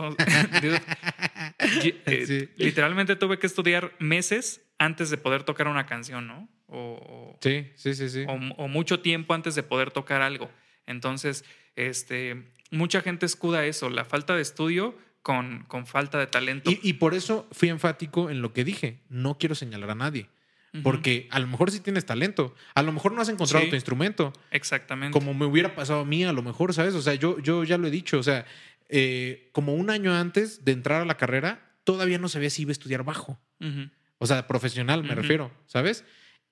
eh. 2.08 2.49
Literalmente 2.58 3.15
tuve 3.15 3.38
que 3.38 3.45
estudiar 3.45 3.93
meses 3.99 4.65
antes 4.80 5.10
de 5.10 5.17
poder 5.17 5.43
tocar 5.43 5.67
una 5.67 5.86
canción, 5.86 6.28
¿no? 6.28 6.49
O, 6.75 7.38
sí, 7.39 7.67
sí, 7.75 7.93
sí, 7.93 8.09
sí. 8.09 8.25
O, 8.27 8.63
o, 8.63 8.67
mucho 8.67 8.99
tiempo 8.99 9.36
antes 9.36 9.53
de 9.53 9.62
poder 9.62 9.91
tocar 9.91 10.23
algo. 10.23 10.49
Entonces, 10.88 11.45
este, 11.75 12.47
mucha 12.71 13.01
gente 13.01 13.27
escuda 13.27 13.65
eso, 13.67 13.91
la 13.91 14.05
falta 14.05 14.36
de 14.36 14.41
estudio 14.41 14.97
con, 15.21 15.65
con 15.67 15.86
falta 15.86 16.17
de 16.17 16.25
talento. 16.25 16.71
Y, 16.71 16.79
y, 16.81 16.93
por 16.93 17.13
eso 17.13 17.47
fui 17.51 17.69
enfático 17.69 18.31
en 18.31 18.41
lo 18.41 18.53
que 18.53 18.63
dije. 18.63 19.01
No 19.07 19.38
quiero 19.38 19.53
señalar 19.53 19.91
a 19.91 19.95
nadie. 19.95 20.29
Uh 20.73 20.77
-huh. 20.77 20.83
Porque 20.83 21.27
a 21.29 21.39
lo 21.39 21.45
mejor 21.45 21.69
sí 21.69 21.79
tienes 21.79 22.05
talento. 22.05 22.55
A 22.73 22.81
lo 22.81 22.91
mejor 22.91 23.13
no 23.13 23.21
has 23.21 23.29
encontrado 23.29 23.63
sí, 23.65 23.69
tu 23.69 23.75
instrumento. 23.75 24.33
Exactamente. 24.49 25.13
Como 25.13 25.36
me 25.36 25.45
hubiera 25.45 25.75
pasado 25.75 25.99
a 26.01 26.05
mí, 26.05 26.23
a 26.23 26.33
lo 26.33 26.41
mejor, 26.41 26.73
¿sabes? 26.73 26.95
O 26.95 27.01
sea, 27.03 27.13
yo, 27.13 27.38
yo 27.39 27.63
ya 27.63 27.77
lo 27.77 27.88
he 27.88 27.91
dicho. 27.91 28.17
O 28.17 28.23
sea, 28.23 28.45
eh, 28.89 29.49
como 29.51 29.75
un 29.75 29.91
año 29.91 30.12
antes 30.15 30.65
de 30.65 30.71
entrar 30.71 31.03
a 31.03 31.05
la 31.05 31.17
carrera, 31.17 31.71
todavía 31.83 32.17
no 32.17 32.29
sabía 32.29 32.49
si 32.49 32.63
iba 32.63 32.71
a 32.71 32.73
estudiar 32.73 33.03
bajo. 33.03 33.39
Uh 33.59 33.65
-huh. 33.65 33.91
O 34.17 34.25
sea, 34.25 34.47
profesional 34.47 35.03
me 35.03 35.09
uh 35.09 35.12
-huh. 35.12 35.15
refiero, 35.15 35.51
¿sabes? 35.67 36.03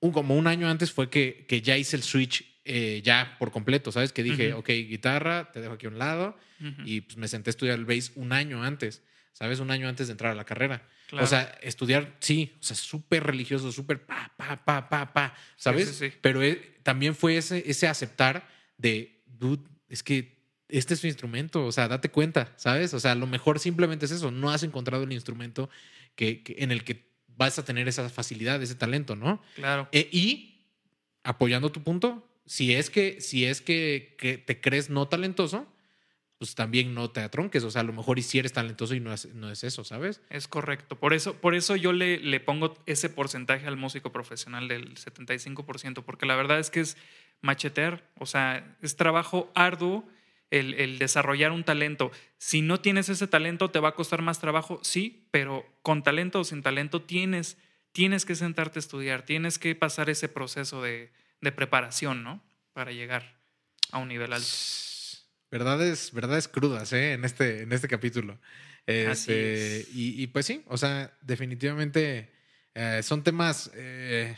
Un, 0.01 0.11
como 0.11 0.35
un 0.35 0.47
año 0.47 0.69
antes 0.69 0.91
fue 0.91 1.09
que, 1.09 1.45
que 1.47 1.61
ya 1.61 1.77
hice 1.77 1.95
el 1.95 2.03
switch 2.03 2.43
eh, 2.65 3.01
ya 3.03 3.37
por 3.39 3.51
completo, 3.51 3.91
¿sabes? 3.91 4.11
Que 4.11 4.23
dije, 4.23 4.53
uh 4.53 4.57
-huh. 4.57 4.59
ok, 4.59 4.67
guitarra, 4.89 5.51
te 5.51 5.61
dejo 5.61 5.73
aquí 5.73 5.85
a 5.85 5.89
un 5.89 5.97
lado. 5.97 6.35
Uh 6.59 6.65
-huh. 6.65 6.83
Y 6.85 7.01
pues 7.01 7.17
me 7.17 7.27
senté 7.27 7.49
a 7.49 7.51
estudiar 7.51 7.79
el 7.79 7.85
bass 7.85 8.11
un 8.15 8.33
año 8.33 8.63
antes, 8.63 9.01
¿sabes? 9.33 9.59
Un 9.59 9.71
año 9.71 9.87
antes 9.87 10.07
de 10.07 10.11
entrar 10.11 10.31
a 10.31 10.35
la 10.35 10.43
carrera. 10.43 10.87
Claro. 11.07 11.25
O 11.25 11.27
sea, 11.27 11.57
estudiar, 11.61 12.15
sí, 12.19 12.53
o 12.59 12.63
sea, 12.63 12.75
súper 12.75 13.23
religioso, 13.23 13.71
súper 13.71 14.05
pa, 14.05 14.31
pa, 14.37 14.63
pa, 14.63 14.89
pa, 14.89 15.13
pa, 15.13 15.35
¿sabes? 15.55 15.87
Sí, 15.89 15.93
sí, 15.93 16.09
sí. 16.09 16.17
Pero 16.21 16.41
eh, 16.41 16.77
también 16.83 17.15
fue 17.15 17.37
ese, 17.37 17.63
ese 17.69 17.87
aceptar 17.87 18.47
de, 18.77 19.21
dude, 19.25 19.63
es 19.89 20.03
que 20.03 20.39
este 20.69 20.93
es 20.93 21.01
tu 21.01 21.07
instrumento, 21.07 21.65
o 21.65 21.71
sea, 21.71 21.87
date 21.89 22.09
cuenta, 22.09 22.53
¿sabes? 22.55 22.93
O 22.93 22.99
sea, 22.99 23.11
a 23.11 23.15
lo 23.15 23.27
mejor 23.27 23.59
simplemente 23.59 24.05
es 24.05 24.11
eso, 24.11 24.31
no 24.31 24.51
has 24.51 24.63
encontrado 24.63 25.03
el 25.03 25.11
instrumento 25.11 25.69
que, 26.15 26.43
que 26.43 26.55
en 26.59 26.71
el 26.71 26.85
que 26.85 27.10
vas 27.37 27.57
a 27.59 27.65
tener 27.65 27.87
esa 27.87 28.09
facilidad, 28.09 28.61
ese 28.61 28.75
talento, 28.75 29.15
¿no? 29.15 29.41
Claro. 29.55 29.87
Eh, 29.91 30.09
y 30.11 30.65
apoyando 31.23 31.71
tu 31.71 31.83
punto, 31.83 32.27
si 32.45 32.73
es 32.73 32.89
que, 32.89 33.21
si 33.21 33.45
es 33.45 33.61
que, 33.61 34.15
que, 34.17 34.37
te 34.37 34.59
crees 34.59 34.89
no 34.89 35.07
talentoso, 35.07 35.67
pues 36.37 36.55
también 36.55 36.95
no 36.95 37.11
te 37.11 37.21
atronques. 37.21 37.63
O 37.63 37.71
sea, 37.71 37.81
a 37.81 37.83
lo 37.83 37.93
mejor 37.93 38.17
y 38.19 38.23
si 38.23 38.39
eres 38.39 38.53
talentoso 38.53 38.95
y 38.95 38.99
no 38.99 39.13
es, 39.13 39.33
no 39.35 39.51
es 39.51 39.63
eso, 39.63 39.83
¿sabes? 39.83 40.21
Es 40.29 40.47
correcto. 40.47 40.99
Por 40.99 41.13
eso, 41.13 41.35
por 41.35 41.53
eso 41.53 41.75
yo 41.75 41.93
le, 41.93 42.17
le 42.17 42.39
pongo 42.39 42.73
ese 42.87 43.09
porcentaje 43.09 43.67
al 43.67 43.77
músico 43.77 44.11
profesional 44.11 44.67
del 44.67 44.95
75%, 44.95 46.03
porque 46.03 46.25
la 46.25 46.35
verdad 46.35 46.59
es 46.59 46.71
que 46.71 46.79
es 46.79 46.97
machetear, 47.41 48.03
o 48.17 48.25
sea, 48.25 48.75
es 48.81 48.95
trabajo 48.95 49.51
arduo. 49.55 50.03
El, 50.51 50.75
el, 50.75 50.99
desarrollar 50.99 51.51
un 51.51 51.63
talento. 51.63 52.11
Si 52.37 52.61
no 52.61 52.79
tienes 52.79 53.09
ese 53.09 53.25
talento, 53.25 53.71
te 53.71 53.79
va 53.79 53.89
a 53.89 53.95
costar 53.95 54.21
más 54.21 54.39
trabajo, 54.39 54.79
sí, 54.83 55.27
pero 55.31 55.65
con 55.81 56.03
talento 56.03 56.41
o 56.41 56.43
sin 56.43 56.61
talento 56.61 57.01
tienes, 57.01 57.57
tienes 57.93 58.25
que 58.25 58.35
sentarte 58.35 58.77
a 58.77 58.81
estudiar, 58.81 59.23
tienes 59.23 59.57
que 59.57 59.73
pasar 59.75 60.09
ese 60.09 60.27
proceso 60.27 60.81
de, 60.81 61.11
de 61.39 61.51
preparación, 61.51 62.23
¿no? 62.23 62.43
Para 62.73 62.91
llegar 62.91 63.39
a 63.91 63.97
un 63.97 64.09
nivel 64.09 64.33
alto. 64.33 64.47
Verdades, 65.49 66.11
verdades 66.13 66.47
crudas, 66.47 66.93
¿eh? 66.93 67.13
En 67.13 67.25
este, 67.25 67.63
en 67.63 67.73
este 67.73 67.87
capítulo. 67.87 68.39
Este, 68.85 69.81
es. 69.81 69.89
y, 69.93 70.21
y, 70.21 70.27
pues 70.27 70.45
sí, 70.45 70.63
o 70.67 70.77
sea, 70.77 71.17
definitivamente 71.21 72.31
eh, 72.73 73.01
son 73.03 73.23
temas. 73.23 73.71
Eh, 73.75 74.35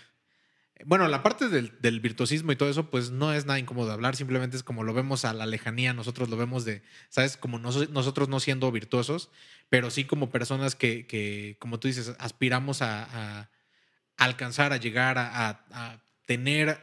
bueno, 0.85 1.07
la 1.07 1.23
parte 1.23 1.49
del, 1.49 1.99
virtuosismo 1.99 2.51
y 2.51 2.55
todo 2.55 2.69
eso, 2.69 2.89
pues 2.89 3.11
no 3.11 3.31
es 3.33 3.45
nada 3.45 3.59
incómodo 3.59 3.87
de 3.87 3.93
hablar, 3.93 4.15
simplemente 4.15 4.57
es 4.57 4.63
como 4.63 4.83
lo 4.83 4.93
vemos 4.93 5.23
a 5.23 5.33
la 5.33 5.45
lejanía, 5.45 5.93
nosotros 5.93 6.29
lo 6.29 6.37
vemos 6.37 6.65
de, 6.65 6.81
¿sabes? 7.09 7.37
Como 7.37 7.59
nos, 7.59 7.89
nosotros 7.91 8.27
no 8.27 8.39
siendo 8.39 8.71
virtuosos, 8.71 9.29
pero 9.69 9.91
sí 9.91 10.03
como 10.03 10.29
personas 10.29 10.75
que, 10.75 11.57
como 11.59 11.79
tú 11.79 11.87
dices, 11.87 12.15
aspiramos 12.19 12.81
a, 12.81 13.49
alcanzar, 14.17 14.73
a 14.73 14.77
llegar 14.77 15.17
a, 15.17 16.01
tener 16.25 16.79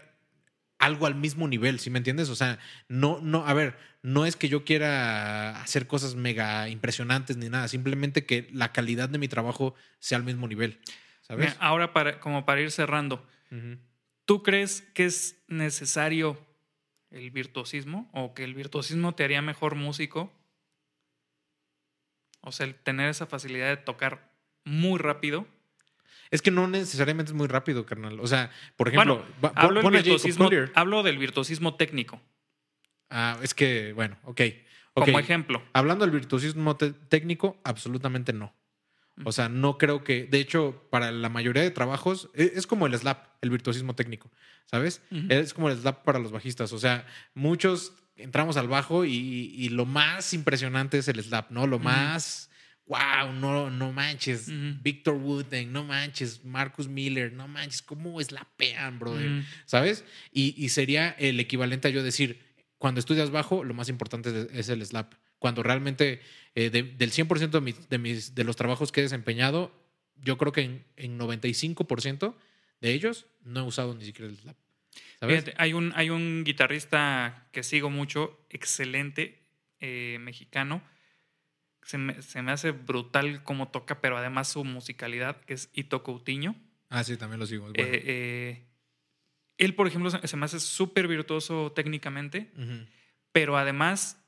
algo 0.78 1.06
al 1.06 1.14
mismo 1.14 1.48
nivel, 1.48 1.78
¿sí 1.78 1.90
me 1.90 1.98
entiendes? 1.98 2.30
O 2.30 2.36
sea, 2.36 2.58
no, 2.88 3.20
no, 3.22 3.46
a 3.46 3.52
ver, 3.54 3.76
no 4.02 4.24
es 4.24 4.36
que 4.36 4.48
yo 4.48 4.64
quiera 4.64 5.60
hacer 5.60 5.86
cosas 5.86 6.14
mega 6.14 6.68
impresionantes 6.68 7.36
ni 7.36 7.48
nada, 7.48 7.68
simplemente 7.68 8.24
que 8.24 8.48
la 8.52 8.72
calidad 8.72 9.08
de 9.08 9.18
mi 9.18 9.28
trabajo 9.28 9.74
sea 9.98 10.16
al 10.16 10.24
mismo 10.24 10.48
nivel, 10.48 10.78
¿sabes? 11.20 11.54
Ahora, 11.58 11.92
como 12.20 12.46
para 12.46 12.60
ir 12.60 12.70
cerrando, 12.70 13.26
uh 13.50 13.54
-huh. 13.54 13.78
¿Tú 14.24 14.44
crees 14.44 14.82
que 14.94 15.06
es 15.06 15.42
necesario 15.48 16.38
el 17.10 17.32
virtuosismo 17.32 18.08
o 18.12 18.32
que 18.32 18.44
el 18.44 18.54
virtuosismo 18.54 19.14
te 19.14 19.24
haría 19.24 19.42
mejor 19.42 19.74
músico? 19.74 20.32
O 22.42 22.52
sea, 22.52 22.66
el 22.66 22.76
tener 22.76 23.10
esa 23.10 23.26
facilidad 23.26 23.68
de 23.68 23.76
tocar 23.76 24.32
muy 24.64 24.98
rápido. 24.98 25.48
Es 26.30 26.42
que 26.42 26.52
no 26.52 26.68
necesariamente 26.68 27.32
es 27.32 27.36
muy 27.36 27.48
rápido, 27.48 27.84
carnal. 27.84 28.20
O 28.20 28.26
sea, 28.28 28.52
por 28.76 28.86
ejemplo, 28.86 29.16
bueno, 29.40 29.54
hablo, 29.56 29.80
hablo, 30.74 31.02
del 31.02 31.18
virtuosismo 31.18 31.74
técnico. 31.74 32.22
Ah, 33.10 33.36
es 33.42 33.52
que, 33.52 33.92
bueno, 33.94 34.16
ok. 34.22 34.42
Como 34.94 35.18
ejemplo. 35.18 35.60
Hablando 35.72 36.04
del 36.04 36.12
virtuosismo 36.12 36.76
técnico, 36.76 37.60
absolutamente 37.64 38.32
no. 38.32 38.54
O 39.24 39.32
sea, 39.32 39.48
no 39.48 39.76
creo 39.76 40.02
que, 40.02 40.24
de 40.24 40.40
hecho, 40.40 40.86
para 40.90 41.12
la 41.12 41.28
mayoría 41.28 41.62
de 41.62 41.70
trabajos 41.70 42.30
e, 42.34 42.52
es, 42.54 42.66
como 42.66 42.86
el 42.86 42.96
slap, 42.96 43.26
el 43.42 43.50
virtuosismo 43.50 43.94
técnico, 43.94 44.30
¿sabes? 44.64 45.02
Es 45.28 45.52
como 45.54 45.68
el 45.68 45.78
slap 45.78 46.04
para 46.04 46.18
los 46.18 46.32
bajistas. 46.32 46.72
O 46.72 46.78
sea, 46.78 47.06
muchos 47.34 47.92
entramos 48.16 48.56
al 48.56 48.68
bajo 48.68 49.04
y, 49.04 49.68
lo 49.70 49.86
más 49.86 50.32
impresionante 50.32 50.98
es 50.98 51.08
el 51.08 51.22
slap, 51.22 51.50
¿no? 51.50 51.66
Lo 51.66 51.78
más, 51.78 52.50
wow, 52.86 53.32
no, 53.34 53.70
no 53.70 53.92
manches, 53.92 54.50
Victor 54.82 55.14
Wooten, 55.14 55.72
no 55.72 55.84
manches, 55.84 56.44
Marcus 56.44 56.88
Miller, 56.88 57.32
no 57.32 57.48
manches, 57.48 57.82
¿cómo 57.82 58.22
slapean, 58.22 58.98
brother? 58.98 59.44
¿Sabes? 59.66 60.04
Y, 60.32 60.54
y 60.62 60.70
sería 60.70 61.10
el 61.10 61.40
equivalente 61.40 61.88
a 61.88 61.90
yo 61.90 62.02
decir, 62.02 62.40
cuando 62.78 63.00
estudias 63.00 63.30
bajo, 63.30 63.64
lo 63.64 63.74
más 63.74 63.88
importante 63.88 64.48
es 64.52 64.68
el 64.68 64.84
slap. 64.84 65.12
Cuando 65.40 65.64
realmente 65.64 66.20
eh, 66.54 66.70
del 66.70 67.10
100% 67.10 67.50
de, 67.50 67.60
mis, 67.60 67.88
de, 67.88 67.98
mis, 67.98 68.34
de 68.36 68.44
los 68.44 68.54
trabajos 68.54 68.92
que 68.92 69.00
he 69.00 69.02
desempeñado, 69.02 69.72
yo 70.16 70.38
creo 70.38 70.52
que 70.52 70.60
en, 70.60 70.84
en 70.96 71.18
95% 71.18 72.34
de 72.80 72.92
ellos 72.92 73.26
no 73.42 73.60
he 73.60 73.62
usado 73.64 73.94
ni 73.94 74.04
siquiera 74.04 74.30
el 74.30 74.36
slap. 74.36 74.56
Fíjate, 75.20 75.54
hay 75.58 75.72
un, 75.72 75.92
hay 75.96 76.10
un 76.10 76.44
guitarrista 76.44 77.48
que 77.52 77.62
sigo 77.62 77.90
mucho, 77.90 78.38
excelente, 78.48 79.42
eh, 79.78 80.18
mexicano. 80.20 80.82
Se 81.82 81.98
me, 81.98 82.22
se 82.22 82.42
me, 82.42 82.52
hace 82.52 82.70
brutal 82.70 83.42
cómo 83.42 83.68
toca, 83.68 84.00
pero 84.00 84.16
además 84.16 84.48
su 84.48 84.64
musicalidad, 84.64 85.40
que 85.42 85.54
es 85.54 85.70
Ito 85.72 86.02
Coutinho. 86.02 86.54
Ah, 86.88 87.04
sí, 87.04 87.16
también 87.16 87.40
lo 87.40 87.46
sigo. 87.46 87.70
Eh, 87.74 88.66
él, 89.58 89.74
por 89.74 89.86
ejemplo, 89.86 90.10
se 90.10 90.36
me 90.36 90.44
hace 90.44 90.60
súper 90.60 91.06
virtuoso 91.06 91.72
técnicamente, 91.72 92.50
pero 93.32 93.56
además 93.58 94.19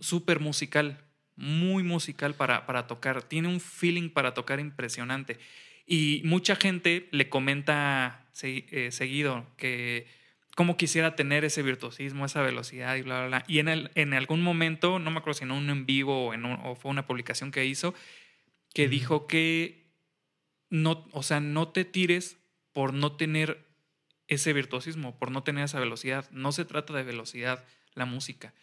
súper 0.00 0.40
musical, 0.40 0.98
muy 1.36 1.82
musical 1.82 2.34
para, 2.34 2.66
para 2.66 2.86
tocar. 2.86 3.22
Tiene 3.22 3.48
un 3.48 3.60
feeling 3.60 4.10
para 4.10 4.34
tocar 4.34 4.60
impresionante. 4.60 5.38
Y 5.86 6.22
mucha 6.24 6.56
gente 6.56 7.08
le 7.10 7.28
comenta 7.28 8.26
eh, 8.42 8.88
seguido 8.92 9.46
que 9.56 10.06
cómo 10.54 10.76
quisiera 10.76 11.16
tener 11.16 11.44
ese 11.44 11.62
virtuosismo, 11.62 12.24
esa 12.24 12.42
velocidad 12.42 12.96
y 12.96 13.02
bla, 13.02 13.20
bla, 13.20 13.26
bla. 13.26 13.44
Y 13.48 13.58
en, 13.58 13.68
el, 13.68 13.90
en 13.94 14.14
algún 14.14 14.42
momento, 14.42 14.98
no 14.98 15.10
me 15.10 15.18
acuerdo 15.18 15.38
si 15.38 15.44
en 15.44 15.50
un 15.50 15.70
en 15.70 15.86
vivo 15.86 16.26
o, 16.26 16.34
en 16.34 16.44
o 16.44 16.74
fue 16.76 16.90
una 16.90 17.06
publicación 17.06 17.50
que 17.50 17.64
hizo, 17.64 17.94
que 18.74 18.88
dijo 18.88 19.26
que 19.26 19.82
no, 20.70 21.06
o 21.12 21.22
sea, 21.22 21.40
no 21.40 21.68
te 21.68 21.84
tires 21.84 22.38
por 22.72 22.94
no 22.94 23.16
tener 23.16 23.66
ese 24.28 24.52
virtuosismo, 24.52 25.18
por 25.18 25.30
no 25.30 25.42
tener 25.42 25.64
esa 25.64 25.80
velocidad. 25.80 26.30
No 26.30 26.52
se 26.52 26.64
trata 26.64 26.94
de 26.94 27.02
velocidad 27.02 27.64
la 27.94 28.06
música. 28.06 28.54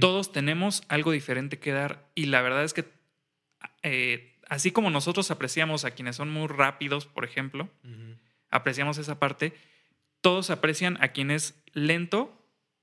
Todos 0.00 0.30
tenemos 0.30 0.84
algo 0.88 1.10
diferente 1.10 1.58
que 1.58 1.72
dar 1.72 2.08
y 2.14 2.26
la 2.26 2.40
verdad 2.40 2.62
es 2.62 2.72
que 2.72 2.84
eh, 3.82 4.32
así 4.48 4.70
como 4.70 4.90
nosotros 4.90 5.30
apreciamos 5.30 5.84
a 5.84 5.92
quienes 5.92 6.16
son 6.16 6.30
muy 6.30 6.46
rápidos, 6.46 7.06
por 7.06 7.24
ejemplo, 7.24 7.68
apreciamos 8.50 8.98
esa 8.98 9.18
parte, 9.18 9.54
todos 10.20 10.50
aprecian 10.50 10.98
a 11.00 11.08
quien 11.08 11.30
es 11.30 11.62
lento, 11.72 12.38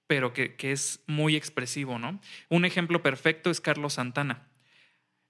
pero 0.07 0.33
que, 0.33 0.55
es 0.59 1.03
muy 1.05 1.35
expresivo, 1.35 1.99
¿no? 1.99 2.19
Un 2.49 2.65
ejemplo 2.65 3.01
perfecto 3.03 3.49
es 3.49 3.61
Carlos 3.61 3.93
Santana. 3.93 4.47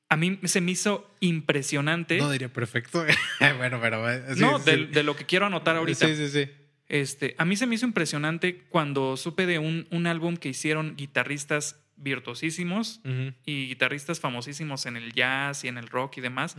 A 0.08 0.16
mí 0.16 0.40
se 0.46 0.62
me 0.62 0.72
hizo 0.72 1.14
impresionante. 1.20 2.18
No 2.18 2.32
diría 2.32 2.52
perfecto. 2.52 3.06
bueno, 3.58 3.80
pero. 3.80 4.10
Eh, 4.10 4.24
no, 4.38 4.58
De, 4.58 4.88
de, 4.88 5.04
lo 5.04 5.16
que 5.16 5.26
quiero 5.26 5.46
anotar 5.46 5.76
ahorita. 5.76 6.08
Sí, 6.08 6.16
sí, 6.16 6.30
sí. 6.30 6.50
Este, 6.90 7.36
a 7.38 7.46
mí 7.46 7.56
se 7.56 7.68
me 7.68 7.76
hizo 7.76 7.86
impresionante 7.86 8.64
cuando 8.70 9.16
supe 9.16 9.46
de 9.46 9.60
un, 9.60 9.88
un 9.92 10.08
álbum 10.08 10.38
que 10.38 10.50
hicieron 10.50 10.96
guitarristas 10.96 11.80
virtuosísimos 12.00 13.02
y 13.46 13.68
guitarristas 13.68 14.20
famosísimos 14.20 14.86
en 14.86 14.98
el 14.98 15.14
jazz 15.14 15.64
y 15.64 15.68
en 15.68 15.78
el 15.78 15.88
rock 15.88 16.18
y 16.18 16.22
demás, 16.22 16.56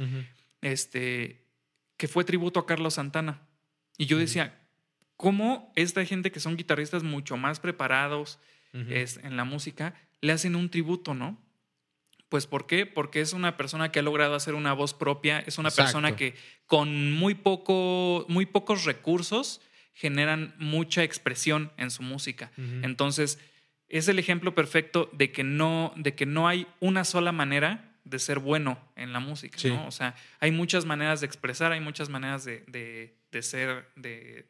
este, 0.61 1.47
que 1.97 2.09
fue 2.09 2.25
tributo 2.25 2.61
a 2.61 2.67
Carlos 2.67 2.95
Santana. 2.95 3.49
Y 3.99 4.07
yo 4.07 4.19
decía, 4.19 4.67
¿cómo 5.17 5.73
esta 5.77 6.05
gente 6.05 6.31
que 6.31 6.41
son 6.41 6.57
guitarristas 6.57 7.03
mucho 7.03 7.37
más 7.37 7.59
preparados 7.59 8.39
en 8.73 9.37
la 9.37 9.45
música 9.45 9.95
le 10.21 10.33
hacen 10.33 10.55
un 10.55 10.71
tributo, 10.71 11.15
no? 11.15 11.43
Pues 12.29 12.47
¿por 12.47 12.69
qué? 12.69 12.87
Porque 12.87 13.21
es 13.21 13.33
una 13.33 13.57
persona 13.57 13.91
que 13.91 13.99
ha 13.99 14.03
logrado 14.03 14.37
hacer 14.37 14.55
una 14.55 14.75
voz 14.75 14.95
propia, 14.95 15.41
es 15.41 15.59
una 15.59 15.71
persona 15.71 16.15
que 16.15 16.35
con 16.67 17.13
muy, 17.13 17.35
poco, 17.35 18.27
muy 18.29 18.47
pocos 18.47 18.85
recursos 18.85 19.61
generan 20.01 20.55
mucha 20.57 21.05
expresión 21.05 21.71
en 21.77 21.91
su 21.91 22.03
música. 22.03 22.51
Entonces, 22.57 23.39
es 23.87 24.09
el 24.09 24.19
ejemplo 24.19 24.55
perfecto 24.55 25.11
de 25.13 25.31
que, 25.31 25.45
no, 25.45 25.93
de 25.95 26.15
que 26.15 26.25
no 26.25 26.49
hay 26.49 26.67
una 26.81 27.05
sola 27.05 27.33
manera 27.33 27.99
de 28.05 28.19
ser 28.19 28.39
bueno 28.39 28.79
en 28.97 29.13
la 29.13 29.21
música, 29.21 29.59
¿no? 29.69 29.87
O 29.87 29.91
sea, 29.91 30.15
hay 30.39 30.53
muchas 30.53 30.87
maneras 30.87 31.21
de 31.21 31.27
expresar, 31.27 31.73
hay 31.73 31.81
muchas 31.81 32.09
maneras 32.09 32.47
de, 32.47 32.65
de, 33.31 33.43
ser, 33.43 33.91
de, 33.95 34.47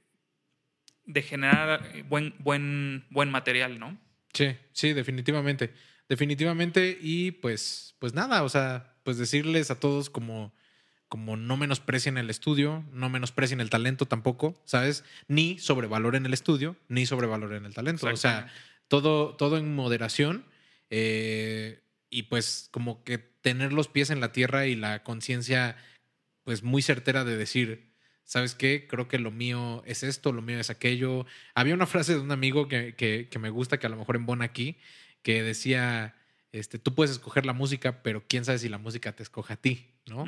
de 1.05 1.23
generar 1.23 1.83
buen, 2.09 2.33
buen, 2.39 3.05
buen 3.11 3.29
material, 3.29 3.81
¿no? 3.81 3.99
Sí, 4.33 4.57
sí, 4.73 4.93
definitivamente. 4.93 5.75
Definitivamente. 6.09 6.97
Y 7.01 7.33
pues, 7.33 7.97
pues 7.99 8.15
nada, 8.15 8.45
o 8.45 8.49
sea, 8.49 8.95
pues 9.03 9.19
decirles 9.19 9.73
a 9.73 9.81
todos 9.81 10.11
como 10.11 10.55
como 11.11 11.37
no 11.37 11.57
menosprecien 11.57 12.17
el 12.19 12.31
estudio, 12.31 12.85
no 12.93 13.11
menosprecien 13.11 13.61
el 13.61 13.69
talento 13.69 14.07
tampoco, 14.07 14.55
¿sabes? 14.65 15.05
Ni 15.27 15.59
sobrevaloren 15.59 16.25
el 16.25 16.33
estudio, 16.33 16.77
ni 16.89 17.05
sobrevaloren 17.05 17.67
el 17.67 17.75
talento. 17.75 18.07
O 18.07 18.17
sea, 18.17 18.51
todo, 18.87 19.35
todo 19.35 19.59
en 19.59 19.75
moderación 19.75 20.45
eh, 20.89 21.83
y 22.11 22.23
pues 22.23 22.69
como 22.71 23.03
que 23.03 23.19
tener 23.19 23.73
los 23.73 23.89
pies 23.89 24.11
en 24.11 24.21
la 24.21 24.31
tierra 24.31 24.69
y 24.69 24.77
la 24.77 25.03
conciencia 25.03 25.77
pues 26.45 26.63
muy 26.63 26.81
certera 26.81 27.25
de 27.25 27.37
decir, 27.37 27.93
¿sabes 28.23 28.55
qué? 28.55 28.87
Creo 28.89 29.09
que 29.09 29.19
lo 29.19 29.33
mío 29.33 29.83
es 29.87 30.05
esto, 30.05 30.31
lo 30.31 30.43
mío 30.43 30.61
es 30.61 30.71
aquello. 30.71 31.27
Había 31.57 31.75
una 31.75 31.87
frase 31.87 32.15
de 32.15 32.21
un 32.21 32.31
amigo 32.31 32.69
que, 32.69 32.95
que, 32.95 33.39
me 33.41 33.51
gusta, 33.51 33.81
que 33.81 33.89
a 33.89 33.91
lo 33.91 33.97
mejor 33.97 34.15
embona 34.15 34.45
aquí, 34.45 34.77
que 35.23 35.43
decía, 35.43 36.15
este, 36.53 36.79
tú 36.79 36.95
puedes 36.95 37.11
escoger 37.11 37.47
la 37.47 37.53
música, 37.53 38.05
pero 38.05 38.23
quién 38.29 38.45
sabe 38.45 38.59
si 38.59 38.69
la 38.69 38.79
música 38.79 39.11
te 39.11 39.25
escoge 39.25 39.55
a 39.55 39.57
ti, 39.57 39.91
¿no? 40.07 40.25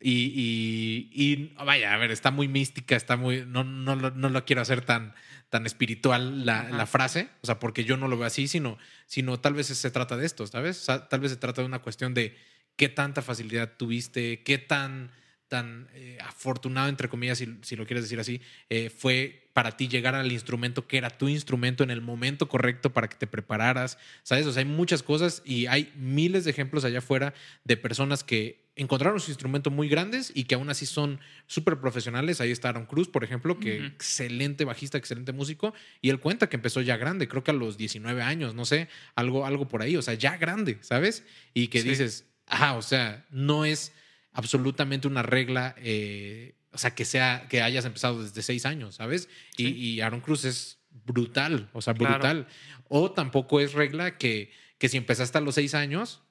Y, 0.00 1.10
y, 1.12 1.54
vaya, 1.64 1.92
a 1.92 1.96
ver, 1.96 2.10
está 2.10 2.30
muy 2.30 2.46
mística, 2.46 2.94
está 2.94 3.16
muy. 3.16 3.44
No, 3.46 3.64
no, 3.64 3.96
no 3.96 4.28
lo 4.28 4.44
quiero 4.44 4.62
hacer 4.62 4.82
tan, 4.82 5.14
tan 5.50 5.66
espiritual 5.66 6.44
la, 6.44 6.64
la, 6.70 6.86
frase, 6.86 7.28
o 7.42 7.46
sea, 7.46 7.58
porque 7.58 7.84
yo 7.84 7.96
no 7.96 8.06
lo 8.06 8.18
veo 8.18 8.26
así, 8.26 8.48
sino, 8.48 8.78
sino 9.06 9.40
tal 9.40 9.54
vez 9.54 9.66
se 9.68 9.90
trata 9.90 10.16
de 10.16 10.26
esto, 10.26 10.46
¿sabes? 10.46 10.84
tal 10.86 11.20
vez 11.20 11.32
se 11.32 11.36
trata 11.36 11.62
de 11.62 11.66
una 11.66 11.80
cuestión 11.80 12.12
de 12.14 12.36
qué 12.76 12.88
tanta 12.88 13.22
facilidad 13.22 13.76
tuviste, 13.76 14.42
qué 14.42 14.58
tan, 14.58 15.10
tan 15.48 15.88
eh, 15.94 16.18
afortunado, 16.20 16.88
entre 16.88 17.08
comillas, 17.08 17.38
si, 17.38 17.58
si, 17.62 17.76
lo 17.76 17.86
quieres 17.86 18.04
decir 18.04 18.20
así, 18.20 18.42
eh, 18.68 18.90
fue 18.90 19.48
para 19.54 19.76
ti 19.76 19.88
llegar 19.88 20.14
al 20.14 20.30
instrumento 20.30 20.86
que 20.86 20.98
era 20.98 21.10
tu 21.10 21.28
instrumento 21.28 21.82
en 21.82 21.90
el 21.90 22.02
momento 22.02 22.48
correcto 22.48 22.92
para 22.92 23.08
que 23.08 23.16
te 23.16 23.26
prepararas, 23.26 23.98
¿sabes? 24.22 24.46
O 24.46 24.52
sea, 24.52 24.60
hay 24.60 24.68
muchas 24.68 25.02
cosas 25.02 25.42
y 25.44 25.66
hay 25.66 25.92
miles 25.96 26.44
de 26.44 26.50
ejemplos 26.50 26.84
allá 26.84 26.98
afuera 26.98 27.32
de 27.64 27.76
personas 27.76 28.22
que 28.22 28.67
encontraron 28.78 29.18
su 29.18 29.30
instrumento 29.32 29.70
muy 29.70 29.88
grandes 29.88 30.30
y 30.34 30.44
que 30.44 30.54
aún 30.54 30.70
así 30.70 30.86
son 30.86 31.18
súper 31.46 31.80
profesionales. 31.80 32.40
Ahí 32.40 32.52
está 32.52 32.68
Aaron 32.68 32.86
Cruz, 32.86 33.08
por 33.08 33.24
ejemplo, 33.24 33.58
que 33.58 33.84
excelente 33.84 34.64
bajista, 34.64 34.96
excelente 34.96 35.32
músico. 35.32 35.74
Y 36.00 36.10
él 36.10 36.20
cuenta 36.20 36.48
que 36.48 36.56
empezó 36.56 36.80
ya 36.80 36.96
grande, 36.96 37.26
creo 37.26 37.42
que 37.42 37.50
a 37.50 37.54
los 37.54 37.76
19 37.76 38.22
años, 38.22 38.54
no 38.54 38.64
sé, 38.64 38.88
algo, 39.16 39.44
algo 39.44 39.66
por 39.66 39.82
ahí, 39.82 39.96
o 39.96 40.02
sea, 40.02 40.14
ya 40.14 40.36
grande, 40.36 40.78
¿sabes? 40.80 41.24
Y 41.54 41.68
que 41.68 41.82
dices, 41.82 42.26
ah, 42.46 42.74
o 42.74 42.82
sea, 42.82 43.26
no 43.30 43.64
es 43.64 43.92
absolutamente 44.32 45.08
una 45.08 45.22
regla, 45.22 45.74
eh, 45.78 46.54
o 46.70 46.78
sea, 46.78 46.94
que, 46.94 47.04
sea, 47.04 47.46
que 47.48 47.62
hayas 47.62 47.84
empezado 47.84 48.22
desde 48.22 48.42
seis 48.42 48.64
años, 48.64 48.94
¿sabes? 48.94 49.28
Y, 49.56 50.00
Aaron 50.00 50.20
Cruz 50.20 50.44
es 50.44 50.78
brutal, 51.04 51.68
o 51.72 51.82
sea, 51.82 51.94
brutal. 51.94 52.46
O 52.88 53.10
tampoco 53.10 53.60
es 53.60 53.72
regla 53.72 54.16
que, 54.16 54.52
que 54.78 54.88
si 54.88 54.96
empezaste 54.96 55.36
a 55.36 55.40
los 55.40 55.56
seis 55.56 55.74
años, 55.74 56.22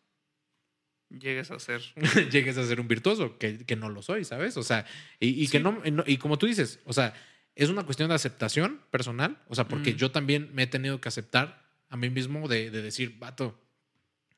llegues 1.09 1.51
a 1.51 1.59
ser. 1.59 1.81
llegues 2.31 2.57
a 2.57 2.65
ser 2.65 2.79
un 2.79 2.87
virtuoso, 2.87 3.37
que, 3.37 3.65
que, 3.65 3.75
no 3.75 3.89
lo 3.89 4.01
soy, 4.01 4.23
¿sabes? 4.23 4.57
O 4.57 4.63
sea, 4.63 4.85
y, 5.19 5.47
que 5.47 5.59
no, 5.59 5.81
y 6.05 6.17
como 6.17 6.37
tú 6.37 6.45
dices, 6.45 6.79
o 6.85 6.93
sea, 6.93 7.13
es 7.55 7.69
una 7.69 7.83
cuestión 7.83 8.09
de 8.09 8.15
aceptación 8.15 8.81
personal, 8.91 9.41
o 9.47 9.55
sea, 9.55 9.67
porque 9.67 9.95
yo 9.95 10.11
también 10.11 10.49
me 10.53 10.63
he 10.63 10.67
tenido 10.67 11.01
que 11.01 11.09
aceptar 11.09 11.65
a 11.89 11.97
mí 11.97 12.09
mismo 12.09 12.47
de, 12.47 12.69
de, 12.69 12.81
decir, 12.81 13.17
vato, 13.17 13.59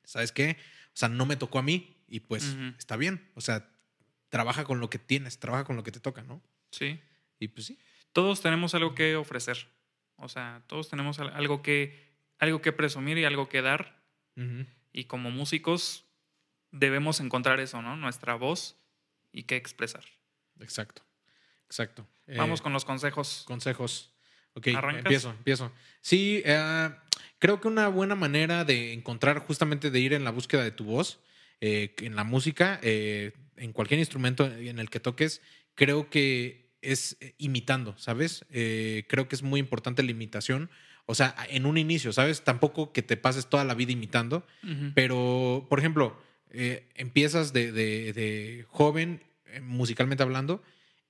¿sabes 0.04 0.32
qué? 0.32 0.58
O 0.88 0.98
sea, 1.00 1.10
no 1.10 1.26
me 1.26 1.36
tocó 1.36 1.60
a 1.60 1.64
mí 1.64 1.98
y 2.08 2.22
pues 2.22 2.56
está 2.78 2.96
bien, 2.96 3.30
o 3.36 3.42
sea, 3.42 3.70
trabaja 4.30 4.64
con 4.64 4.80
lo 4.80 4.90
que 4.90 5.00
tienes, 5.00 5.40
trabaja 5.40 5.64
con 5.64 5.76
lo 5.76 5.84
que 5.84 5.92
te 5.92 6.00
toca, 6.00 6.24
¿no? 6.24 6.42
Sí. 6.72 7.00
Y 7.40 7.50
pues 7.50 7.68
sí. 7.68 7.80
Todos 8.14 8.42
tenemos 8.42 8.74
algo 8.76 8.96
que 8.96 9.16
ofrecer, 9.16 9.68
o 10.16 10.30
sea, 10.30 10.64
todos 10.68 10.90
tenemos 10.90 11.20
algo 11.20 11.62
que, 11.62 12.10
algo 12.40 12.62
que 12.62 12.72
presumir 12.72 13.18
y 13.18 13.26
algo 13.26 13.50
que 13.50 13.62
dar. 13.62 14.00
Y 14.94 15.04
como 15.04 15.32
músicos, 15.32 16.06
debemos 16.72 17.20
encontrar 17.20 17.60
eso, 17.60 17.82
¿no? 17.82 17.96
Nuestra 17.96 18.36
voz 18.36 18.76
y 19.32 19.44
qué 19.44 19.56
expresar. 19.56 20.04
Exacto. 20.60 21.04
Exacto. 21.66 22.08
Vamos 22.28 22.60
Eh, 22.60 22.64
con 22.64 22.74
los 22.74 22.86
consejos. 22.86 23.44
consejos. 23.48 24.12
Ok, 24.54 24.68
¿Arrancas? 24.76 25.00
empiezo, 25.06 25.30
empiezo. 25.32 25.72
Sí, 26.02 26.42
eh, 26.46 26.90
creo 27.38 27.62
que 27.62 27.68
una 27.68 27.88
buena 27.88 28.16
manera 28.16 28.66
de 28.66 28.94
encontrar, 28.94 29.40
justamente 29.40 29.92
de 29.92 30.00
ir 30.00 30.14
en 30.14 30.24
la 30.24 30.32
búsqueda 30.32 30.64
de 30.64 30.72
tu 30.72 30.84
voz, 30.86 31.20
eh, 31.62 31.94
en 32.00 32.16
la 32.16 32.24
música, 32.24 32.80
en 32.82 33.74
cualquier 33.74 34.00
instrumento 34.00 34.46
en 34.46 34.80
el 34.80 34.90
que 34.90 35.00
toques, 35.00 35.42
creo 35.76 36.10
que 36.10 36.70
es 36.82 37.18
imitando, 37.38 37.98
¿sabes? 37.98 38.46
Creo 38.50 39.28
que 39.28 39.36
es 39.36 39.44
muy 39.44 39.60
importante 39.60 40.02
la 40.02 40.12
imitación. 40.12 40.70
O 41.06 41.16
sea, 41.16 41.36
en 41.50 41.66
un 41.66 41.78
inicio, 41.78 42.14
¿sabes? 42.14 42.44
Tampoco 42.44 42.94
que 42.94 43.02
te 43.02 43.18
pases 43.18 43.48
toda 43.48 43.64
la 43.66 43.74
vida 43.76 43.92
imitando, 43.92 44.46
pero, 44.96 45.66
por 45.70 45.80
ejemplo, 45.80 46.20
eh, 46.52 46.90
empiezas 46.96 47.54
de, 47.54 47.72
de- 47.72 48.14
de 48.14 48.66
joven, 48.70 49.24
eh, 49.46 49.62
musicalmente 49.62 50.24
hablando, 50.24 50.64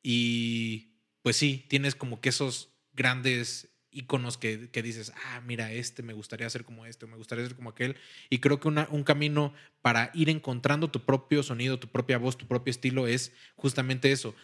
y 0.04 0.94
pues 1.22 1.36
sí, 1.36 1.66
tienes 1.70 1.96
como 1.96 2.22
que 2.22 2.30
esos 2.30 2.70
grandes 2.94 3.70
íconos 3.92 4.38
que, 4.38 4.70
que 4.70 4.84
dices, 4.84 5.12
ah, 5.26 5.42
mira, 5.42 5.72
este 5.72 6.04
me 6.04 6.14
gustaría 6.14 6.50
ser 6.50 6.64
como 6.64 6.86
este, 6.86 7.06
o 7.06 7.08
me 7.08 7.18
gustaría 7.18 7.46
ser 7.46 7.56
como 7.56 7.72
aquel. 7.72 7.96
Y 8.30 8.38
creo 8.40 8.60
que 8.60 8.68
una- 8.68 8.88
un 8.92 9.04
camino 9.04 9.54
para 9.82 10.12
ir 10.14 10.30
encontrando 10.30 10.92
tu 10.92 11.04
propio 11.06 11.42
sonido, 11.42 11.80
tu 11.80 11.88
propia 11.88 12.18
voz, 12.20 12.38
tu 12.38 12.48
propio 12.48 12.70
estilo 12.72 13.08
es 13.08 13.34
justamente 13.56 14.12
eso. 14.12 14.36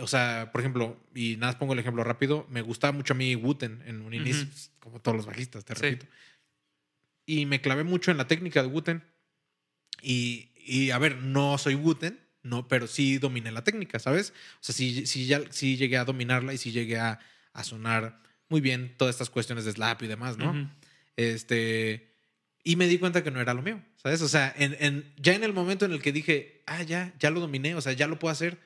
O 0.00 0.06
sea, 0.06 0.50
por 0.50 0.62
ejemplo, 0.62 0.98
y 1.14 1.36
nada 1.36 1.58
pongo 1.58 1.74
el 1.74 1.78
ejemplo 1.78 2.04
rápido, 2.04 2.46
me 2.50 2.62
gustaba 2.62 2.92
mucho 2.92 3.12
a 3.12 3.16
mí 3.16 3.34
Wooten 3.36 3.82
en 3.86 4.00
un 4.00 4.14
inicio, 4.14 4.46
pues, 4.46 4.72
como 4.80 5.00
todos 5.00 5.16
los 5.16 5.26
bajistas, 5.26 5.64
te 5.64 5.74
Sí. 5.74 5.82
repito. 5.82 6.06
Y 7.26 7.44
me 7.46 7.60
clavé 7.60 7.84
mucho 7.84 8.10
en 8.10 8.16
la 8.16 8.26
técnica 8.28 8.62
de 8.62 8.68
Wooten. 8.68 9.02
Y, 10.02 10.50
y, 10.56 10.90
a 10.90 10.98
ver, 10.98 11.16
no 11.22 11.58
soy 11.58 11.74
Wooten, 11.74 12.18
no, 12.42 12.68
pero 12.68 12.86
sí 12.86 13.18
dominé 13.18 13.50
la 13.52 13.64
técnica, 13.64 13.98
¿sabes? 13.98 14.32
O 14.60 14.64
sea, 14.64 14.74
sí, 14.74 15.06
sí, 15.06 15.26
ya, 15.26 15.40
sí 15.50 15.76
llegué 15.76 15.96
a 15.96 16.04
dominarla 16.04 16.54
y 16.54 16.58
sí 16.58 16.70
llegué 16.72 16.98
a, 16.98 17.18
a 17.52 17.64
sonar 17.64 18.20
muy 18.48 18.60
bien 18.60 18.94
todas 18.96 19.14
estas 19.14 19.30
cuestiones 19.30 19.64
de 19.64 19.72
slap 19.72 20.02
y 20.02 20.06
demás, 20.06 20.36
¿no? 20.38 20.52
Este. 21.16 22.12
Y 22.62 22.76
me 22.76 22.88
di 22.88 22.98
cuenta 22.98 23.22
que 23.22 23.30
no 23.30 23.40
era 23.40 23.54
lo 23.54 23.62
mío, 23.62 23.80
¿sabes? 23.96 24.22
O 24.22 24.28
sea, 24.28 24.52
en, 24.56 24.76
en- 24.80 25.12
ya 25.16 25.34
en 25.34 25.44
el 25.44 25.52
momento 25.52 25.84
en 25.84 25.92
el 25.92 26.02
que 26.02 26.12
dije, 26.12 26.62
ah, 26.66 26.82
ya, 26.82 27.14
ya 27.18 27.30
lo 27.30 27.40
dominé, 27.40 27.74
o 27.76 27.80
sea, 27.80 27.92
ya 27.92 28.06
lo 28.08 28.18
puedo 28.18 28.32
hacer, 28.32 28.58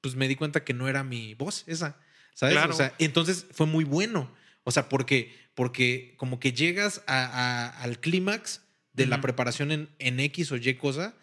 pues 0.00 0.16
me 0.16 0.28
di 0.28 0.34
cuenta 0.36 0.64
que 0.64 0.72
no 0.74 0.88
era 0.88 1.04
mi 1.04 1.34
voz 1.34 1.64
esa, 1.66 1.98
¿sabes? 2.34 2.54
Claro. 2.54 2.72
O 2.72 2.76
sea, 2.76 2.94
entonces 2.98 3.46
fue 3.52 3.66
muy 3.66 3.84
bueno. 3.84 4.32
O 4.64 4.70
sea, 4.70 4.88
porque, 4.88 5.34
porque 5.54 6.14
como 6.16 6.40
que 6.40 6.52
llegas 6.54 7.02
a- 7.06 7.24
a- 7.26 7.82
al 7.82 8.00
clímax 8.00 8.62
de 8.94 9.06
la 9.06 9.20
preparación 9.20 9.70
en, 9.72 9.90
en 9.98 10.20
X 10.20 10.52
o 10.52 10.56
Y 10.56 10.74
cosa 10.74 11.14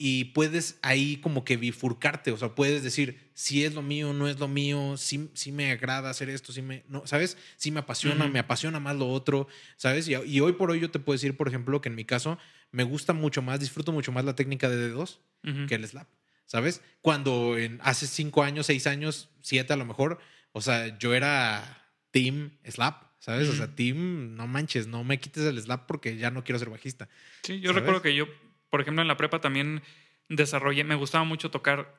y 0.00 0.26
puedes 0.26 0.78
ahí 0.82 1.16
como 1.16 1.44
que 1.44 1.56
bifurcarte, 1.56 2.30
o 2.30 2.36
sea, 2.36 2.54
puedes 2.54 2.84
decir 2.84 3.30
si 3.34 3.64
es 3.64 3.74
lo 3.74 3.82
mío, 3.82 4.12
no 4.12 4.28
es 4.28 4.38
lo 4.38 4.46
mío, 4.46 4.96
si, 4.96 5.28
si 5.34 5.50
me 5.50 5.72
agrada 5.72 6.08
hacer 6.08 6.30
esto, 6.30 6.52
si 6.52 6.62
me, 6.62 6.84
no, 6.88 7.04
¿sabes? 7.04 7.36
Si 7.56 7.72
me 7.72 7.80
apasiona, 7.80 8.24
Ujú. 8.24 8.32
me 8.32 8.38
apasiona 8.38 8.78
más 8.78 8.94
lo 8.94 9.08
otro, 9.08 9.48
¿sabes? 9.76 10.06
Y, 10.08 10.14
y 10.14 10.38
hoy 10.40 10.52
por 10.52 10.70
hoy 10.70 10.78
yo 10.78 10.92
te 10.92 11.00
puedo 11.00 11.16
decir, 11.16 11.36
por 11.36 11.48
ejemplo, 11.48 11.80
que 11.80 11.88
en 11.88 11.96
mi 11.96 12.04
caso 12.04 12.38
me 12.70 12.84
gusta 12.84 13.12
mucho 13.12 13.42
más, 13.42 13.58
disfruto 13.58 13.90
mucho 13.90 14.12
más 14.12 14.24
la 14.24 14.36
técnica 14.36 14.68
de 14.68 14.76
dedos 14.76 15.20
Ujú. 15.44 15.66
que 15.66 15.74
el 15.74 15.86
slap, 15.86 16.06
¿sabes? 16.46 16.80
Cuando 17.00 17.58
en, 17.58 17.80
hace 17.82 18.06
cinco 18.06 18.44
años, 18.44 18.66
seis 18.66 18.86
años, 18.86 19.30
siete 19.42 19.72
a 19.72 19.76
lo 19.76 19.84
mejor, 19.84 20.20
o 20.52 20.60
sea, 20.60 20.96
yo 20.98 21.12
era 21.12 21.90
team 22.12 22.56
slap, 22.64 23.02
¿sabes? 23.18 23.48
O 23.48 23.54
sea, 23.54 23.74
team, 23.74 24.36
no 24.36 24.46
manches, 24.46 24.86
no 24.86 25.04
me 25.04 25.18
quites 25.18 25.44
el 25.44 25.60
slap 25.60 25.86
porque 25.86 26.16
ya 26.16 26.30
no 26.30 26.44
quiero 26.44 26.58
ser 26.58 26.70
bajista. 26.70 27.08
Sí, 27.42 27.60
yo 27.60 27.70
¿sabes? 27.70 27.82
recuerdo 27.82 28.02
que 28.02 28.14
yo, 28.14 28.26
por 28.70 28.80
ejemplo, 28.80 29.02
en 29.02 29.08
la 29.08 29.16
prepa 29.16 29.40
también 29.40 29.82
desarrollé, 30.28 30.84
me 30.84 30.94
gustaba 30.94 31.24
mucho 31.24 31.50
tocar 31.50 31.94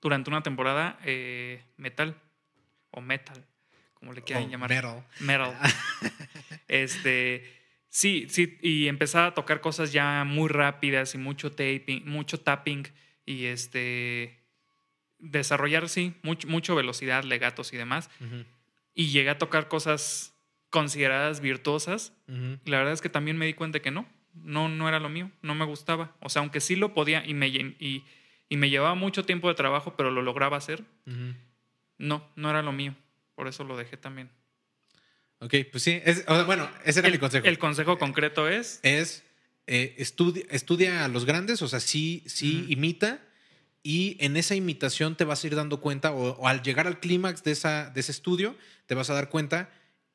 durante 0.00 0.30
una 0.30 0.42
temporada 0.42 0.98
eh, 1.04 1.62
metal 1.76 2.20
o 2.90 3.00
metal, 3.00 3.44
como 3.94 4.12
le 4.12 4.22
quieran 4.22 4.50
llamar. 4.50 4.70
metal. 4.70 5.04
Metal. 5.20 5.54
este, 6.68 7.44
sí, 7.88 8.26
sí, 8.28 8.58
y 8.62 8.88
empezaba 8.88 9.26
a 9.26 9.34
tocar 9.34 9.60
cosas 9.60 9.92
ya 9.92 10.24
muy 10.24 10.48
rápidas 10.48 11.14
y 11.14 11.18
mucho 11.18 11.50
taping, 11.50 12.04
mucho 12.06 12.40
tapping 12.40 12.86
y 13.24 13.46
este 13.46 14.40
desarrollar 15.18 15.88
sí, 15.88 16.14
mucho, 16.22 16.48
mucho 16.48 16.74
velocidad, 16.74 17.24
legatos 17.24 17.72
y 17.72 17.76
demás. 17.76 18.10
Y 18.94 19.08
llegué 19.08 19.30
a 19.30 19.38
tocar 19.38 19.68
cosas 19.68 20.35
consideradas 20.76 21.40
virtuosas 21.40 22.12
y 22.28 22.70
la 22.70 22.76
verdad 22.76 22.92
es 22.92 23.00
que 23.00 23.08
también 23.08 23.38
me 23.38 23.46
di 23.46 23.54
cuenta 23.54 23.80
que 23.80 23.90
no, 23.90 24.06
no, 24.34 24.68
no 24.68 24.88
era 24.90 25.00
lo 25.00 25.08
mío, 25.08 25.30
no 25.40 25.54
me 25.54 25.64
gustaba. 25.64 26.14
O 26.20 26.28
sea, 26.28 26.40
aunque 26.40 26.60
sí 26.60 26.76
lo 26.76 26.92
podía 26.92 27.24
y 27.24 27.32
me, 27.32 27.48
y, 27.48 28.04
y 28.50 28.56
me 28.58 28.68
llevaba 28.68 28.94
mucho 28.94 29.24
tiempo 29.24 29.48
de 29.48 29.54
trabajo, 29.54 29.94
pero 29.96 30.10
lo 30.10 30.20
lograba 30.20 30.58
hacer, 30.58 30.84
no, 31.98 32.28
no 32.36 32.50
era 32.50 32.60
lo 32.60 32.72
mío. 32.72 32.94
Por 33.34 33.48
eso 33.48 33.64
lo 33.64 33.76
dejé 33.78 33.96
también. 33.96 34.28
Ok, 35.38 35.54
pues 35.70 35.82
sí. 35.82 35.98
es- 36.04 36.24
o 36.28 36.34
sea, 36.34 36.44
bueno, 36.44 36.68
ese 36.84 36.98
era 37.00 37.08
el, 37.08 37.14
mi 37.14 37.18
consejo. 37.18 37.46
El 37.46 37.58
consejo 37.58 37.96
concreto 37.98 38.48
es, 38.48 38.80
es 38.82 39.24
eh, 39.66 39.94
estudia, 39.98 40.44
estudia 40.50 41.04
a 41.04 41.08
los 41.08 41.24
grandes, 41.24 41.62
o 41.62 41.68
sea, 41.68 41.80
sí, 41.80 42.22
sí 42.26 42.66
imita 42.68 43.20
y 43.82 44.16
en 44.20 44.36
esa 44.36 44.54
imitación 44.54 45.16
te 45.16 45.24
vas 45.24 45.42
a 45.42 45.46
ir 45.46 45.54
dando 45.54 45.80
cuenta 45.80 46.12
o, 46.12 46.32
o 46.38 46.48
al 46.48 46.62
llegar 46.62 46.86
al 46.86 46.98
clímax 47.00 47.42
de, 47.44 47.52
esa, 47.52 47.88
de 47.90 48.00
ese 48.00 48.12
estudio 48.12 48.56
te 48.86 48.94
vas 48.94 49.08
a 49.10 49.14
dar 49.14 49.28
cuenta 49.30 49.70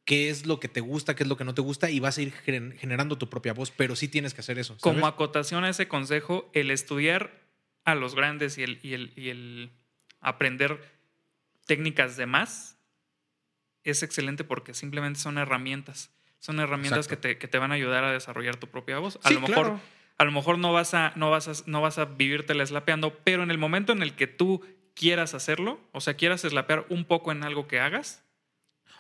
qué 0.06 0.30
es 0.30 0.46
lo 0.46 0.60
que 0.60 0.68
te 0.68 0.82
gusta, 0.82 1.16
qué 1.16 1.24
es 1.24 1.30
lo 1.30 1.38
que 1.38 1.44
no 1.44 1.54
te 1.54 1.62
gusta 1.62 1.90
y 1.90 2.00
vas 2.00 2.18
a 2.18 2.22
ir 2.22 2.32
gen- 2.34 2.76
generando 2.78 3.18
tu 3.18 3.30
propia 3.30 3.54
voz, 3.54 3.72
pero 3.72 3.96
sí 3.96 4.08
tienes 4.08 4.34
que 4.34 4.42
hacer 4.42 4.58
eso. 4.60 4.74
¿sabes? 4.74 4.82
como 4.82 5.08
acotación 5.08 5.64
a 5.64 5.70
ese 5.70 5.88
consejo, 5.88 6.50
el 6.54 6.72
estudiar 6.72 7.32
a 7.86 7.96
los 7.96 8.16
grandes 8.16 8.58
y 8.58 8.64
el, 8.64 8.80
y 8.84 8.94
el, 8.94 9.14
y 9.16 9.30
el 9.30 9.72
aprender 10.20 10.80
técnicas 11.66 12.18
de 12.18 12.26
más 12.26 12.78
es 13.84 14.04
excelente 14.04 14.44
porque 14.44 14.74
simplemente 14.74 15.20
son 15.20 15.38
herramientas. 15.38 16.12
Son 16.40 16.60
herramientas 16.60 17.08
que 17.08 17.18
te, 17.18 17.38
que 17.38 17.48
te 17.48 17.58
van 17.60 17.72
a 17.72 17.76
ayudar 17.76 18.04
a 18.04 18.12
desarrollar 18.12 18.56
tu 18.58 18.68
propia 18.68 18.98
voz. 19.00 19.20
A 19.24 19.30
Sí, 19.30 19.36
lo 19.36 19.42
mejor, 19.42 19.66
claro. 19.68 19.80
a 20.18 20.26
lo 20.26 20.32
mejor 20.32 20.58
no 20.58 20.74
vas 20.74 20.94
a, 20.94 21.14
no 21.16 21.30
vas 21.30 21.48
a, 21.48 21.52
no 21.68 21.82
vas 21.82 21.98
a 22.00 22.06
vivirte 22.06 22.54
slapeando, 22.66 23.20
pero 23.24 23.44
en 23.44 23.52
el 23.52 23.58
momento 23.60 23.92
en 23.94 24.02
el 24.02 24.16
que 24.16 24.28
tú 24.28 24.66
quieras 24.96 25.34
hacerlo, 25.36 25.80
o 25.92 26.02
sea, 26.02 26.16
quieras 26.16 26.42
slapear 26.42 26.86
un 26.90 27.06
poco 27.06 27.32
en 27.32 27.44
algo 27.44 27.68
que 27.68 27.80
hagas, 27.80 28.24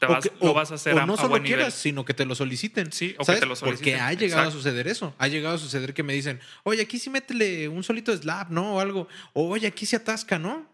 te 0.02 0.08
O 0.08 0.10
vas- 0.10 0.24
que- 0.28 0.34
lo 0.44 0.52
o- 0.52 0.54
vas 0.56 0.72
a 0.72 0.76
hacer 0.76 0.96
o 0.96 1.00
a, 1.00 1.06
no 1.06 1.14
a 1.14 1.18
solo 1.18 1.30
buen 1.30 1.44
quieras, 1.44 1.68
nivel. 1.68 1.72
sino 1.74 2.04
que 2.06 2.16
te 2.16 2.26
lo 2.26 2.34
soliciten. 2.34 2.92
Sí, 2.92 3.14
o 3.20 3.24
que 3.26 3.34
te 3.36 3.42
lo 3.46 3.50
Porque 3.56 3.60
soliciten. 3.78 4.00
ha 4.02 4.12
llegado 4.14 4.42
Exacto. 4.42 4.50
a 4.50 4.52
suceder 4.52 4.88
eso. 4.88 5.16
Ha 5.20 5.28
llegado 5.28 5.56
a 5.56 5.58
suceder 5.60 5.94
que 5.94 6.02
me 6.02 6.14
dicen, 6.14 6.40
oye, 6.64 6.82
aquí 6.82 6.98
sí 6.98 7.12
métele 7.12 7.68
un 7.68 7.84
solito 7.84 8.12
de 8.12 8.18
slap, 8.18 8.50
¿no? 8.50 8.78
O 8.78 8.80
algo. 8.80 9.08
O, 9.34 9.48
oye, 9.50 9.68
aquí 9.68 9.86
se 9.86 9.98
atasca, 9.98 10.40
¿no? 10.40 10.68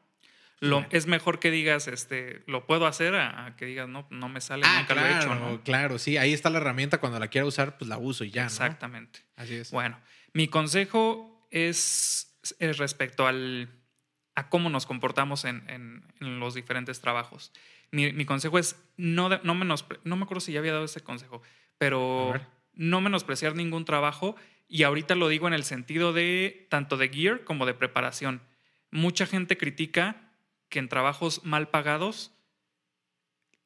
Lo. 0.62 0.86
Es 0.92 1.06
mejor 1.08 1.40
que 1.40 1.52
digas, 1.52 1.88
este, 1.90 2.42
lo 2.48 2.66
puedo 2.66 2.88
hacer, 2.88 3.16
a, 3.16 3.48
a 3.48 3.56
que 3.58 3.66
digas, 3.66 3.90
no, 3.90 4.08
no 4.10 4.30
me 4.30 4.40
sale, 4.42 4.64
Ah, 4.66 4.80
nunca 4.80 4.94
claro, 4.94 5.08
lo 5.10 5.14
he 5.14 5.18
hecho, 5.20 5.36
¿no? 5.36 5.62
claro, 5.64 6.00
sí. 6.00 6.16
Ahí 6.18 6.32
está 6.34 6.50
la 6.50 6.58
herramienta. 6.60 7.00
Cuando 7.00 7.20
la 7.20 7.28
quiera 7.28 7.46
usar, 7.46 7.78
pues 7.78 7.90
la 7.90 7.98
uso 7.98 8.24
y 8.24 8.32
ya, 8.32 8.44
¿no? 8.44 8.48
Exactamente. 8.48 9.20
Así 9.36 9.56
es. 9.56 9.72
Bueno, 9.72 10.00
mi 10.34 10.48
consejo 10.48 11.48
es, 11.52 12.34
es 12.60 12.78
respecto 12.78 13.28
al, 13.28 13.70
a 14.36 14.50
cómo 14.50 14.70
nos 14.70 14.86
comportamos 14.86 15.46
en, 15.46 15.70
en- 15.70 16.12
en 16.22 16.40
los 16.40 16.54
diferentes 16.56 17.02
trabajos. 17.02 17.52
Mi, 17.92 18.12
mi 18.12 18.26
consejo 18.26 18.60
es 18.60 18.76
no, 18.98 19.30
no, 19.30 19.56
menospre- 19.56 20.00
no 20.04 20.16
me 20.16 20.24
acuerdo 20.24 20.42
si 20.42 20.52
ya 20.52 20.60
había 20.60 20.74
dado 20.74 20.86
ese 20.86 21.02
consejo, 21.02 21.42
pero 21.78 22.34
no 22.74 23.02
menospreciar 23.02 23.56
ningún 23.56 23.86
trabajo 23.86 24.36
y 24.68 24.84
ahorita 24.84 25.16
lo 25.16 25.30
digo 25.30 25.48
en 25.48 25.54
el 25.54 25.64
sentido 25.64 26.12
de 26.14 26.68
tanto 26.70 26.98
de 26.98 27.10
gear 27.10 27.44
como 27.44 27.66
de 27.66 27.74
preparación. 27.74 28.42
Mucha 28.92 29.26
gente 29.26 29.58
critica 29.58 30.32
que 30.70 30.80
en 30.80 30.90
trabajos 30.90 31.44
mal 31.46 31.70
pagados 31.70 32.34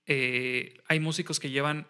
eh, 0.06 0.82
hay 0.88 1.00
músicos 1.00 1.40
que 1.40 1.50
llevan 1.50 1.88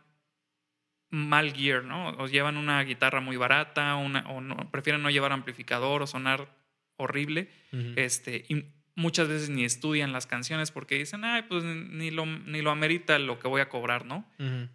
mal 1.09 1.53
gear, 1.53 1.83
¿no? 1.83 2.09
O 2.11 2.27
llevan 2.27 2.57
una 2.57 2.81
guitarra 2.83 3.19
muy 3.19 3.35
barata, 3.37 3.95
una, 3.95 4.21
o 4.29 4.39
no, 4.41 4.71
prefieren 4.71 5.01
no 5.01 5.09
llevar 5.09 5.33
amplificador 5.33 6.01
o 6.01 6.07
sonar 6.07 6.55
horrible. 6.95 7.49
Este, 7.97 8.45
y 8.47 8.65
muchas 9.01 9.27
veces 9.27 9.49
ni 9.49 9.65
estudian 9.65 10.13
las 10.13 10.27
canciones 10.27 10.71
porque 10.71 10.97
dicen, 10.97 11.25
ay, 11.25 11.43
pues 11.43 11.63
ni 11.63 12.11
lo, 12.11 12.25
ni 12.25 12.61
lo 12.61 12.71
amerita 12.71 13.19
lo 13.19 13.39
que 13.39 13.47
voy 13.47 13.61
a 13.61 13.67
cobrar, 13.67 14.05
¿no? 14.05 14.25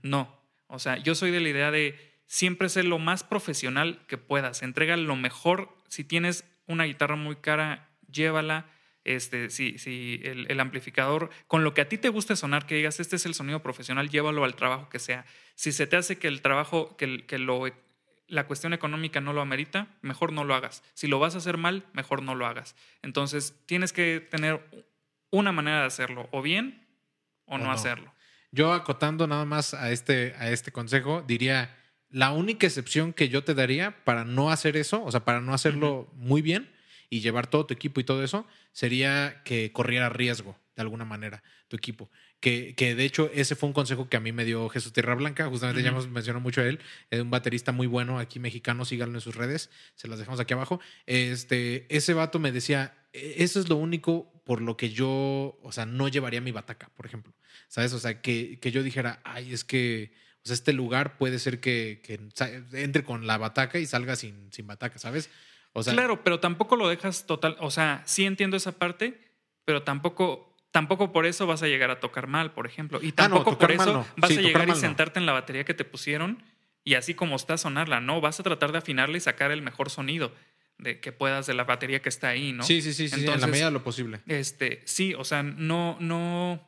No. 0.03 0.37
O 0.67 0.79
sea, 0.79 0.99
yo 0.99 1.15
soy 1.15 1.31
de 1.31 1.41
la 1.41 1.49
idea 1.49 1.71
de 1.71 1.99
siempre 2.27 2.69
ser 2.69 2.85
lo 2.85 2.99
más 2.99 3.25
profesional 3.25 4.05
que 4.09 4.19
puedas. 4.19 4.63
Entrega 4.63 4.97
lo 4.97 5.17
mejor. 5.17 5.75
Si 5.89 6.05
tienes 6.05 6.45
una 6.67 6.85
guitarra 6.85 7.17
muy 7.17 7.37
cara, 7.37 7.89
llévala. 8.11 8.67
Este, 9.05 9.51
si, 9.51 9.79
si 9.79 10.21
el, 10.25 10.51
el 10.51 10.59
amplificador, 10.59 11.31
con 11.47 11.63
lo 11.63 11.75
que 11.75 11.81
a 11.81 11.89
ti 11.89 11.97
te 11.97 12.09
guste 12.09 12.35
sonar, 12.35 12.67
que 12.67 12.75
digas, 12.75 12.99
este 12.99 13.15
es 13.15 13.25
el 13.25 13.35
sonido 13.35 13.63
profesional, 13.63 14.11
llévalo 14.11 14.43
al 14.43 14.57
trabajo 14.57 14.89
que 14.89 14.99
sea. 14.99 15.25
Si 15.55 15.71
se 15.71 15.87
te 15.87 15.97
hace 15.97 16.19
que 16.19 16.27
el 16.27 16.43
trabajo, 16.43 16.97
que, 16.97 17.25
que 17.25 17.39
lo, 17.39 17.69
la 18.29 18.47
cuestión 18.47 18.73
económica 18.73 19.21
no 19.21 19.33
lo 19.33 19.41
amerita, 19.41 19.89
mejor 20.03 20.33
no 20.33 20.45
lo 20.45 20.55
hagas. 20.55 20.83
Si 20.95 21.07
lo 21.07 21.19
vas 21.19 21.35
a 21.35 21.39
hacer 21.39 21.57
mal, 21.57 21.85
mejor 21.93 22.23
no 22.23 22.35
lo 22.35 22.47
hagas. 22.47 22.75
Entonces, 23.03 23.55
tienes 23.67 23.93
que 23.93 24.21
tener 24.21 24.61
una 25.31 25.53
manera 25.53 25.81
de 25.81 25.87
hacerlo, 25.87 26.29
o 26.33 26.43
bien 26.43 26.87
o, 27.47 27.55
O 27.55 27.59
no, 27.59 27.65
no. 27.65 27.73
hacerlo. 27.73 28.13
Yo 28.53 28.73
acotando 28.73 29.27
nada 29.27 29.45
más 29.45 29.75
a 29.75 29.91
este, 29.91 30.35
a 30.39 30.51
este 30.51 30.73
consejo, 30.73 31.23
diría, 31.27 31.77
la 32.09 32.33
única 32.33 32.67
excepción 32.67 33.13
que 33.13 33.29
yo 33.29 33.45
te 33.45 33.55
daría 33.55 34.05
para 34.05 34.25
no 34.25 34.51
hacer 34.51 34.77
eso, 34.77 35.05
o 35.05 35.11
sea, 35.11 35.25
para 35.25 35.41
no 35.41 35.53
hacerlo 35.53 36.09
muy 36.15 36.43
bien, 36.43 36.73
y 37.11 37.21
llevar 37.21 37.47
todo 37.47 37.67
tu 37.67 37.75
equipo 37.75 38.01
y 38.01 38.05
todo 38.05 38.25
eso, 38.25 38.47
sería 38.73 39.43
que 39.45 39.73
corriera 39.73 40.09
riesgo 40.09 40.59
de 40.75 40.83
alguna 40.83 41.05
manera 41.05 41.43
tu 41.69 41.77
equipo. 41.77 42.11
Que, 42.41 42.75
que 42.75 42.95
de 42.95 43.05
hecho 43.05 43.31
ese 43.33 43.57
fue 43.57 43.67
un 43.69 43.73
consejo 43.73 44.09
que 44.09 44.17
a 44.17 44.21
mí 44.21 44.31
me 44.31 44.45
dio 44.45 44.69
Jesús 44.69 44.93
Tierra 44.93 45.15
Blanca, 45.15 45.47
justamente 45.49 45.83
ya 45.83 45.89
hemos 45.89 46.09
mencionado 46.09 46.43
mucho 46.43 46.61
a 46.61 46.65
él, 46.67 46.79
es 47.11 47.21
un 47.21 47.31
baterista 47.31 47.73
muy 47.73 47.87
bueno 47.87 48.19
aquí 48.19 48.39
mexicano, 48.41 48.85
síganlo 48.85 49.15
en 49.17 49.21
sus 49.23 49.35
redes, 49.37 49.71
se 49.95 50.07
las 50.07 50.19
dejamos 50.19 50.39
aquí 50.39 50.53
abajo. 50.53 50.79
Este, 51.07 51.87
ese 51.89 52.13
vato 52.15 52.39
me 52.39 52.53
decía, 52.53 52.95
"E- 53.13 53.37
eso 53.39 53.59
es 53.59 53.69
lo 53.69 53.77
único 53.77 54.31
por 54.45 54.61
lo 54.61 54.77
que 54.77 54.91
yo, 54.91 55.59
o 55.63 55.73
sea, 55.73 55.87
no 55.87 56.09
llevaría 56.09 56.41
mi 56.41 56.53
bataca, 56.53 56.91
por 56.95 57.07
ejemplo. 57.07 57.35
¿Sabes? 57.69 57.93
O 57.95 57.99
sea, 57.99 58.21
que, 58.21 58.61
que 58.61 58.71
yo 58.71 58.83
dijera, 58.83 59.21
ay, 59.25 59.53
es 59.53 59.65
que, 59.65 60.13
o 60.45 60.47
sea, 60.47 60.55
este 60.55 60.73
lugar 60.73 61.17
puede 61.19 61.39
ser 61.41 61.59
que, 61.59 62.01
entre 62.75 63.03
con 63.03 63.27
la 63.27 63.39
bataca 63.39 63.79
y 63.79 63.87
salga 63.87 64.15
sin, 64.15 64.53
sin 64.53 64.67
bataca, 64.67 64.99
¿sabes? 64.99 65.31
O 65.73 65.83
sea, 65.83 65.95
claro, 65.95 66.23
pero 66.23 66.39
tampoco 66.39 66.77
lo 66.77 66.89
dejas 66.89 67.27
total. 67.27 67.57
O 67.61 67.71
sea, 67.71 68.03
sí 68.07 68.25
entiendo 68.25 68.57
esa 68.57 68.73
parte, 68.79 69.21
pero 69.65 69.83
tampoco, 69.83 70.56
tampoco 70.77 71.11
por 71.11 71.25
eso 71.25 71.47
vas 71.47 71.63
a 71.63 71.69
llegar 71.69 71.91
a 71.91 72.01
tocar 72.01 72.27
mal, 72.27 72.53
por 72.53 72.67
ejemplo. 72.67 73.01
Y 73.03 73.15
Ah, 73.17 73.29
no, 73.29 73.37
tampoco 73.37 73.57
por 73.59 73.73
eso 73.73 73.93
no. 73.95 74.07
vas 74.19 74.31
Sí, 74.31 74.37
a 74.37 74.43
llegar 74.43 74.65
y 74.69 74.73
no. 74.73 74.77
sentarte 74.77 75.19
en 75.19 75.25
la 75.25 75.33
batería 75.33 75.65
que 75.65 75.73
te 75.73 75.87
pusieron 75.87 76.43
y 76.85 76.95
así 76.95 77.15
como 77.15 77.35
está 77.37 77.57
sonarla. 77.57 78.01
No, 78.03 78.21
vas 78.21 78.39
a 78.41 78.43
tratar 78.43 78.73
de 78.73 78.79
afinarla 78.79 79.17
y 79.17 79.21
sacar 79.21 79.51
el 79.53 79.63
mejor 79.63 79.89
sonido 79.89 80.35
de 80.77 81.01
que 81.01 81.13
puedas 81.13 81.47
de 81.47 81.55
la 81.55 81.65
batería 81.65 82.03
que 82.03 82.11
está 82.11 82.29
ahí, 82.29 82.53
¿no? 82.53 82.63
Sí, 82.63 82.83
sí, 82.83 82.93
sí, 82.93 83.09
sí, 83.09 83.25
en 83.27 83.41
la 83.41 83.47
medida 83.47 83.65
de 83.67 83.71
lo 83.71 83.83
posible. 83.83 84.21
Este, 84.27 84.83
sí, 84.85 85.15
o 85.15 85.25
sea, 85.25 85.43
no, 85.43 85.97
no. 85.99 86.63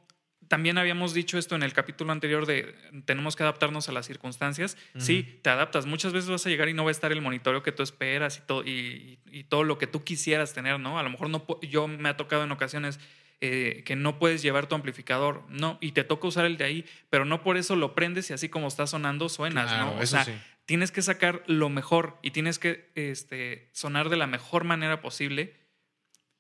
También 0.49 0.79
habíamos 0.79 1.13
dicho 1.13 1.37
esto 1.37 1.55
en 1.57 1.63
el 1.63 1.75
capítulo 1.75 2.11
anterior 2.11 2.47
de 2.47 2.75
tenemos 3.05 3.37
que 3.37 3.43
adaptarnos 3.43 3.91
a 3.91 3.93
las 3.93 4.07
circunstancias. 4.07 4.79
Sí, 4.97 5.39
te 5.43 5.51
adaptas. 5.51 5.85
Muchas 5.85 6.15
veces 6.15 6.31
vas 6.31 6.47
a 6.47 6.49
llegar 6.49 6.71
y 6.71 6.73
no 6.73 6.85
va 6.85 6.91
a 6.91 6.93
estar 6.93 7.13
el 7.13 7.21
monitoreo 7.21 7.63
que 7.63 7.71
tú 7.73 7.83
esperas 7.83 8.39
y 8.39 8.47
todo, 8.47 8.65
y, 8.65 9.19
y 9.31 9.45
todo 9.45 9.63
lo 9.65 9.77
que 9.77 9.87
tú 9.87 10.05
quisieras 10.05 10.55
tener, 10.55 10.81
¿no? 10.81 10.99
A 10.99 11.03
lo 11.03 11.11
mejor 11.11 11.29
no 11.29 11.45
yo 11.69 11.87
me 11.87 12.09
ha 12.09 12.17
tocado 12.17 12.45
en 12.45 12.51
ocasiones 12.53 12.99
eh, 13.41 13.83
que 13.87 13.95
no 13.97 14.19
puedes 14.19 14.43
llevar 14.43 14.67
tu 14.67 14.75
amplificador, 14.75 15.45
no, 15.49 15.79
y 15.81 15.93
te 15.93 16.05
toca 16.05 16.27
usar 16.29 16.45
el 16.45 16.57
de 16.57 16.65
ahí, 16.65 16.85
pero 17.11 17.25
no 17.25 17.43
por 17.43 17.57
eso 17.57 17.77
lo 17.77 17.95
prendes 17.95 18.31
y 18.31 18.33
así 18.33 18.49
como 18.49 18.67
está 18.67 18.87
sonando 18.87 19.29
suenas, 19.29 19.71
Claro, 19.71 19.95
¿no? 19.95 20.01
O 20.01 20.07
sea, 20.07 20.25
sí. 20.25 20.33
tienes 20.67 20.91
que 20.91 21.03
sacar 21.03 21.43
lo 21.47 21.69
mejor 21.69 22.19
y 22.23 22.33
tienes 22.33 22.59
que 22.59 22.91
este, 22.95 23.69
sonar 23.73 24.09
de 24.09 24.17
la 24.17 24.27
mejor 24.27 24.65
manera 24.65 25.01
posible 25.01 25.55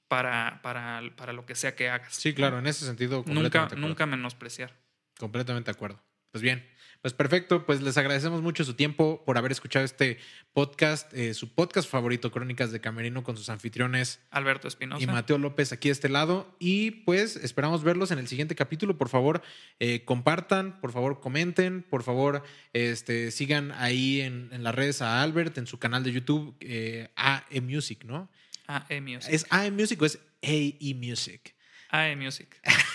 para, 0.08 0.60
para, 0.62 1.02
para 1.16 1.32
lo 1.32 1.46
que 1.46 1.54
sea 1.54 1.76
que 1.76 1.88
hagas. 1.88 2.14
Sí, 2.14 2.34
claro, 2.34 2.58
en 2.58 2.66
ese 2.66 2.84
sentido. 2.86 3.22
Nunca, 3.26 3.68
nunca 3.76 4.06
menospreciar. 4.06 4.74
Completamente 5.18 5.70
de 5.70 5.76
acuerdo. 5.76 6.02
Pues 6.30 6.42
bien, 6.42 6.64
pues 7.00 7.14
perfecto. 7.14 7.64
Pues 7.64 7.80
les 7.80 7.96
agradecemos 7.96 8.42
mucho 8.42 8.64
su 8.64 8.74
tiempo 8.74 9.22
por 9.24 9.38
haber 9.38 9.52
escuchado 9.52 9.84
este 9.84 10.18
podcast, 10.52 11.12
eh, 11.14 11.32
su 11.32 11.54
podcast 11.54 11.88
favorito, 11.88 12.30
Crónicas 12.30 12.72
de 12.72 12.80
Camerino, 12.80 13.22
con 13.22 13.36
sus 13.36 13.48
anfitriones 13.50 14.20
Alberto 14.30 14.66
Espinosa. 14.68 15.02
y 15.02 15.06
Mateo 15.06 15.38
López 15.38 15.72
aquí 15.72 15.88
de 15.88 15.92
este 15.92 16.08
lado. 16.08 16.54
Y 16.58 16.90
pues 16.90 17.36
esperamos 17.36 17.84
verlos 17.84 18.10
en 18.10 18.18
el 18.18 18.26
siguiente 18.26 18.54
capítulo. 18.54 18.98
Por 18.98 19.08
favor, 19.08 19.42
eh, 19.78 20.04
compartan, 20.04 20.80
por 20.80 20.92
favor, 20.92 21.20
comenten, 21.20 21.82
por 21.82 22.02
favor, 22.02 22.42
este, 22.72 23.30
sigan 23.30 23.72
ahí 23.72 24.20
en, 24.20 24.48
en 24.52 24.64
las 24.64 24.74
redes 24.74 25.00
a 25.00 25.22
Albert, 25.22 25.56
en 25.58 25.66
su 25.66 25.78
canal 25.78 26.02
de 26.02 26.12
YouTube, 26.12 26.56
eh, 26.60 27.10
AE 27.16 27.60
Music, 27.60 28.04
¿no? 28.04 28.28
AE 28.66 29.00
Music. 29.00 29.32
¿Es 29.32 29.46
AE 29.50 29.70
Music 29.70 30.02
o 30.02 30.04
es 30.04 30.18
AE 30.42 30.94
Music? 30.94 31.54
AE 31.90 32.16
Music. 32.16 32.60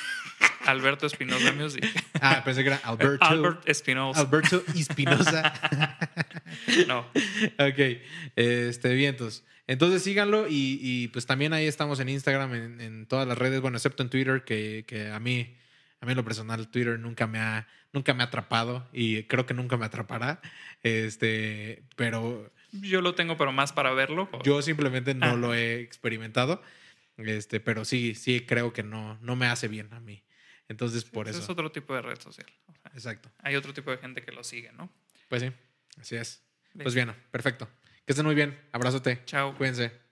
Alberto 0.65 1.05
Espinosa 1.07 1.51
Music. 1.53 1.85
Ah, 2.21 2.41
pensé 2.43 2.61
que 2.63 2.67
era 2.69 2.77
Alberto. 2.83 3.23
Albert 3.25 3.67
Espinosa. 3.67 4.19
Alberto 4.21 4.63
Espinosa. 4.75 5.53
No. 6.87 6.99
ok, 6.99 7.79
este, 8.35 8.93
vientos. 8.95 9.43
Entonces 9.67 10.03
síganlo 10.03 10.47
y, 10.47 10.79
y, 10.81 11.07
pues 11.09 11.25
también 11.25 11.53
ahí 11.53 11.65
estamos 11.67 11.99
en 11.99 12.09
Instagram, 12.09 12.53
en, 12.53 12.81
en 12.81 13.05
todas 13.05 13.27
las 13.27 13.37
redes, 13.37 13.61
bueno, 13.61 13.77
excepto 13.77 14.03
en 14.03 14.09
Twitter, 14.09 14.43
que, 14.43 14.83
que 14.87 15.09
a 15.09 15.19
mí, 15.19 15.55
a 16.01 16.05
mí 16.05 16.11
en 16.11 16.17
lo 16.17 16.25
personal, 16.25 16.67
Twitter 16.69 16.99
nunca 16.99 17.27
me 17.27 17.39
ha, 17.39 17.65
nunca 17.93 18.13
me 18.13 18.23
ha 18.23 18.25
atrapado 18.27 18.87
y 18.91 19.23
creo 19.23 19.45
que 19.45 19.53
nunca 19.53 19.77
me 19.77 19.85
atrapará. 19.85 20.41
Este, 20.83 21.83
pero 21.95 22.51
Yo 22.73 23.01
lo 23.01 23.15
tengo, 23.15 23.37
pero 23.37 23.51
más 23.53 23.71
para 23.71 23.91
verlo. 23.93 24.29
yo 24.43 24.61
simplemente 24.61 25.13
no 25.15 25.27
Ah. 25.27 25.35
lo 25.35 25.53
he 25.53 25.79
experimentado. 25.79 26.61
Este, 27.17 27.59
pero 27.59 27.85
sí, 27.85 28.15
sí 28.15 28.41
creo 28.41 28.73
que 28.73 28.83
no, 28.83 29.17
no 29.21 29.35
me 29.35 29.45
hace 29.45 29.67
bien 29.67 29.87
a 29.93 29.99
mí. 29.99 30.23
Entonces, 30.73 31.05
por 31.05 31.27
eso. 31.27 31.39
Es 31.39 31.49
otro 31.49 31.71
tipo 31.71 31.93
de 31.93 32.01
red 32.01 32.19
social. 32.19 32.47
O 32.67 32.73
sea, 32.73 32.91
Exacto. 32.95 33.31
hay 33.43 33.55
otro 33.55 33.73
tipo 33.73 33.91
de 33.91 33.97
gente 33.97 34.23
que 34.23 34.31
lo 34.31 34.43
sigue, 34.43 34.71
¿no? 34.73 34.91
Pues 35.29 35.43
sí, 35.43 35.51
así 35.99 36.15
es. 36.15 36.43
Pues 36.81 36.95
bien, 36.95 37.15
perfecto. 37.29 37.69
Que 38.05 38.13
estén 38.13 38.25
muy 38.25 38.33
bien. 38.35 38.59
Abrazote. 38.71 39.23
Chao. 39.25 39.55
Cuídense. 39.55 40.02